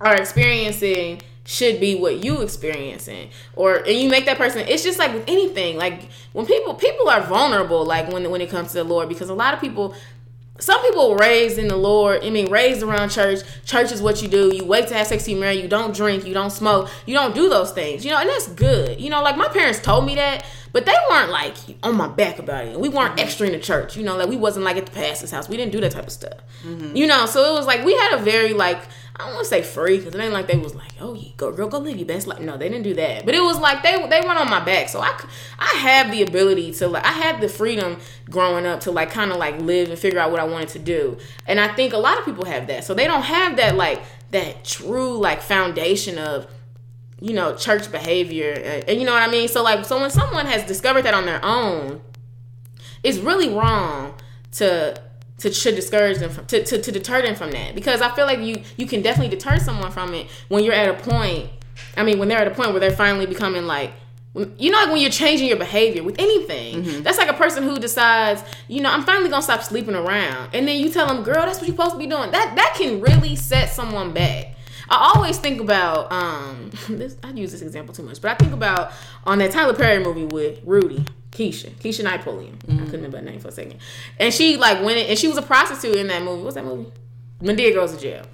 [0.00, 4.98] are experiencing should be what you experiencing or and you make that person it's just
[4.98, 8.78] like with anything like when people people are vulnerable like when when it comes to
[8.78, 9.94] the lord because a lot of people
[10.60, 13.40] some people raised in the Lord, I mean, raised around church.
[13.64, 14.54] Church is what you do.
[14.54, 15.60] You wait to have sex, you marry.
[15.60, 16.24] You don't drink.
[16.24, 16.88] You don't smoke.
[17.06, 18.04] You don't do those things.
[18.04, 19.00] You know, and that's good.
[19.00, 22.38] You know, like my parents told me that, but they weren't like on my back
[22.38, 22.78] about it.
[22.78, 23.20] We weren't mm-hmm.
[23.20, 23.96] extra in the church.
[23.96, 25.48] You know, like we wasn't like at the pastor's house.
[25.48, 26.38] We didn't do that type of stuff.
[26.62, 26.96] Mm-hmm.
[26.96, 28.80] You know, so it was like we had a very like
[29.16, 31.30] I don't want to say free because it ain't like they was like, oh, you
[31.36, 32.40] go girl, go live your best life.
[32.40, 33.24] No, they didn't do that.
[33.24, 35.16] But it was like they they went on my back, so I
[35.56, 39.30] I have the ability to like I had the freedom growing up to like kind
[39.30, 41.16] of like live and figure out what I wanted to do,
[41.46, 44.02] and I think a lot of people have that, so they don't have that like
[44.32, 46.48] that true like foundation of
[47.20, 49.46] you know church behavior, and, and you know what I mean.
[49.46, 52.00] So like so when someone has discovered that on their own,
[53.04, 54.14] it's really wrong
[54.52, 55.00] to
[55.38, 57.74] to should discourage them from to, to, to deter them from that.
[57.74, 60.88] Because I feel like you you can definitely deter someone from it when you're at
[60.88, 61.50] a point
[61.96, 63.92] I mean when they're at a point where they're finally becoming like
[64.34, 66.82] you know like when you're changing your behavior with anything.
[66.82, 67.02] Mm-hmm.
[67.02, 70.50] That's like a person who decides you know I'm finally gonna stop sleeping around.
[70.52, 72.30] And then you tell them girl that's what you're supposed to be doing.
[72.30, 74.54] That that can really set someone back
[74.88, 77.16] I always think about um this.
[77.22, 78.92] I use this example too much, but I think about
[79.24, 81.04] on that Tyler Perry movie with Rudy.
[81.34, 82.56] Keshia, Keshia Knight Pulliam.
[82.62, 83.80] I couldn't remember her name for a second.
[84.20, 86.44] And she like went in, and she was a prostitute in that movie.
[86.44, 86.92] What's that movie?
[87.42, 88.24] Madea goes to jail.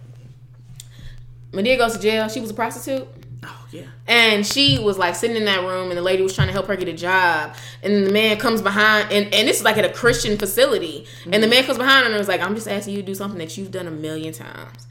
[1.52, 2.28] Madea goes to jail.
[2.28, 3.09] She was a prostitute.
[3.43, 3.86] Oh yeah.
[4.06, 6.66] And she was like sitting in that room, and the lady was trying to help
[6.66, 7.55] her get a job.
[7.82, 11.06] And the man comes behind, and, and this is like at a Christian facility.
[11.31, 13.14] And the man comes behind her and was like, I'm just asking you to do
[13.14, 14.86] something that you've done a million times.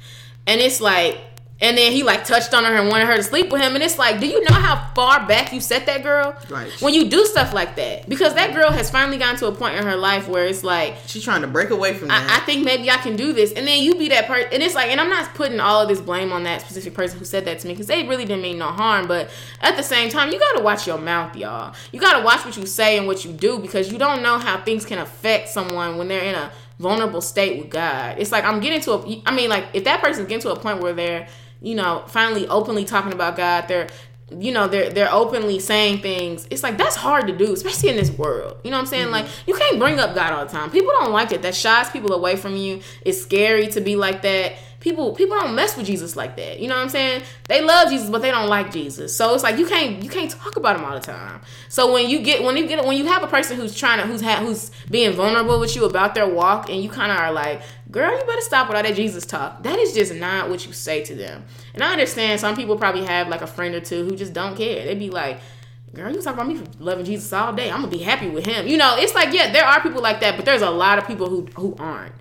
[0.48, 1.20] And it's like,
[1.62, 3.76] and then he like touched on her and wanted her to sleep with him.
[3.76, 6.36] And it's like, do you know how far back you set that girl?
[6.50, 6.72] Right.
[6.82, 8.08] When you do stuff like that.
[8.08, 10.96] Because that girl has finally gotten to a point in her life where it's like,
[11.06, 13.52] She's trying to break away from I, I think maybe I can do this.
[13.52, 14.50] And then you be that person.
[14.54, 17.20] And it's like, and I'm not putting all of this blame on that specific person
[17.20, 19.08] who said that to me because they really didn't mean no harm.
[19.08, 19.30] But
[19.62, 21.76] at the same time, you got to watch your mouth, y'all.
[21.92, 24.38] You got to watch what you say and what you do because you don't know
[24.38, 28.16] how things can affect someone when they're in a vulnerable state with God.
[28.18, 30.60] It's like, I'm getting to a, I mean, like, if that person's getting to a
[30.60, 31.28] point where they're,
[31.62, 33.88] you know, finally openly talking about God, they're,
[34.38, 36.48] you know they're they're openly saying things.
[36.52, 38.58] It's like that's hard to do especially in this world.
[38.64, 39.12] You know what i'm saying?
[39.12, 39.50] Like mm-hmm.
[39.50, 40.70] you can't bring up god all the time.
[40.70, 41.42] People don't like it.
[41.42, 42.82] That shies people away from you.
[43.02, 46.60] It's scary to be like that people people don't mess with jesus like that.
[46.60, 47.24] You know what i'm saying?
[47.48, 49.16] They love jesus but they don't like jesus.
[49.16, 51.42] So it's like you can't you can't talk about him all the time.
[51.68, 54.08] So when you get when you get when you have a person who's trying to
[54.08, 57.32] who's ha- who's being vulnerable with you about their walk and you kind of are
[57.32, 57.62] like
[57.92, 59.64] girl you better stop with all that jesus talk.
[59.64, 61.46] That is just not what you say to them.
[61.74, 64.56] And i understand some people probably have like a friend or two who just don't
[64.56, 64.86] care.
[64.86, 65.40] They'd be like
[65.94, 67.72] girl, you talk about me for loving Jesus all day.
[67.72, 68.68] I'm gonna be happy with him.
[68.68, 71.08] You know, it's like, yeah, there are people like that, but there's a lot of
[71.08, 72.14] people who who aren't.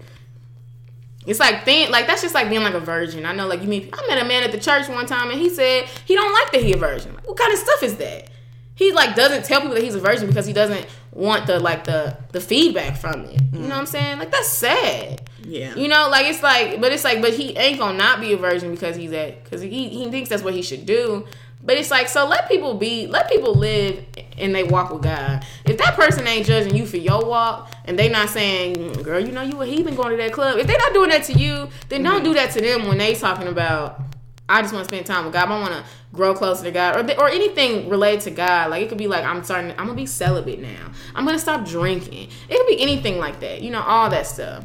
[1.26, 3.26] It's like thing like that's just like being like a virgin.
[3.26, 5.38] I know, like you mean I met a man at the church one time and
[5.38, 7.14] he said he don't like that he a virgin.
[7.14, 8.30] Like, what kind of stuff is that?
[8.74, 11.84] He like doesn't tell people that he's a virgin because he doesn't want the like
[11.84, 13.40] the the feedback from it.
[13.52, 13.68] You know mm.
[13.70, 14.18] what I'm saying?
[14.18, 15.28] Like that's sad.
[15.42, 15.74] yeah.
[15.74, 18.36] You know, like it's like, but it's like, but he ain't gonna not be a
[18.36, 21.26] virgin because he's at, because he he thinks that's what he should do.
[21.62, 24.04] But it's like, so let people be, let people live,
[24.40, 25.44] and they walk with God.
[25.64, 29.20] If that person ain't judging you for your walk, and they not saying, "Mm, "Girl,
[29.20, 31.32] you know you a heathen going to that club," if they not doing that to
[31.32, 34.00] you, then don't do that to them when they talking about.
[34.48, 35.48] I just want to spend time with God.
[35.48, 38.70] I want to grow closer to God, or th- or anything related to God.
[38.70, 39.72] Like it could be like I'm starting.
[39.72, 40.90] I'm gonna be celibate now.
[41.14, 42.28] I'm gonna stop drinking.
[42.48, 43.60] It could be anything like that.
[43.62, 44.64] You know, all that stuff.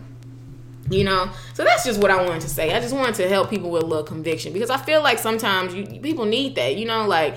[0.89, 2.73] You know, so that's just what I wanted to say.
[2.73, 5.73] I just wanted to help people with a little conviction because I feel like sometimes
[5.73, 6.75] you people need that.
[6.75, 7.35] You know, like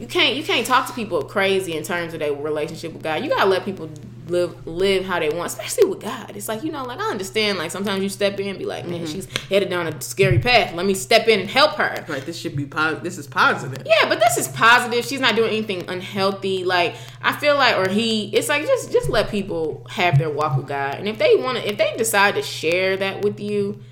[0.00, 3.22] you can't you can't talk to people crazy in terms of their relationship with God.
[3.22, 3.90] You gotta let people
[4.28, 6.34] live live how they want, especially with God.
[6.34, 7.58] It's like you know, like I understand.
[7.58, 9.12] Like sometimes you step in and be like, man, mm-hmm.
[9.12, 10.74] she's headed down a scary path.
[10.74, 12.02] Let me step in and help her.
[12.08, 13.04] Like this should be positive.
[13.04, 13.82] This is positive.
[13.84, 15.04] Yeah, but this is positive.
[15.04, 16.64] She's not doing anything unhealthy.
[16.64, 20.56] Like I feel like, or he, it's like just just let people have their walk
[20.56, 23.82] with God, and if they want to, if they decide to share that with you,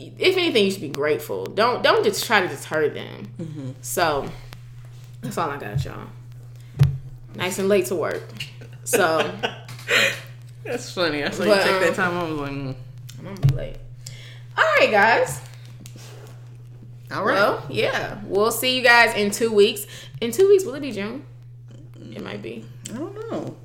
[0.00, 1.46] if anything, you should be grateful.
[1.46, 3.28] Don't don't just try to deter them.
[3.38, 3.70] Mm-hmm.
[3.82, 4.28] So
[5.20, 6.06] that's all I got, y'all.
[7.34, 8.22] Nice and late to work.
[8.84, 9.30] So
[10.64, 11.24] That's funny.
[11.24, 12.16] I saw But, you take um, that time.
[12.16, 12.74] I was like, mm.
[13.18, 13.76] I'm gonna be late.
[14.56, 15.40] All right, guys.
[17.12, 17.34] all right.
[17.34, 19.86] Well, yeah, we'll see you guys in two weeks.
[20.20, 21.24] In two weeks, will it be June?
[22.12, 22.64] It might be.
[22.92, 23.56] I don't know.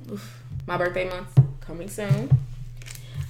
[0.66, 1.28] my birthday month
[1.60, 2.30] coming soon.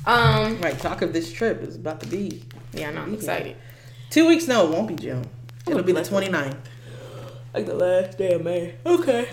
[0.05, 0.79] Um, Right.
[0.79, 2.43] Talk of this trip is about to be
[2.73, 3.57] yeah, no, I'm excited.
[4.11, 4.47] two weeks.
[4.47, 5.27] No, it won't be June.
[5.67, 6.57] It'll be the bless 29th.
[7.57, 8.75] Like the last day of May.
[8.85, 9.29] Okay.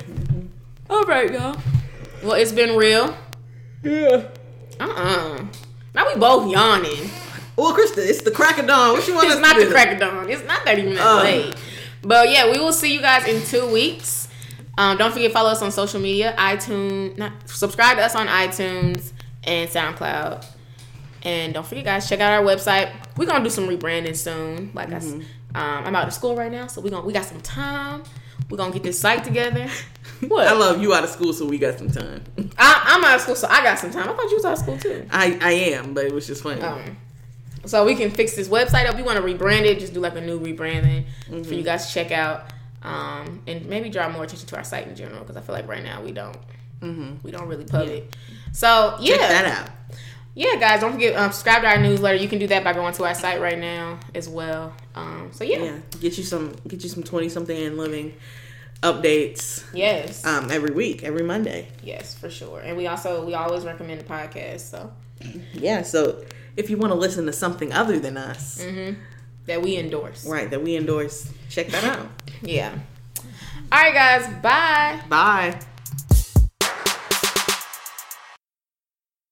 [0.89, 1.57] All right, y'all.
[2.23, 3.13] Well, it's been real.
[3.83, 4.29] Yeah.
[4.79, 5.45] Uh uh
[5.93, 7.09] Now we both yawning.
[7.57, 8.93] Well, Krista, it's the crack of dawn.
[8.93, 9.39] What you want to do?
[9.39, 9.71] It's not to the do?
[9.73, 10.29] crack of dawn.
[10.29, 11.21] It's not 30 minutes Uh.
[11.23, 11.55] late.
[12.01, 14.29] But yeah, we will see you guys in two weeks.
[14.77, 18.27] Um, don't forget to follow us on social media, iTunes, not subscribe to us on
[18.27, 19.11] iTunes
[19.43, 20.45] and SoundCloud.
[21.23, 22.89] And don't forget, guys, check out our website.
[23.17, 24.71] We're gonna do some rebranding soon.
[24.73, 25.13] Like I, s-
[25.55, 28.03] um, I'm out of school right now, so we gonna we got some time.
[28.49, 29.67] We're gonna get this site together.
[30.27, 30.47] What?
[30.47, 32.23] I love you out of school, so we got some time.
[32.57, 34.07] I, I'm out of school, so I got some time.
[34.07, 35.05] I thought you was out of school too.
[35.11, 36.61] I I am, but it was just funny.
[36.61, 36.95] Um,
[37.65, 38.95] so we can fix this website up.
[38.95, 41.05] We want to rebrand it, just do like a new rebranding
[41.45, 42.45] for you guys to check out,
[42.83, 45.67] um, and maybe draw more attention to our site in general because I feel like
[45.67, 46.37] right now we don't,
[46.81, 48.15] we don't really pub it.
[48.53, 49.69] So yeah, Check that out.
[50.35, 52.17] yeah, guys, don't forget um, subscribe to our newsletter.
[52.17, 54.73] You can do that by going to our site right now as well.
[54.95, 58.13] Um, so yeah, Yeah, get you some get you some twenty something and living
[58.81, 61.69] updates yes, um every week, every Monday.
[61.83, 62.59] yes, for sure.
[62.59, 64.91] And we also we always recommend the podcast so
[65.53, 66.23] Yeah, so
[66.57, 68.63] if you want to listen to something other than us,
[69.47, 70.25] that we endorse.
[70.25, 72.07] right, that we endorse, check that out.
[72.41, 72.73] Yeah.
[73.71, 74.27] All right, guys.
[74.43, 74.99] Bye.
[75.09, 75.59] Bye.